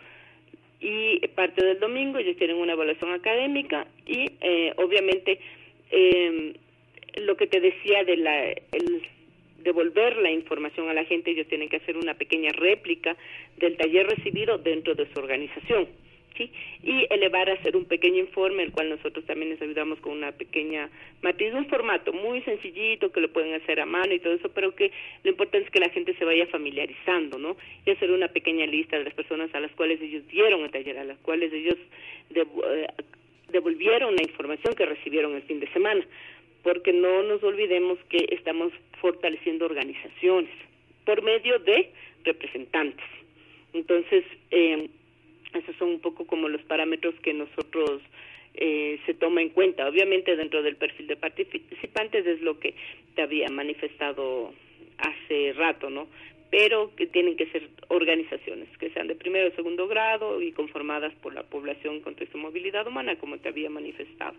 y 0.80 1.26
parte 1.28 1.64
del 1.64 1.80
domingo. 1.80 2.18
Ellos 2.18 2.36
tienen 2.36 2.57
una 2.57 2.74
evaluación 2.74 3.12
académica 3.12 3.86
y 4.07 4.30
eh, 4.43 4.74
obviamente 4.76 5.41
eh, 5.91 6.53
lo 7.22 7.36
que 7.36 7.47
te 7.47 7.61
decía 7.61 8.05
de 8.05 8.16
la, 8.18 8.51
el 8.51 9.03
devolver 9.59 10.16
la 10.16 10.30
información 10.30 10.88
a 10.88 10.94
la 10.94 11.04
gente, 11.04 11.30
ellos 11.30 11.48
tienen 11.48 11.68
que 11.68 11.76
hacer 11.76 11.96
una 11.96 12.14
pequeña 12.14 12.50
réplica 12.52 13.16
del 13.56 13.76
taller 13.76 14.06
recibido 14.06 14.59
dentro 14.59 14.94
de 14.94 15.06
su 15.12 15.18
organización 15.18 15.88
y 16.82 17.06
elevar 17.11 17.50
a 17.50 17.54
hacer 17.54 17.76
un 17.76 17.84
pequeño 17.84 18.18
informe, 18.18 18.62
el 18.62 18.72
cual 18.72 18.90
nosotros 18.90 19.24
también 19.24 19.50
les 19.50 19.61
ayudamos 19.61 19.98
con 20.00 20.12
una 20.12 20.32
pequeña 20.32 20.88
matriz, 21.22 21.52
un 21.54 21.66
formato 21.66 22.12
muy 22.12 22.42
sencillito 22.42 23.11
que 23.11 23.20
lo 23.20 23.32
pueden 23.32 23.54
hacer 23.54 23.80
a 23.80 23.86
mano 23.86 24.14
y 24.14 24.20
todo 24.20 24.34
eso, 24.34 24.48
pero 24.50 24.74
que 24.74 24.92
lo 25.24 25.30
importante 25.30 25.66
es 25.66 25.70
que 25.70 25.80
la 25.80 25.90
gente 25.90 26.14
se 26.14 26.24
vaya 26.24 26.46
familiarizando, 26.46 27.38
¿no? 27.38 27.56
Y 27.84 27.90
hacer 27.90 28.11
una 28.11 28.28
pequeña 28.28 28.66
lista 28.66 28.96
de 28.98 29.04
las 29.04 29.14
personas 29.14 29.52
a 29.54 29.61
las 29.61 29.72
cuales 29.72 30.00
ellos 30.00 30.26
dieron 30.28 30.62
el 30.62 30.70
taller, 30.70 30.98
a 30.98 31.04
las 31.04 31.18
cuales 31.18 31.52
ellos 31.52 31.76
eh, 32.34 32.86
devolvieron 33.50 34.14
la 34.14 34.22
información 34.22 34.74
que 34.74 34.86
recibieron 34.86 35.34
el 35.34 35.42
fin 35.42 35.61
de 35.61 35.68
semana, 35.72 36.04
porque 36.68 36.92
no 36.92 37.22
nos 37.22 37.42
olvidemos 37.42 37.98
que 38.10 38.28
estamos 38.30 38.74
fortaleciendo 39.00 39.64
organizaciones 39.64 40.50
por 41.06 41.22
medio 41.22 41.58
de 41.60 41.88
representantes. 42.24 43.06
Entonces, 43.72 44.22
eh, 44.50 44.90
esos 45.54 45.74
son 45.76 45.88
un 45.88 46.00
poco 46.00 46.26
como 46.26 46.46
los 46.46 46.60
parámetros 46.64 47.14
que 47.22 47.32
nosotros 47.32 48.02
eh, 48.52 49.00
se 49.06 49.14
toma 49.14 49.40
en 49.40 49.48
cuenta. 49.48 49.88
Obviamente 49.88 50.36
dentro 50.36 50.62
del 50.62 50.76
perfil 50.76 51.06
de 51.06 51.16
participantes 51.16 52.26
es 52.26 52.42
lo 52.42 52.60
que 52.60 52.74
te 53.14 53.22
había 53.22 53.48
manifestado 53.48 54.52
hace 54.98 55.54
rato, 55.54 55.88
¿no? 55.88 56.06
Pero 56.51 56.94
que 56.96 57.07
tienen 57.07 57.36
que 57.36 57.46
ser 57.51 57.68
organizaciones 57.88 58.68
que 58.78 58.90
sean 58.90 59.09
de 59.09 59.14
primero 59.14 59.49
o 59.49 59.57
segundo 59.57 59.86
grado 59.86 60.40
y 60.40 60.53
conformadas 60.53 61.12
por 61.22 61.34
la 61.34 61.42
población 61.42 62.01
con 62.01 62.16
su 62.30 62.38
movilidad 62.38 62.86
humana, 62.86 63.18
como 63.18 63.38
te 63.38 63.49
había 63.49 63.68
manifestado. 63.68 64.34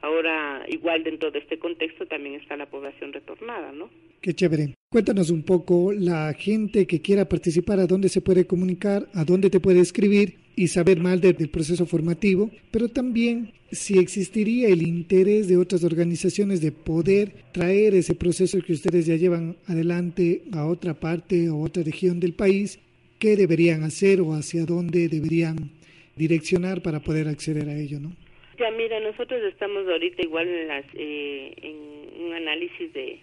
Ahora, 0.00 0.64
igual 0.68 1.02
dentro 1.02 1.30
de 1.30 1.40
este 1.40 1.58
contexto 1.58 2.06
también 2.06 2.36
está 2.36 2.56
la 2.56 2.66
población 2.66 3.12
retornada, 3.12 3.72
¿no? 3.72 3.90
Qué 4.20 4.34
chévere. 4.34 4.74
Cuéntanos 4.90 5.30
un 5.30 5.42
poco, 5.42 5.92
la 5.92 6.32
gente 6.34 6.86
que 6.86 7.02
quiera 7.02 7.28
participar, 7.28 7.80
a 7.80 7.86
dónde 7.86 8.08
se 8.08 8.20
puede 8.22 8.46
comunicar, 8.46 9.08
a 9.14 9.24
dónde 9.24 9.50
te 9.50 9.60
puede 9.60 9.80
escribir 9.80 10.47
y 10.58 10.66
saber 10.66 10.98
más 10.98 11.20
del, 11.20 11.36
proceso 11.48 11.86
formativo, 11.86 12.50
pero 12.72 12.88
también 12.88 13.52
si 13.70 13.98
existiría 13.98 14.68
el 14.68 14.82
interés 14.82 15.46
de 15.46 15.56
otras 15.56 15.84
organizaciones 15.84 16.60
de 16.60 16.72
poder 16.72 17.32
traer 17.52 17.94
ese 17.94 18.16
proceso 18.16 18.58
que 18.66 18.72
ustedes 18.72 19.06
ya 19.06 19.14
llevan 19.14 19.56
adelante 19.68 20.42
a 20.52 20.66
otra 20.66 20.94
parte 20.94 21.48
o 21.48 21.60
otra 21.60 21.84
región 21.84 22.18
del 22.18 22.32
país, 22.32 22.80
¿qué 23.20 23.36
deberían 23.36 23.84
hacer 23.84 24.20
o 24.20 24.32
hacia 24.32 24.64
dónde 24.64 25.08
deberían 25.08 25.70
direccionar 26.16 26.82
para 26.82 26.98
poder 27.00 27.28
acceder 27.28 27.68
a 27.68 27.76
ello, 27.76 28.00
no? 28.00 28.10
Ya, 28.58 28.72
mira, 28.72 28.98
nosotros 28.98 29.40
estamos 29.44 29.86
ahorita 29.86 30.22
igual 30.22 30.48
en, 30.48 30.66
las, 30.66 30.84
eh, 30.94 31.54
en 31.62 32.24
un 32.26 32.32
análisis 32.34 32.92
de 32.92 33.20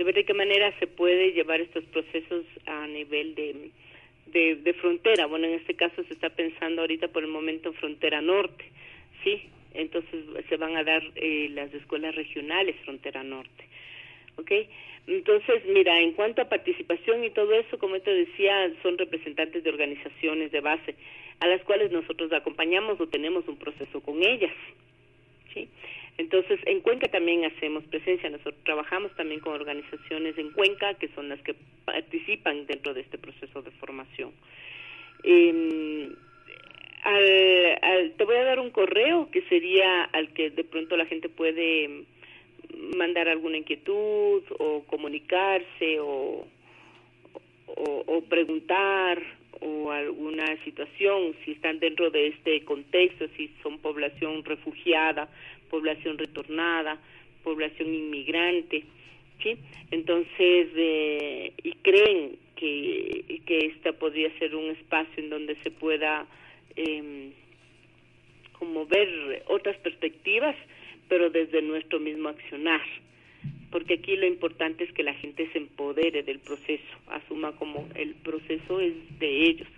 de 0.00 0.04
ver 0.04 0.14
de 0.14 0.24
qué 0.24 0.32
manera 0.32 0.72
se 0.78 0.86
puede 0.86 1.32
llevar 1.32 1.60
estos 1.60 1.84
procesos 1.92 2.46
a 2.64 2.86
nivel 2.86 3.34
de, 3.34 3.68
de, 4.32 4.74
frontera. 4.80 5.26
Bueno, 5.26 5.46
en 5.46 5.54
este 5.54 5.74
caso 5.74 6.02
se 6.04 6.14
está 6.14 6.30
pensando 6.30 6.82
ahorita 6.82 7.08
por 7.08 7.22
el 7.22 7.30
momento 7.30 7.72
frontera 7.74 8.20
norte, 8.20 8.64
¿sí? 9.24 9.42
Entonces 9.74 10.24
se 10.48 10.56
van 10.56 10.76
a 10.76 10.84
dar 10.84 11.02
eh, 11.14 11.48
las 11.50 11.72
escuelas 11.74 12.14
regionales 12.14 12.76
frontera 12.84 13.22
norte, 13.22 13.64
¿ok? 14.36 14.50
Entonces, 15.06 15.64
mira, 15.66 15.98
en 16.00 16.12
cuanto 16.12 16.42
a 16.42 16.48
participación 16.48 17.24
y 17.24 17.30
todo 17.30 17.52
eso, 17.52 17.78
como 17.78 17.98
te 18.00 18.12
decía, 18.12 18.70
son 18.82 18.98
representantes 18.98 19.64
de 19.64 19.70
organizaciones 19.70 20.52
de 20.52 20.60
base 20.60 20.94
a 21.40 21.46
las 21.46 21.62
cuales 21.62 21.90
nosotros 21.90 22.32
acompañamos 22.32 23.00
o 23.00 23.08
tenemos 23.08 23.48
un 23.48 23.56
proceso 23.56 24.00
con 24.00 24.22
ellas, 24.22 24.54
¿sí? 25.54 25.68
Entonces, 26.18 26.60
en 26.66 26.80
Cuenca 26.80 27.08
también 27.08 27.44
hacemos 27.44 27.84
presencia. 27.84 28.28
Nosotros 28.28 28.62
trabajamos 28.64 29.14
también 29.16 29.40
con 29.40 29.54
organizaciones 29.54 30.36
en 30.36 30.50
Cuenca, 30.50 30.94
que 30.94 31.08
son 31.08 31.28
las 31.28 31.40
que 31.42 31.54
participan 31.84 32.66
dentro 32.66 32.92
de 32.94 33.00
este 33.00 33.18
proceso 33.18 33.62
de 33.62 33.70
formación. 33.72 34.32
Eh, 35.24 36.10
te 38.16 38.24
voy 38.24 38.36
a 38.36 38.44
dar 38.44 38.60
un 38.60 38.70
correo 38.70 39.30
que 39.30 39.42
sería 39.42 40.04
al 40.04 40.32
que 40.34 40.50
de 40.50 40.64
pronto 40.64 40.96
la 40.96 41.06
gente 41.06 41.28
puede 41.28 42.04
mandar 42.96 43.28
alguna 43.28 43.56
inquietud 43.56 44.42
o 44.58 44.84
comunicarse 44.86 46.00
o, 46.00 46.46
o 47.66 48.24
preguntar 48.28 49.22
o 49.60 49.90
alguna 49.90 50.56
situación, 50.64 51.34
si 51.44 51.52
están 51.52 51.80
dentro 51.80 52.10
de 52.10 52.28
este 52.28 52.64
contexto, 52.64 53.26
si 53.36 53.50
son 53.62 53.78
población 53.78 54.44
refugiada, 54.44 55.28
población 55.70 56.18
retornada, 56.18 56.98
población 57.42 57.94
inmigrante, 57.94 58.84
¿sí? 59.42 59.56
Entonces, 59.90 60.68
eh, 60.76 61.52
y 61.62 61.72
creen 61.82 62.36
que, 62.56 63.40
que 63.46 63.66
esta 63.66 63.92
podría 63.92 64.30
ser 64.38 64.54
un 64.54 64.70
espacio 64.70 65.22
en 65.22 65.30
donde 65.30 65.56
se 65.62 65.70
pueda 65.70 66.26
eh, 66.76 67.30
como 68.58 68.86
ver 68.86 69.42
otras 69.46 69.76
perspectivas, 69.78 70.54
pero 71.08 71.30
desde 71.30 71.62
nuestro 71.62 71.98
mismo 71.98 72.28
accionar. 72.28 72.82
Porque 73.70 73.94
aquí 73.94 74.16
lo 74.16 74.26
importante 74.26 74.84
es 74.84 74.92
que 74.92 75.02
la 75.02 75.14
gente 75.14 75.48
se 75.52 75.58
empodere 75.58 76.22
del 76.22 76.40
proceso, 76.40 76.94
asuma 77.08 77.52
como 77.52 77.88
el 77.94 78.14
proceso 78.16 78.80
es 78.80 78.94
de 79.18 79.46
ellos. 79.46 79.68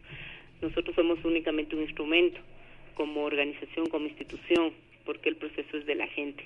Nosotros 0.60 0.94
somos 0.96 1.24
únicamente 1.24 1.76
un 1.76 1.82
instrumento, 1.82 2.40
como 2.94 3.22
organización, 3.24 3.88
como 3.88 4.06
institución, 4.06 4.72
porque 5.04 5.28
el 5.28 5.36
proceso 5.36 5.76
es 5.76 5.86
de 5.86 5.94
la 5.94 6.06
gente. 6.06 6.44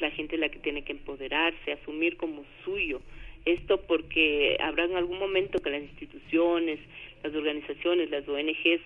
La 0.00 0.10
gente 0.10 0.36
es 0.36 0.40
la 0.40 0.48
que 0.48 0.58
tiene 0.58 0.82
que 0.84 0.92
empoderarse, 0.92 1.72
asumir 1.72 2.16
como 2.16 2.44
suyo 2.64 3.00
Esto 3.44 3.80
porque 3.80 4.56
habrá 4.60 4.84
en 4.84 4.96
algún 4.96 5.18
momento 5.18 5.58
que 5.58 5.70
las 5.70 5.82
instituciones, 5.82 6.78
las 7.22 7.34
organizaciones, 7.34 8.10
las 8.10 8.28
ONGs 8.28 8.80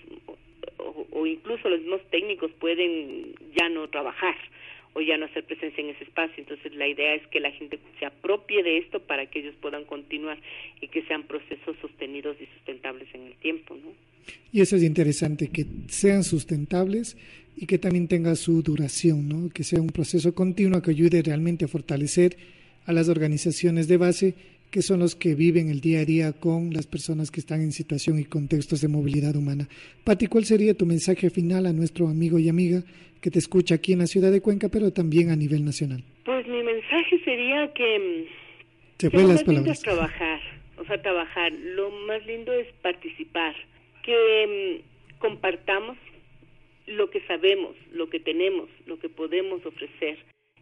o, 0.78 1.06
o 1.10 1.26
incluso 1.26 1.68
los 1.68 1.80
mismos 1.80 2.00
técnicos 2.10 2.50
pueden 2.52 3.34
ya 3.54 3.68
no 3.68 3.88
trabajar 3.88 4.36
o 4.94 5.00
ya 5.00 5.16
no 5.16 5.26
hacer 5.26 5.44
presencia 5.44 5.82
en 5.82 5.90
ese 5.90 6.04
espacio. 6.04 6.34
Entonces 6.38 6.74
la 6.74 6.86
idea 6.86 7.14
es 7.14 7.26
que 7.28 7.40
la 7.40 7.50
gente 7.50 7.78
se 7.98 8.06
apropie 8.06 8.62
de 8.62 8.78
esto 8.78 9.00
para 9.00 9.26
que 9.26 9.40
ellos 9.40 9.54
puedan 9.60 9.84
continuar 9.84 10.38
y 10.80 10.88
que 10.88 11.02
sean 11.02 11.24
procesos 11.24 11.76
sostenidos 11.80 12.36
y 12.40 12.46
sustentables 12.56 13.08
en 13.14 13.22
el 13.26 13.34
tiempo. 13.34 13.74
¿no? 13.74 13.92
Y 14.52 14.60
eso 14.60 14.76
es 14.76 14.82
interesante, 14.82 15.48
que 15.48 15.66
sean 15.88 16.24
sustentables 16.24 17.16
y 17.56 17.66
que 17.66 17.78
también 17.78 18.08
tenga 18.08 18.34
su 18.36 18.62
duración, 18.62 19.28
¿no? 19.28 19.50
que 19.50 19.64
sea 19.64 19.80
un 19.80 19.90
proceso 19.90 20.34
continuo 20.34 20.82
que 20.82 20.90
ayude 20.90 21.22
realmente 21.22 21.64
a 21.64 21.68
fortalecer 21.68 22.36
a 22.84 22.92
las 22.92 23.08
organizaciones 23.08 23.88
de 23.88 23.96
base 23.96 24.34
que 24.72 24.80
son 24.80 25.00
los 25.00 25.14
que 25.14 25.34
viven 25.34 25.68
el 25.68 25.82
día 25.82 26.00
a 26.00 26.04
día 26.06 26.32
con 26.32 26.72
las 26.72 26.86
personas 26.86 27.30
que 27.30 27.40
están 27.40 27.60
en 27.60 27.72
situación 27.72 28.18
y 28.18 28.24
contextos 28.24 28.80
de 28.80 28.88
movilidad 28.88 29.36
humana. 29.36 29.68
Pati, 30.02 30.28
¿cuál 30.28 30.46
sería 30.46 30.72
tu 30.72 30.86
mensaje 30.86 31.28
final 31.28 31.66
a 31.66 31.74
nuestro 31.74 32.08
amigo 32.08 32.38
y 32.38 32.48
amiga 32.48 32.82
que 33.20 33.30
te 33.30 33.38
escucha 33.38 33.74
aquí 33.74 33.92
en 33.92 33.98
la 33.98 34.06
ciudad 34.06 34.32
de 34.32 34.40
Cuenca, 34.40 34.70
pero 34.70 34.90
también 34.90 35.30
a 35.30 35.36
nivel 35.36 35.62
nacional? 35.62 36.02
Pues 36.24 36.48
mi 36.48 36.62
mensaje 36.62 37.20
sería 37.22 37.70
que, 37.74 38.26
Se 38.96 39.10
fue 39.10 39.24
las 39.24 39.44
palabras. 39.44 39.78
trabajar, 39.82 40.40
o 40.78 40.84
sea, 40.86 41.02
trabajar. 41.02 41.52
Lo 41.52 41.90
más 42.06 42.24
lindo 42.24 42.50
es 42.54 42.66
participar, 42.80 43.54
que 44.02 44.80
mm, 44.80 45.18
compartamos 45.18 45.98
lo 46.86 47.10
que 47.10 47.20
sabemos, 47.26 47.76
lo 47.92 48.08
que 48.08 48.20
tenemos, 48.20 48.70
lo 48.86 48.98
que 48.98 49.10
podemos 49.10 49.66
ofrecer, 49.66 50.16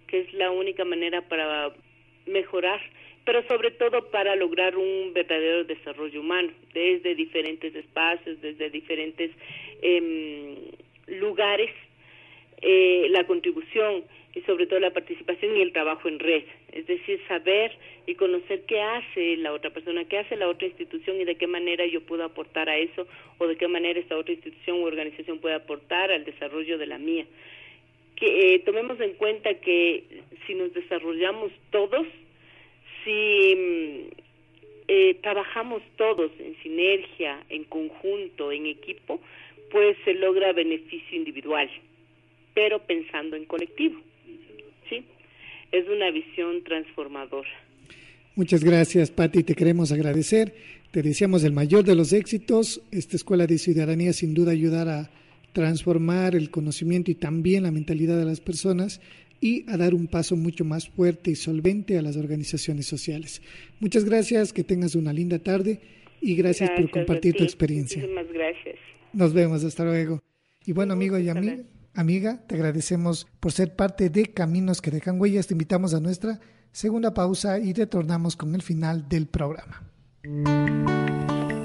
que 0.09 0.23
es 0.23 0.33
la 0.35 0.51
única 0.51 0.85
manera 0.85 1.29
para 1.29 1.73
mejorar 2.27 2.81
pero 3.25 3.47
sobre 3.49 3.71
todo 3.73 4.11
para 4.11 4.37
lograr 4.37 4.77
un 4.77 5.13
verdadero 5.13 5.65
desarrollo 5.65 6.21
humano, 6.21 6.51
desde 6.73 7.15
diferentes 7.15 7.75
espacios, 7.75 8.41
desde 8.41 8.71
diferentes 8.71 9.31
eh, 9.83 10.73
lugares, 11.07 11.71
eh, 12.63 13.09
la 13.11 13.25
contribución 13.25 14.05
y 14.35 14.41
sobre 14.43 14.67
todo 14.67 14.79
la 14.79 14.93
participación 14.93 15.57
y 15.57 15.63
el 15.63 15.73
trabajo 15.73 16.09
en 16.09 16.19
red, 16.19 16.45
es 16.73 16.87
decir, 16.87 17.21
saber 17.27 17.73
y 18.07 18.15
conocer 18.15 18.63
qué 18.67 18.81
hace 18.81 19.37
la 19.39 19.53
otra 19.53 19.71
persona, 19.71 20.05
qué 20.05 20.19
hace 20.19 20.37
la 20.37 20.49
otra 20.49 20.69
institución 20.69 21.21
y 21.21 21.25
de 21.25 21.35
qué 21.35 21.47
manera 21.47 21.85
yo 21.87 22.01
puedo 22.03 22.25
aportar 22.25 22.69
a 22.69 22.77
eso 22.77 23.07
o 23.39 23.47
de 23.47 23.57
qué 23.57 23.67
manera 23.67 23.99
esta 23.99 24.17
otra 24.17 24.33
institución 24.33 24.79
u 24.79 24.85
organización 24.85 25.41
puede 25.41 25.57
aportar 25.57 26.13
al 26.13 26.25
desarrollo 26.25 26.79
de 26.79 26.87
la 26.87 26.99
mía. 26.99 27.27
Que 28.17 28.55
eh, 28.55 28.59
tomemos 28.61 29.01
en 29.01 29.15
cuenta 29.15 29.55
que 29.55 30.05
si 30.47 30.55
nos 30.55 30.73
desarrollamos 30.75 31.51
todos, 31.71 32.07
si 33.05 33.55
mm, 33.57 34.21
eh, 34.89 35.15
trabajamos 35.23 35.83
todos 35.97 36.31
en 36.39 36.57
sinergia, 36.63 37.45
en 37.49 37.65
conjunto, 37.65 38.53
en 38.53 38.67
equipo, 38.67 39.21
pues 39.71 39.97
se 40.05 40.15
logra 40.15 40.53
beneficio 40.53 41.17
individual, 41.17 41.71
pero 42.55 42.81
pensando 42.81 43.37
en 43.37 43.45
colectivo. 43.45 44.01
¿sí? 44.89 45.05
Es 45.71 45.89
una 45.89 46.11
visión 46.11 46.65
transformadora. 46.65 47.49
Muchas 48.35 48.65
gracias, 48.65 49.11
Patti. 49.11 49.43
Te 49.43 49.55
queremos 49.55 49.93
agradecer. 49.93 50.55
Te 50.91 51.03
deseamos 51.03 51.45
el 51.45 51.53
mayor 51.53 51.85
de 51.85 51.95
los 51.95 52.13
éxitos. 52.13 52.83
Esta 52.91 53.17
Escuela 53.17 53.47
de 53.47 53.59
Ciudadanía 53.59 54.13
sin 54.13 54.35
duda 54.35 54.53
ayudará 54.53 55.01
a 55.01 55.11
transformar 55.53 56.35
el 56.35 56.51
conocimiento 56.51 57.11
y 57.11 57.15
también 57.15 57.65
la 57.65 57.71
mentalidad 57.71 58.19
de 58.19 58.25
las 58.25 58.41
personas 58.41 59.01
y 59.41 59.69
a 59.71 59.77
dar 59.77 59.95
un 59.95 60.07
paso 60.07 60.37
mucho 60.37 60.65
más 60.65 60.89
fuerte 60.89 61.31
y 61.31 61.35
solvente 61.35 61.99
a 61.99 62.03
las 62.03 62.17
organizaciones 62.17 62.87
sociales. 62.87 63.41
Muchas 63.81 64.05
gracias, 64.05 64.53
que 64.53 64.65
tengas 64.65 64.95
una 64.95 65.13
linda 65.13 65.39
tarde 65.39 65.81
y 66.21 66.35
gracias, 66.35 66.71
por 66.71 66.91
compartir 66.91 67.35
tu 67.35 67.45
experiencia. 67.45 68.03
Muchísimas 68.03 68.33
gracias. 68.33 68.77
Nos 69.13 69.33
vemos, 69.33 69.65
hasta 69.65 69.85
luego. 69.85 70.23
Y 70.67 70.73
bueno, 70.73 70.93
amigo 70.93 71.19
y 71.19 71.29
amiga, 71.29 71.57
amiga, 71.95 72.45
te 72.47 72.55
agradecemos 72.55 73.27
por 73.41 73.53
ser 73.53 73.75
parte 73.75 74.11
de 74.11 74.27
Caminos 74.27 74.83
que 74.83 74.91
dejan 74.91 75.21
huellas. 75.21 75.47
Te 75.47 75.55
invitamos 75.55 75.95
a 75.95 76.01
nuestra 76.01 76.41
segunda 76.71 77.15
pausa 77.15 77.59
y 77.59 77.73
retornamos 77.73 78.37
con 78.37 78.55
el 78.55 78.63
final 78.63 79.09
del 79.09 79.27
programa. 79.27 79.91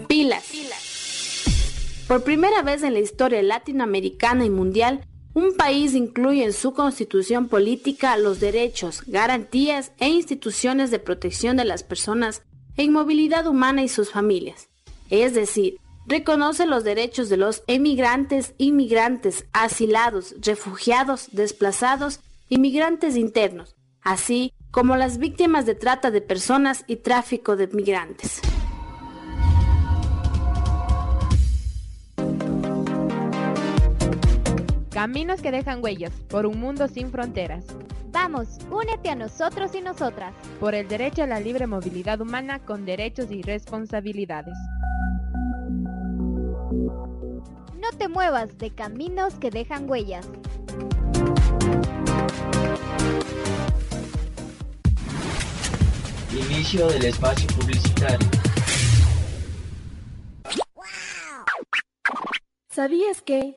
Pilas. 0.07 0.49
Pilas. 0.49 2.05
Por 2.07 2.23
primera 2.23 2.61
vez 2.61 2.83
en 2.83 2.93
la 2.93 2.99
historia 2.99 3.43
latinoamericana 3.43 4.45
y 4.45 4.49
mundial, 4.49 5.05
un 5.35 5.53
país 5.57 5.93
incluye 5.93 6.45
en 6.45 6.53
su 6.53 6.73
constitución 6.73 7.49
política 7.49 8.15
los 8.15 8.39
derechos, 8.39 9.03
garantías 9.05 9.91
e 9.99 10.07
instituciones 10.07 10.91
de 10.91 10.99
protección 10.99 11.57
de 11.57 11.65
las 11.65 11.83
personas 11.83 12.41
en 12.77 12.93
movilidad 12.93 13.45
humana 13.45 13.83
y 13.83 13.89
sus 13.89 14.11
familias. 14.11 14.69
Es 15.09 15.33
decir, 15.33 15.77
reconoce 16.07 16.65
los 16.65 16.85
derechos 16.85 17.27
de 17.27 17.35
los 17.35 17.63
emigrantes, 17.67 18.53
inmigrantes, 18.57 19.45
asilados, 19.51 20.35
refugiados, 20.39 21.27
desplazados, 21.33 22.21
inmigrantes 22.47 23.17
internos, 23.17 23.75
así 24.01 24.53
como 24.71 24.95
las 24.95 25.17
víctimas 25.17 25.65
de 25.65 25.75
trata 25.75 26.11
de 26.11 26.21
personas 26.21 26.85
y 26.87 26.95
tráfico 26.95 27.57
de 27.57 27.67
migrantes. 27.67 28.39
Caminos 34.95 35.41
que 35.41 35.51
dejan 35.51 35.83
huellas 35.83 36.13
por 36.29 36.45
un 36.45 36.57
mundo 36.57 36.87
sin 36.87 37.11
fronteras. 37.11 37.65
Vamos, 38.13 38.47
únete 38.71 39.09
a 39.09 39.15
nosotros 39.15 39.75
y 39.75 39.81
nosotras. 39.81 40.33
Por 40.57 40.73
el 40.73 40.87
derecho 40.87 41.23
a 41.23 41.27
la 41.27 41.41
libre 41.41 41.67
movilidad 41.67 42.21
humana 42.21 42.59
con 42.59 42.85
derechos 42.85 43.29
y 43.29 43.41
responsabilidades. 43.41 44.57
No 47.77 47.91
te 47.97 48.07
muevas 48.07 48.57
de 48.57 48.69
caminos 48.69 49.33
que 49.33 49.51
dejan 49.51 49.89
huellas. 49.89 50.25
Inicio 56.31 56.87
del 56.87 57.03
espacio 57.03 57.47
publicitario. 57.49 58.29
¿Sabías 62.69 63.21
que... 63.21 63.55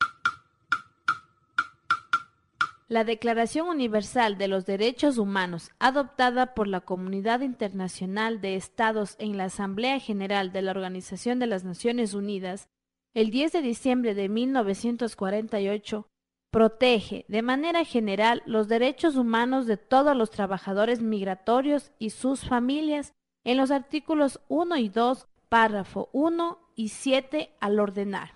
La 2.91 3.05
Declaración 3.05 3.69
Universal 3.69 4.39
de 4.39 4.49
los 4.49 4.65
Derechos 4.65 5.19
Humanos, 5.19 5.73
adoptada 5.79 6.55
por 6.55 6.67
la 6.67 6.81
Comunidad 6.81 7.41
Internacional 7.41 8.41
de 8.41 8.57
Estados 8.57 9.17
en 9.19 9.37
la 9.37 9.45
Asamblea 9.45 10.01
General 10.01 10.53
de 10.53 10.63
la 10.63 10.71
Organización 10.71 11.39
de 11.39 11.49
las 11.49 11.65
Naciones 11.65 12.15
Unidas, 12.15 12.71
el 13.13 13.31
10 13.31 13.53
de 13.53 13.61
diciembre 13.61 14.15
de 14.15 14.31
1948, 14.31 16.09
protege 16.51 17.27
de 17.29 17.43
manera 17.43 17.85
general 17.85 18.43
los 18.47 18.69
derechos 18.69 19.17
humanos 19.17 19.67
de 19.67 19.77
todos 19.77 20.17
los 20.17 20.31
trabajadores 20.31 21.03
migratorios 21.03 21.93
y 21.99 22.09
sus 22.09 22.47
familias 22.47 23.13
en 23.45 23.59
los 23.59 23.71
artículos 23.71 24.41
1 24.49 24.77
y 24.79 24.89
2, 24.89 25.29
párrafo 25.51 26.09
1 26.15 26.59
y 26.75 26.89
7 26.89 27.55
al 27.61 27.81
ordenar. 27.81 28.31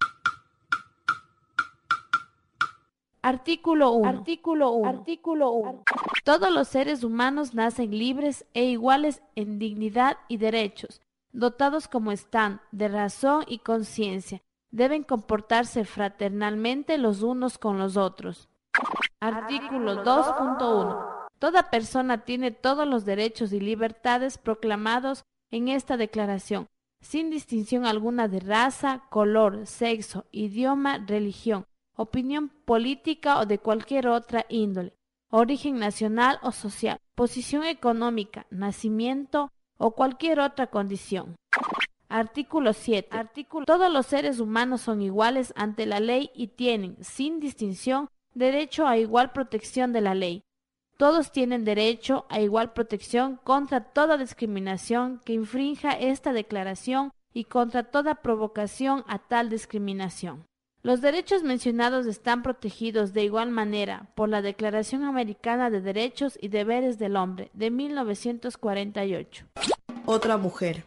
Artículo 3.25 3.93
1. 3.93 4.09
Artículo 4.09 4.73
1. 4.73 4.89
Artículo 4.89 5.51
1. 5.53 5.85
Todos 6.25 6.51
los 6.51 6.67
seres 6.67 7.05
humanos 7.05 7.55
nacen 7.55 7.97
libres 7.97 8.45
e 8.53 8.65
iguales 8.65 9.23
en 9.37 9.61
dignidad 9.61 10.17
y 10.27 10.39
derechos, 10.39 11.01
dotados 11.31 11.87
como 11.87 12.11
están 12.11 12.61
de 12.73 12.89
razón 12.89 13.45
y 13.47 13.61
conciencia. 13.61 14.43
Deben 14.73 15.05
comportarse 15.05 15.85
fraternalmente 15.85 16.99
los 16.99 17.23
unos 17.23 17.59
con 17.59 17.79
los 17.79 17.97
otros. 17.97 18.49
Artículo 19.21 20.03
2.1. 20.03 21.29
Toda 21.39 21.71
persona 21.71 22.25
tiene 22.25 22.51
todos 22.51 22.89
los 22.89 23.05
derechos 23.05 23.53
y 23.53 23.61
libertades 23.61 24.37
proclamados 24.37 25.25
en 25.53 25.69
esta 25.69 25.97
declaración, 25.97 26.67
sin 27.01 27.31
distinción 27.31 27.87
alguna 27.87 28.27
de 28.27 28.41
raza, 28.41 29.05
color, 29.11 29.67
sexo, 29.67 30.25
idioma, 30.33 30.99
religión, 30.99 31.67
opinión 31.97 32.49
política 32.49 33.39
o 33.39 33.47
de 33.47 33.59
cualquier 33.59 34.09
otra 34.09 34.47
índole, 34.49 34.95
origen 35.31 35.79
nacional 35.79 36.39
o 36.43 36.53
social, 36.53 36.99
posición 37.15 37.65
económica, 37.65 38.47
nacimiento 38.51 39.51
o 39.79 39.93
cualquier 39.93 40.41
otra 40.41 40.69
condición. 40.69 41.37
Artículo 42.09 42.75
7. 42.75 43.17
Artículo. 43.17 43.65
Todos 43.65 43.91
los 43.91 44.07
seres 44.07 44.39
humanos 44.39 44.83
son 44.83 45.01
iguales 45.01 45.55
ante 45.57 45.87
la 45.87 45.99
ley 45.99 46.31
y 46.35 46.49
tienen, 46.49 46.97
sin 47.03 47.41
distinción, 47.41 48.09
derecho 48.35 48.87
a 48.87 48.99
igual 48.99 49.33
protección 49.33 49.93
de 49.95 50.03
la 50.03 50.15
ley. 50.15 50.43
Todos 50.99 51.33
tienen 51.33 51.65
derecho 51.65 52.27
a 52.29 52.41
igual 52.41 52.75
protección 52.75 53.41
contra 53.43 53.93
toda 53.93 54.19
discriminación 54.19 55.21
que 55.25 55.33
infrinja 55.33 55.93
esta 55.93 56.33
declaración 56.33 57.13
y 57.33 57.45
contra 57.45 57.85
toda 57.85 58.17
provocación 58.17 59.05
a 59.09 59.19
tal 59.19 59.49
discriminación. 59.49 60.45
Los 60.85 61.01
derechos 61.01 61.45
mencionados 61.45 62.07
están 62.07 62.43
protegidos 62.43 63.13
de 63.13 63.23
igual 63.23 63.53
manera 63.53 64.09
por 64.17 64.29
la 64.29 64.43
Declaración 64.43 65.05
Americana 65.05 65.71
de 65.71 65.81
Derechos 65.81 66.37
y 66.43 66.49
Deberes 66.49 66.99
del 66.99 67.15
Hombre 67.15 67.51
de 67.53 67.71
1948. 67.71 69.45
Otra 70.07 70.37
mujer, 70.39 70.83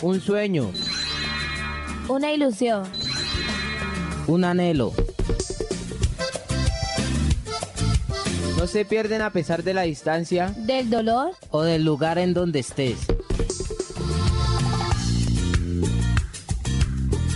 Un 0.05 0.21
sueño. 0.21 0.71
Una 2.07 2.31
ilusión. 2.31 2.83
Un 4.27 4.43
anhelo. 4.43 4.93
No 8.55 8.67
se 8.67 8.85
pierden 8.85 9.23
a 9.23 9.31
pesar 9.31 9.63
de 9.63 9.73
la 9.73 9.81
distancia. 9.81 10.53
Del 10.57 10.91
dolor. 10.91 11.31
O 11.49 11.63
del 11.63 11.83
lugar 11.83 12.19
en 12.19 12.35
donde 12.35 12.59
estés. 12.59 13.07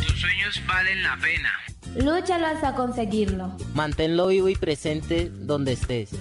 Tus 0.06 0.22
sueños 0.22 0.62
valen 0.68 1.02
la 1.02 1.18
pena. 1.20 1.50
Lúchalo 1.96 2.46
hasta 2.46 2.76
conseguirlo. 2.76 3.52
Manténlo 3.74 4.28
vivo 4.28 4.48
y 4.48 4.56
presente 4.56 5.32
donde 5.32 5.72
estés. 5.72 6.12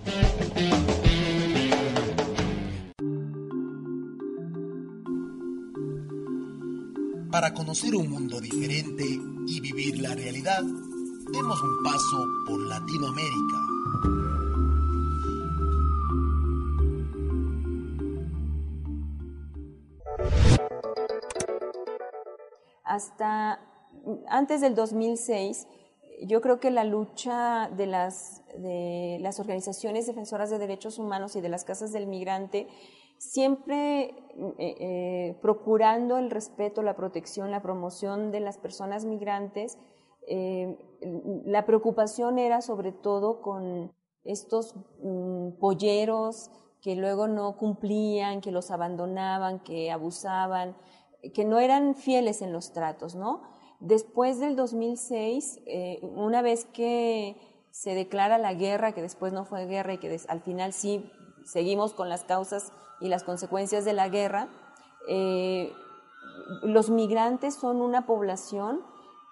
Para 7.34 7.52
conocer 7.52 7.96
un 7.96 8.08
mundo 8.10 8.40
diferente 8.40 9.04
y 9.48 9.60
vivir 9.60 9.98
la 9.98 10.14
realidad, 10.14 10.62
demos 11.32 11.60
un 11.64 11.82
paso 11.82 12.28
por 12.46 12.60
Latinoamérica. 12.60 13.56
Hasta 22.84 23.58
antes 24.28 24.60
del 24.60 24.76
2006, 24.76 25.66
yo 26.22 26.40
creo 26.40 26.60
que 26.60 26.70
la 26.70 26.84
lucha 26.84 27.68
de 27.76 27.86
las, 27.86 28.44
de 28.56 29.18
las 29.20 29.40
organizaciones 29.40 30.06
defensoras 30.06 30.50
de 30.50 30.58
derechos 30.58 31.00
humanos 31.00 31.34
y 31.34 31.40
de 31.40 31.48
las 31.48 31.64
casas 31.64 31.90
del 31.90 32.06
migrante 32.06 32.68
siempre 33.30 34.04
eh, 34.04 34.54
eh, 34.58 35.38
procurando 35.40 36.18
el 36.18 36.30
respeto, 36.30 36.82
la 36.82 36.96
protección, 36.96 37.50
la 37.50 37.62
promoción 37.62 38.30
de 38.30 38.40
las 38.40 38.58
personas 38.58 39.04
migrantes. 39.04 39.78
Eh, 40.26 40.76
la 41.44 41.66
preocupación 41.66 42.38
era 42.38 42.60
sobre 42.62 42.92
todo 42.92 43.40
con 43.42 43.92
estos 44.24 44.74
mm, 45.02 45.58
polleros 45.58 46.50
que 46.80 46.96
luego 46.96 47.28
no 47.28 47.56
cumplían, 47.56 48.40
que 48.40 48.50
los 48.50 48.70
abandonaban, 48.70 49.60
que 49.60 49.90
abusaban, 49.90 50.76
que 51.32 51.44
no 51.44 51.58
eran 51.58 51.94
fieles 51.94 52.42
en 52.42 52.52
los 52.52 52.72
tratos, 52.72 53.14
¿no? 53.14 53.42
Después 53.80 54.38
del 54.38 54.56
2006, 54.56 55.60
una 56.02 56.42
vez 56.42 56.66
que 56.66 57.36
se 57.70 57.94
declara 57.94 58.38
la 58.38 58.54
guerra, 58.54 58.92
que 58.92 59.02
después 59.02 59.32
no 59.32 59.44
fue 59.44 59.66
guerra 59.66 59.94
y 59.94 59.98
que 59.98 60.20
al 60.28 60.40
final 60.40 60.72
sí 60.72 61.10
seguimos 61.44 61.92
con 61.92 62.08
las 62.08 62.24
causas 62.24 62.72
y 63.00 63.08
las 63.08 63.24
consecuencias 63.24 63.84
de 63.84 63.92
la 63.92 64.08
guerra, 64.08 64.48
eh, 65.08 65.72
los 66.62 66.90
migrantes 66.90 67.54
son 67.54 67.80
una 67.80 68.06
población 68.06 68.80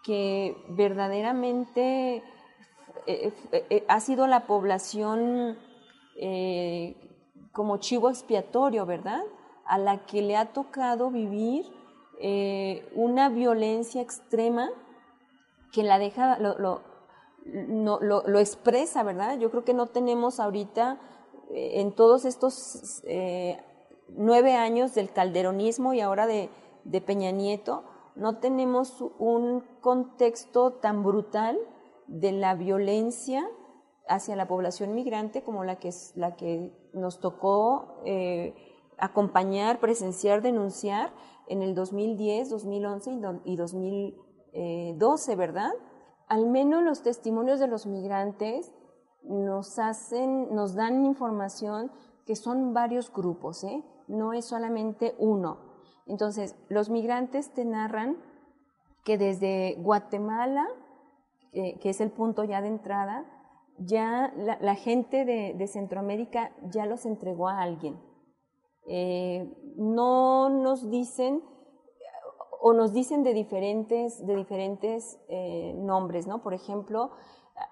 que 0.02 0.56
verdaderamente 0.68 2.22
eh, 3.06 3.32
eh, 3.52 3.84
ha 3.88 4.00
sido 4.00 4.26
la 4.26 4.46
población 4.46 5.58
como 7.52 7.78
chivo 7.78 8.10
expiatorio, 8.10 8.86
¿verdad? 8.86 9.22
A 9.64 9.78
la 9.78 10.04
que 10.04 10.22
le 10.22 10.36
ha 10.36 10.52
tocado 10.52 11.10
vivir 11.10 11.66
una 12.94 13.28
violencia 13.28 14.02
extrema 14.02 14.70
que 15.72 15.82
la 15.82 15.98
deja, 15.98 16.38
lo, 16.38 16.58
lo, 16.58 16.82
lo, 18.00 18.38
expresa, 18.38 19.02
¿verdad? 19.02 19.38
Yo 19.38 19.50
creo 19.50 19.64
que 19.64 19.74
no 19.74 19.86
tenemos 19.86 20.38
ahorita 20.38 20.98
en 21.54 21.92
todos 21.92 22.24
estos 22.24 23.02
eh, 23.04 23.58
nueve 24.08 24.54
años 24.54 24.94
del 24.94 25.12
calderonismo 25.12 25.92
y 25.92 26.00
ahora 26.00 26.26
de, 26.26 26.50
Peña 27.06 27.30
Nieto, 27.30 27.84
no 28.16 28.38
tenemos 28.38 29.02
un 29.18 29.64
contexto 29.80 30.72
tan 30.74 31.02
brutal 31.02 31.58
de 32.06 32.32
la 32.32 32.54
violencia 32.54 33.48
hacia 34.08 34.36
la 34.36 34.48
población 34.48 34.94
migrante 34.94 35.42
como 35.42 35.64
la 35.64 35.76
que, 35.76 35.90
la 36.16 36.36
que 36.36 36.72
nos 36.92 37.20
tocó 37.20 38.00
eh, 38.04 38.54
acompañar, 38.98 39.80
presenciar, 39.80 40.42
denunciar 40.42 41.12
en 41.48 41.62
el 41.62 41.74
2010, 41.74 42.50
2011 42.50 43.18
y 43.44 43.56
2012, 43.56 45.36
¿verdad? 45.36 45.70
Al 46.28 46.46
menos 46.46 46.82
los 46.82 47.02
testimonios 47.02 47.60
de 47.60 47.68
los 47.68 47.86
migrantes 47.86 48.72
nos 49.24 49.78
hacen, 49.78 50.54
nos 50.54 50.74
dan 50.74 51.04
información 51.04 51.90
que 52.26 52.36
son 52.36 52.72
varios 52.74 53.12
grupos, 53.12 53.64
¿eh? 53.64 53.82
no 54.08 54.32
es 54.32 54.44
solamente 54.44 55.14
uno. 55.18 55.58
Entonces, 56.06 56.56
los 56.68 56.90
migrantes 56.90 57.52
te 57.52 57.64
narran 57.64 58.16
que 59.04 59.18
desde 59.18 59.76
Guatemala, 59.78 60.66
que 61.52 61.80
es 61.82 62.00
el 62.00 62.10
punto 62.10 62.44
ya 62.44 62.60
de 62.62 62.68
entrada, 62.68 63.24
ya 63.78 64.32
la, 64.36 64.74
gente 64.74 65.24
de, 65.24 65.66
Centroamérica 65.66 66.52
ya 66.70 66.86
los 66.86 67.06
entregó 67.06 67.48
a 67.48 67.60
alguien. 67.60 67.98
Eh, 68.86 69.54
no 69.76 70.48
nos 70.50 70.90
dicen 70.90 71.42
o 72.60 72.72
nos 72.72 72.92
dicen 72.92 73.22
de 73.22 73.34
diferentes, 73.34 74.24
de 74.24 74.36
diferentes 74.36 75.18
eh, 75.28 75.74
nombres, 75.76 76.26
¿no? 76.26 76.42
Por 76.42 76.54
ejemplo, 76.54 77.10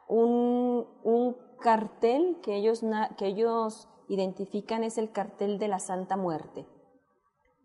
un, 0.08 0.86
un 1.02 1.36
cartel 1.60 2.38
que 2.42 2.56
ellos, 2.56 2.82
que 3.16 3.26
ellos 3.26 3.88
identifican 4.08 4.82
es 4.82 4.98
el 4.98 5.12
cartel 5.12 5.58
de 5.58 5.68
la 5.68 5.78
Santa 5.78 6.16
Muerte 6.16 6.66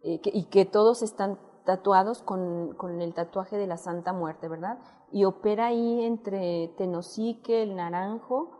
eh, 0.03 0.21
y 0.23 0.45
que 0.45 0.65
todos 0.65 1.01
están 1.01 1.39
tatuados 1.65 2.21
con, 2.21 2.75
con, 2.75 3.01
el 3.01 3.13
tatuaje 3.15 3.57
de 3.57 3.65
la 3.65 3.77
Santa 3.77 4.13
Muerte, 4.13 4.47
¿verdad? 4.47 4.77
Y 5.11 5.25
opera 5.25 5.67
ahí 5.67 6.03
entre 6.03 6.67
Tenosique, 6.77 7.63
el 7.63 7.75
Naranjo, 7.75 8.51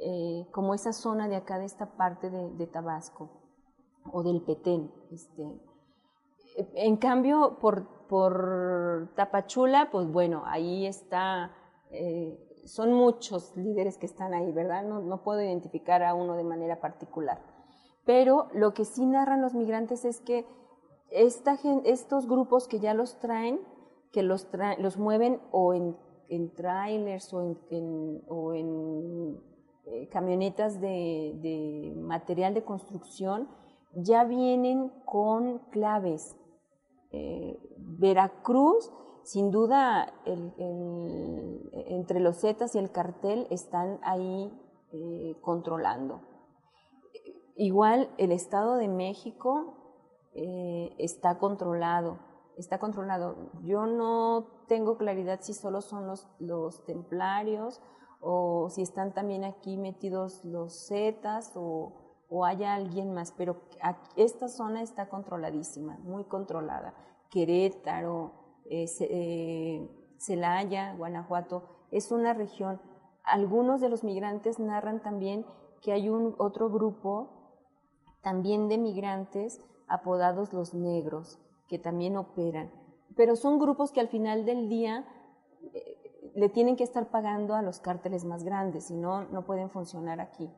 eh, 0.00 0.46
como 0.50 0.74
esa 0.74 0.92
zona 0.92 1.28
de 1.28 1.36
acá, 1.36 1.58
de 1.58 1.66
esta 1.66 1.96
parte 1.96 2.30
de, 2.30 2.66
Tabasco, 2.66 3.30
o 4.10 4.22
del 4.22 4.42
Petén. 4.42 4.90
Este. 5.12 5.44
En 6.74 6.96
cambio, 6.96 7.58
por, 7.60 8.06
por 8.08 9.12
Tapachula, 9.14 9.90
pues 9.90 10.10
bueno, 10.10 10.44
ahí 10.46 10.86
está 10.86 11.52
eh, 11.90 12.38
son 12.64 12.92
muchos 12.92 13.56
líderes 13.56 13.98
que 13.98 14.06
están 14.06 14.34
ahí, 14.34 14.50
¿verdad? 14.52 14.84
No, 14.84 15.22
puedo 15.22 15.42
identificar 15.42 16.02
a 16.02 16.14
uno 16.14 16.36
de 16.36 16.44
manera 16.44 16.80
particular. 16.80 17.40
Pero 18.04 18.48
lo 18.52 18.74
que 18.74 18.84
sí 18.84 19.06
narran 19.06 19.40
los 19.42 19.54
migrantes 19.54 20.04
es 20.04 20.20
que 20.20 20.46
estos 21.10 22.26
grupos 22.28 22.68
que 22.68 22.80
ya 22.80 22.94
los 22.94 23.18
traen, 23.20 23.60
que 24.12 24.22
los, 24.22 24.48
mueven 24.98 25.40
o 25.50 25.74
en, 25.74 25.96
en 26.28 26.54
trailers 26.54 27.32
o 27.32 27.42
en, 28.54 29.40
eh, 29.86 30.08
camionetas 30.08 30.80
de, 30.80 31.38
de, 31.42 31.94
material 31.96 32.54
de 32.54 32.64
construcción, 32.64 33.48
ya 33.94 34.24
vienen 34.24 34.90
con 35.04 35.58
claves. 35.70 36.36
Eh, 37.10 37.58
Veracruz, 37.76 38.90
sin 39.24 39.50
duda, 39.50 40.12
entre 40.26 42.20
los 42.20 42.40
Zetas 42.40 42.74
y 42.74 42.78
el 42.78 42.90
cartel 42.90 43.46
están 43.50 43.98
ahí 44.02 44.52
eh, 44.92 45.36
controlando. 45.40 46.20
Igual 47.56 48.10
el 48.18 48.32
Estado 48.32 48.76
de 48.76 48.88
México 48.88 49.74
eh, 50.34 50.94
está 50.98 51.38
controlado, 51.38 52.18
está 52.56 52.78
controlado. 52.78 53.50
Yo 53.62 53.86
no 53.86 54.64
tengo 54.68 54.98
claridad 54.98 55.40
si 55.40 55.54
solo 55.54 55.80
son 55.80 56.06
los, 56.06 56.28
los 56.38 56.84
templarios 56.84 57.80
o 58.20 58.68
si 58.70 58.82
están 58.82 59.14
también 59.14 59.44
aquí 59.44 59.76
metidos 59.76 60.44
los 60.44 60.86
zetas 60.88 61.52
o, 61.56 61.92
o 62.28 62.44
haya 62.44 62.74
alguien 62.74 63.14
más, 63.14 63.32
pero 63.32 63.62
esta 64.16 64.48
zona 64.48 64.82
está 64.82 65.08
controladísima, 65.08 65.98
muy 66.02 66.24
controlada. 66.24 66.94
Querétaro, 67.30 68.43
eh, 68.66 68.86
eh, 69.00 69.88
Celaya, 70.18 70.94
Guanajuato, 70.94 71.64
es 71.90 72.10
una 72.10 72.34
región. 72.34 72.80
Algunos 73.24 73.80
de 73.80 73.88
los 73.88 74.04
migrantes 74.04 74.58
narran 74.58 75.02
también 75.02 75.44
que 75.80 75.92
hay 75.92 76.08
un 76.08 76.34
otro 76.38 76.70
grupo 76.70 77.30
también 78.22 78.68
de 78.68 78.78
migrantes 78.78 79.60
apodados 79.86 80.52
los 80.52 80.74
negros, 80.74 81.38
que 81.68 81.78
también 81.78 82.16
operan. 82.16 82.70
Pero 83.16 83.36
son 83.36 83.58
grupos 83.58 83.92
que 83.92 84.00
al 84.00 84.08
final 84.08 84.44
del 84.44 84.68
día 84.68 85.06
eh, 85.72 86.32
le 86.34 86.48
tienen 86.48 86.76
que 86.76 86.84
estar 86.84 87.10
pagando 87.10 87.54
a 87.54 87.62
los 87.62 87.80
cárteles 87.80 88.24
más 88.24 88.44
grandes, 88.44 88.84
si 88.84 88.96
no, 88.96 89.24
no 89.24 89.44
pueden 89.44 89.70
funcionar 89.70 90.20
aquí. 90.20 90.50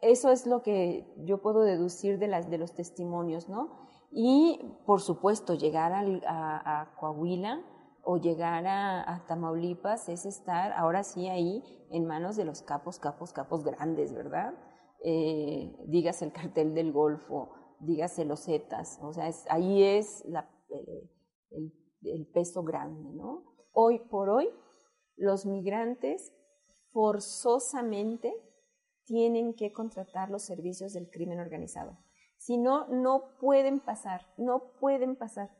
Eso 0.00 0.30
es 0.30 0.46
lo 0.46 0.62
que 0.62 1.06
yo 1.24 1.40
puedo 1.40 1.60
deducir 1.62 2.18
de, 2.18 2.28
las, 2.28 2.50
de 2.50 2.58
los 2.58 2.74
testimonios, 2.74 3.48
¿no? 3.48 3.85
Y, 4.10 4.60
por 4.86 5.00
supuesto, 5.00 5.54
llegar 5.54 5.92
a, 5.94 6.94
Coahuila 6.98 7.62
o 8.02 8.16
llegar 8.18 8.66
a, 8.66 9.24
Tamaulipas 9.26 10.08
es 10.08 10.26
estar 10.26 10.72
ahora 10.72 11.02
sí 11.02 11.28
ahí 11.28 11.62
en 11.90 12.06
manos 12.06 12.36
de 12.36 12.44
los 12.44 12.62
capos, 12.62 12.98
capos, 12.98 13.32
capos 13.32 13.64
grandes, 13.64 14.14
¿verdad? 14.14 14.54
eh, 15.02 15.72
dígase 15.86 16.24
el 16.24 16.32
cartel 16.32 16.74
del 16.74 16.92
Golfo, 16.92 17.52
dígase 17.80 18.24
los 18.24 18.44
Zetas, 18.44 18.98
o 19.02 19.12
sea, 19.12 19.30
ahí 19.50 19.82
es 19.82 20.24
el, 21.50 22.26
peso 22.32 22.62
grande, 22.62 23.10
¿no? 23.12 23.44
Hoy 23.72 24.00
por 24.10 24.30
hoy, 24.30 24.48
los 25.16 25.46
migrantes 25.46 26.32
forzosamente 26.92 28.32
tienen 29.04 29.54
que 29.54 29.72
contratar 29.72 30.30
los 30.30 30.44
servicios 30.44 30.92
del 30.92 31.08
crimen 31.10 31.40
organizado. 31.40 31.96
Si 32.36 32.58
no, 32.58 32.86
no 32.88 33.36
pueden 33.40 33.80
pasar, 33.80 34.26
no 34.36 34.72
pueden 34.80 35.16
pasar 35.16 35.50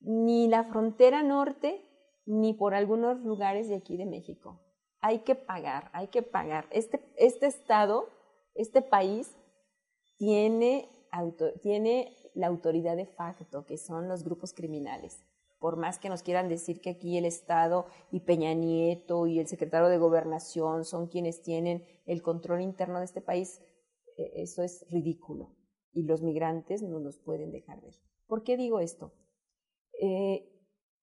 ni 0.00 0.48
la 0.48 0.64
frontera 0.64 1.22
norte 1.22 1.82
ni 2.26 2.54
por 2.54 2.74
algunos 2.74 3.20
lugares 3.20 3.68
de 3.68 3.76
aquí 3.76 3.96
de 3.96 4.06
México. 4.06 4.60
Hay 5.00 5.20
que 5.20 5.34
pagar, 5.34 5.90
hay 5.92 6.08
que 6.08 6.22
pagar. 6.22 6.66
Este, 6.70 7.00
este 7.16 7.46
estado 7.46 8.08
este 8.56 8.82
país 8.82 9.36
tiene, 10.16 10.88
tiene 11.62 12.16
la 12.34 12.46
autoridad 12.46 12.96
de 12.96 13.06
facto, 13.06 13.64
que 13.66 13.76
son 13.76 14.08
los 14.08 14.24
grupos 14.24 14.54
criminales. 14.54 15.22
Por 15.58 15.76
más 15.76 15.98
que 15.98 16.08
nos 16.08 16.22
quieran 16.22 16.48
decir 16.48 16.80
que 16.80 16.90
aquí 16.90 17.16
el 17.16 17.24
Estado 17.24 17.86
y 18.10 18.20
Peña 18.20 18.52
Nieto 18.54 19.26
y 19.26 19.38
el 19.38 19.46
secretario 19.46 19.88
de 19.88 19.98
Gobernación 19.98 20.84
son 20.84 21.08
quienes 21.08 21.42
tienen 21.42 21.86
el 22.06 22.22
control 22.22 22.60
interno 22.60 22.98
de 22.98 23.06
este 23.06 23.20
país, 23.20 23.60
e, 24.16 24.42
eso 24.42 24.62
es 24.62 24.86
ridículo. 24.90 25.55
Y 25.96 26.02
los 26.02 26.20
migrantes 26.20 26.82
no 26.82 27.00
nos 27.00 27.18
pueden 27.18 27.52
dejar 27.52 27.80
ver. 27.80 27.94
¿Por 28.26 28.42
qué 28.42 28.58
digo 28.58 28.80
esto? 28.80 29.14
Eh, 29.98 30.46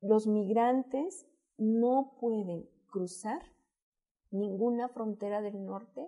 los 0.02 0.28
migrantes 0.28 1.26
no 1.58 2.16
pueden 2.22 2.70
cruzar 2.92 3.42
ninguna 4.30 4.90
frontera 4.90 5.42
del 5.42 5.66
norte 5.66 6.08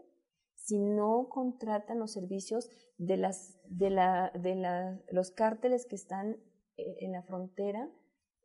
si 0.53 0.77
no 0.79 1.29
contratan 1.29 1.97
los 1.97 2.11
servicios 2.11 2.69
de, 2.99 3.17
las, 3.17 3.59
de, 3.69 3.89
la, 3.89 4.31
de 4.35 4.53
la, 4.53 5.01
los 5.11 5.31
cárteles 5.31 5.87
que 5.87 5.95
están 5.95 6.33
eh, 6.77 6.97
en 6.99 7.13
la 7.13 7.23
frontera 7.23 7.89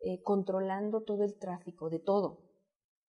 eh, 0.00 0.22
controlando 0.22 1.02
todo 1.02 1.22
el 1.22 1.38
tráfico, 1.38 1.90
de 1.90 1.98
todo, 1.98 2.50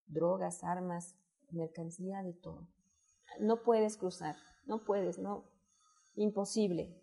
drogas, 0.07 0.65
armas, 0.65 1.15
mercancía, 1.49 2.23
de 2.23 2.33
todo. 2.33 2.67
No 3.39 3.63
puedes 3.63 3.95
cruzar, 3.95 4.35
no 4.65 4.83
puedes, 4.83 5.17
no, 5.17 5.45
imposible. 6.15 7.00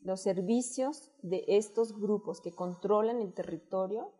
Los 0.00 0.20
servicios 0.20 1.10
de 1.22 1.44
estos 1.46 1.98
grupos 1.98 2.40
que 2.40 2.52
controlan 2.52 3.20
el 3.20 3.34
territorio 3.34 4.12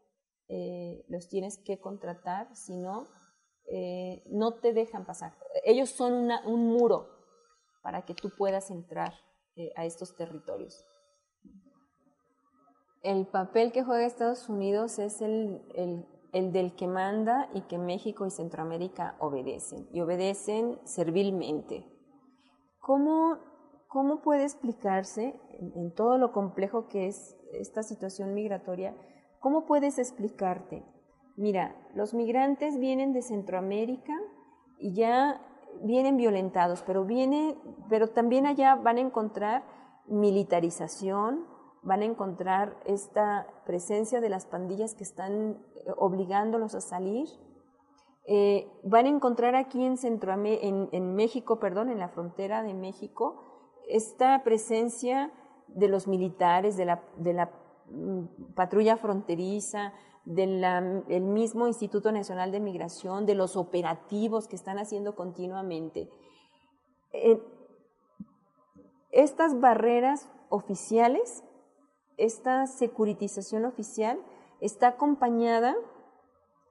eh, 0.49 1.05
los 1.09 1.29
tienes 1.29 1.59
que 1.59 1.79
contratar, 1.79 2.55
si 2.55 2.77
no, 2.77 3.07
no 4.27 4.55
te 4.55 4.73
dejan 4.73 5.07
pasar. 5.07 5.37
Ellos 5.65 5.91
son 5.91 6.29
un 6.45 6.67
muro 6.67 7.09
para 7.83 8.05
que 8.05 8.15
tú 8.15 8.31
puedas 8.37 8.71
entrar 8.71 9.15
eh, 9.57 9.73
a 9.77 9.85
estos 9.85 10.15
territorios. 10.17 10.85
El 13.03 13.27
papel 13.27 13.73
que 13.73 13.83
juega 13.83 14.07
Estados 14.07 14.49
Unidos 14.49 14.99
es 14.99 15.23
el, 15.23 15.63
el, 16.33 16.53
del 16.53 16.77
que 16.77 16.87
manda 16.87 17.51
y 17.55 17.63
que 17.63 17.79
México 17.79 18.27
y 18.27 18.31
Centroamérica 18.31 19.17
obedecen, 19.19 19.89
y 19.93 20.01
obedecen 20.01 20.79
servilmente. 20.85 21.85
¿Cómo, 22.79 23.39
cómo 23.91 24.23
puede 24.23 24.45
explicarse, 24.45 25.35
en, 25.59 25.93
todo 25.93 26.17
lo 26.17 26.33
complejo 26.33 26.87
que 26.87 27.09
es 27.09 27.37
esta 27.53 27.83
situación 27.83 28.35
migratoria, 28.35 28.95
cómo 29.41 29.67
puedes 29.67 29.99
explicarte? 29.99 30.85
Mira, 31.37 31.75
los 31.95 32.15
migrantes 32.15 32.79
vienen 32.79 33.13
de 33.13 33.23
Centroamérica 33.23 34.15
y 34.79 34.95
ya 34.95 35.43
vienen 35.83 36.17
violentados, 36.17 36.83
pero, 36.87 37.05
viene, 37.05 37.59
pero 37.89 38.11
también 38.11 38.47
allá 38.47 38.77
van 38.77 38.99
a 38.99 39.01
encontrar 39.01 39.65
militarización, 40.07 41.45
van 41.83 42.03
a 42.03 42.05
encontrar 42.05 42.77
esta 42.87 43.49
presencia 43.67 44.21
de 44.21 44.29
las 44.29 44.47
pandillas 44.47 44.95
que 44.95 45.03
están 45.03 45.65
eh, 45.75 45.91
obligándolos 45.97 46.77
a 46.77 46.81
salir. 46.81 47.27
Eh, 48.29 48.71
van 48.85 49.07
a 49.07 49.09
encontrar 49.09 49.57
aquí 49.57 49.85
en, 49.85 49.97
en, 50.05 50.89
en, 50.93 51.15
México, 51.17 51.59
perdón, 51.59 51.91
en 51.91 51.99
la 51.99 52.11
frontera 52.11 52.63
de 52.63 52.75
México, 52.75 53.50
esta 53.91 54.43
presencia 54.43 55.33
de 55.69 55.89
los 55.89 56.07
militares, 56.07 56.77
de 56.77 56.85
la, 56.85 57.03
de 57.17 57.33
la 57.33 57.51
mm, 57.91 58.55
patrulla 58.55 58.97
fronteriza, 58.97 59.93
del 60.25 61.23
mismo 61.23 61.67
Instituto 61.67 62.13
Nacional 62.13 62.53
de 62.53 62.61
Migración, 62.61 63.27
de 63.27 63.35
los 63.35 63.57
operativos 63.57 64.47
que 64.47 64.57
están 64.57 64.79
haciendo 64.79 65.17
continuamente. 65.17 66.09
Eh, 67.13 67.43
estas 69.11 69.59
barreras 69.59 70.29
oficiales, 70.51 71.43
esta 72.17 72.67
securitización 72.67 73.65
oficial 73.65 74.21
está 74.61 74.89
acompañada 74.89 75.75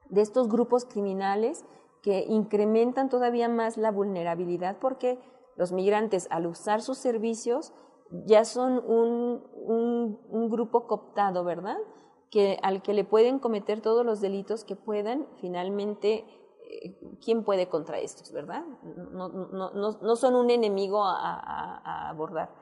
de 0.08 0.22
estos 0.22 0.48
grupos 0.48 0.84
criminales 0.84 1.64
que 2.02 2.24
incrementan 2.28 3.08
todavía 3.08 3.48
más 3.48 3.76
la 3.76 3.90
vulnerabilidad 3.90 4.78
porque 4.78 5.18
los 5.60 5.70
migrantes 5.70 6.26
al 6.30 6.46
usar 6.46 6.82
sus 6.82 6.98
servicios 6.98 7.72
ya 8.26 8.44
son 8.44 8.82
un, 8.84 10.18
un 10.28 10.50
grupo 10.50 10.88
cooptado, 10.88 11.44
¿verdad? 11.44 11.76
que, 12.30 12.58
al 12.62 12.82
que 12.82 12.94
le 12.94 13.04
pueden 13.04 13.38
cometer 13.38 13.80
todos 13.80 14.06
los 14.06 14.20
delitos 14.20 14.64
que 14.64 14.76
puedan, 14.76 15.26
finalmente, 15.40 16.24
eh, 16.70 16.98
¿quién 17.22 17.44
puede 17.44 17.68
contra 17.68 17.98
estos, 17.98 18.32
verdad? 18.32 18.64
No, 19.12 19.28
no, 19.28 19.70
no, 19.72 19.98
no 20.00 20.16
son 20.16 20.36
un 20.36 20.50
enemigo 20.50 21.02
a, 21.04 22.08
abordar. 22.08 22.54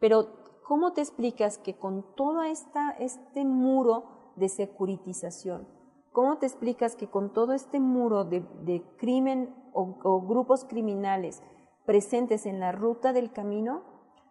Pero, 0.00 0.26
¿cómo 0.66 0.92
te 0.92 1.00
explicas 1.00 1.58
que 1.58 1.78
con 1.78 2.14
todo 2.16 2.42
esta, 2.42 2.90
este 2.98 3.44
muro 3.44 4.32
de 4.36 4.48
securitización, 4.48 5.68
¿cómo 6.10 6.38
te 6.38 6.46
explicas 6.46 6.96
que 6.96 7.08
con 7.08 7.32
todo 7.32 7.52
este 7.52 7.78
muro 7.78 8.24
de, 8.24 8.82
crimen 8.96 9.54
o 9.72 10.20
grupos 10.26 10.64
criminales 10.64 11.42
presentes 11.84 12.46
en 12.46 12.60
la 12.60 12.72
ruta 12.72 13.12
del 13.12 13.32
camino, 13.32 13.82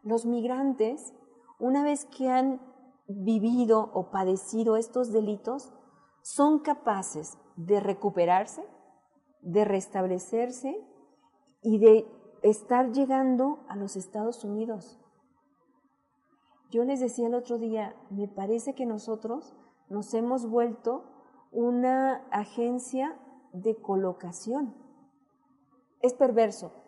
los 0.03 0.25
migrantes, 0.25 1.13
una 1.59 1.83
vez 1.83 2.05
que 2.05 2.29
han 2.29 2.61
vivido 3.07 3.91
o 3.93 4.09
padecido 4.09 4.77
estos 4.77 5.11
delitos 5.11 5.73
son 6.21 6.59
capaces 6.59 7.37
de 7.55 7.79
recuperarse, 7.79 8.63
de 9.41 9.65
restablecerse 9.65 10.79
y 11.61 11.79
de 11.79 12.07
estar 12.43 12.91
llegando 12.91 13.65
a 13.67 13.75
los 13.75 13.95
Estados 13.95 14.43
Unidos. 14.43 14.99
Yo 16.71 16.83
les 16.85 16.99
decía 16.99 17.27
el 17.27 17.35
otro 17.35 17.57
día, 17.57 17.95
me 18.09 18.27
parece 18.27 18.73
que 18.73 18.85
nosotros 18.85 19.55
nos 19.89 20.13
hemos 20.13 20.49
vuelto 20.49 21.03
una 21.51 22.25
agencia 22.31 23.19
de 23.51 23.75
colocación. 23.75 24.73
Es 25.99 26.13
perverso, 26.13 26.80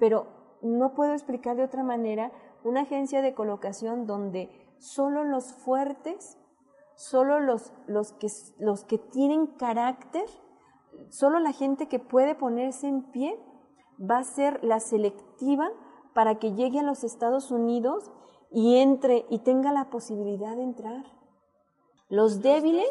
pero 0.00 0.26
no 0.62 0.94
puedo 0.94 1.12
explicar 1.12 1.56
de 1.56 1.64
otra 1.64 1.84
manera 1.84 2.32
una 2.64 2.80
agencia 2.82 3.22
de 3.22 3.34
colocación 3.34 4.06
donde 4.06 4.50
solo 4.78 5.22
los 5.22 5.52
fuertes, 5.52 6.38
solo 6.96 7.38
los, 7.38 7.72
los, 7.86 8.12
que, 8.14 8.26
los 8.58 8.84
que 8.84 8.98
tienen 8.98 9.46
carácter, 9.46 10.24
solo 11.10 11.38
la 11.38 11.52
gente 11.52 11.86
que 11.86 11.98
puede 12.00 12.34
ponerse 12.34 12.88
en 12.88 13.12
pie 13.12 13.38
va 14.00 14.18
a 14.18 14.24
ser 14.24 14.62
la 14.64 14.80
selectiva 14.80 15.70
para 16.14 16.38
que 16.38 16.54
llegue 16.54 16.80
a 16.80 16.82
los 16.82 17.04
Estados 17.04 17.50
Unidos 17.50 18.10
y 18.50 18.78
entre 18.78 19.26
y 19.30 19.40
tenga 19.40 19.72
la 19.72 19.90
posibilidad 19.90 20.56
de 20.56 20.62
entrar. 20.62 21.04
Los 22.08 22.42
débiles 22.42 22.90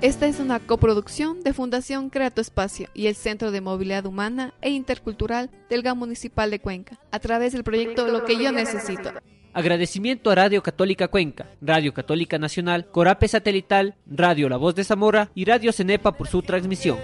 Esta 0.02 0.28
es 0.28 0.40
una 0.40 0.60
coproducción 0.60 1.42
de 1.42 1.54
Fundación 1.54 2.12
Creato 2.12 2.42
Espacio 2.42 2.90
y 2.94 3.08
el 3.08 3.16
Centro 3.16 3.50
de 3.50 3.62
Movilidad 3.62 4.06
Humana 4.06 4.54
e 4.62 4.70
Intercultural 4.70 5.50
del 5.68 5.82
GAM 5.82 5.98
Municipal 5.98 6.52
de 6.52 6.60
Cuenca, 6.60 7.00
a 7.10 7.18
través 7.18 7.54
del 7.54 7.64
proyecto 7.64 8.08
Lo 8.08 8.24
que 8.24 8.38
yo 8.38 8.52
necesito. 8.52 9.14
Agradecimiento 9.58 10.30
a 10.30 10.36
Radio 10.36 10.62
Católica 10.62 11.08
Cuenca, 11.08 11.48
Radio 11.62 11.92
Católica 11.92 12.38
Nacional, 12.38 12.92
Corape 12.92 13.28
Satelital, 13.28 13.96
Radio 14.06 14.50
La 14.50 14.58
Voz 14.58 14.76
de 14.76 14.84
Zamora 14.84 15.32
y 15.34 15.46
Radio 15.46 15.72
Cenepa 15.72 16.12
por 16.12 16.28
su 16.28 16.44
transmisión. 16.44 17.00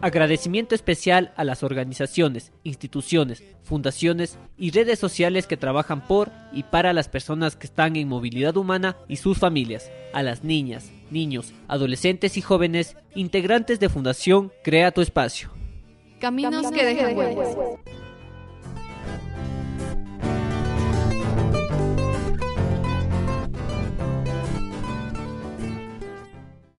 Agradecimiento 0.00 0.74
especial 0.74 1.32
a 1.36 1.44
las 1.44 1.62
organizaciones, 1.62 2.50
instituciones, 2.64 3.44
fundaciones 3.62 4.36
y 4.58 4.72
redes 4.72 4.98
sociales 4.98 5.46
que 5.46 5.56
trabajan 5.56 6.04
por 6.04 6.32
y 6.52 6.64
para 6.64 6.92
las 6.92 7.08
personas 7.08 7.54
que 7.54 7.68
están 7.68 7.94
en 7.94 8.08
movilidad 8.08 8.56
humana 8.56 8.96
y 9.06 9.18
sus 9.18 9.38
familias, 9.38 9.88
a 10.12 10.24
las 10.24 10.42
niñas, 10.42 10.90
niños, 11.12 11.52
adolescentes 11.68 12.36
y 12.36 12.40
jóvenes 12.40 12.96
integrantes 13.14 13.78
de 13.78 13.88
Fundación 13.88 14.50
Crea 14.64 14.90
tu 14.90 15.02
Espacio. 15.02 15.52
Caminos, 16.18 16.68
que 16.72 16.84
dejan 16.84 17.16
huellas. 17.16 17.56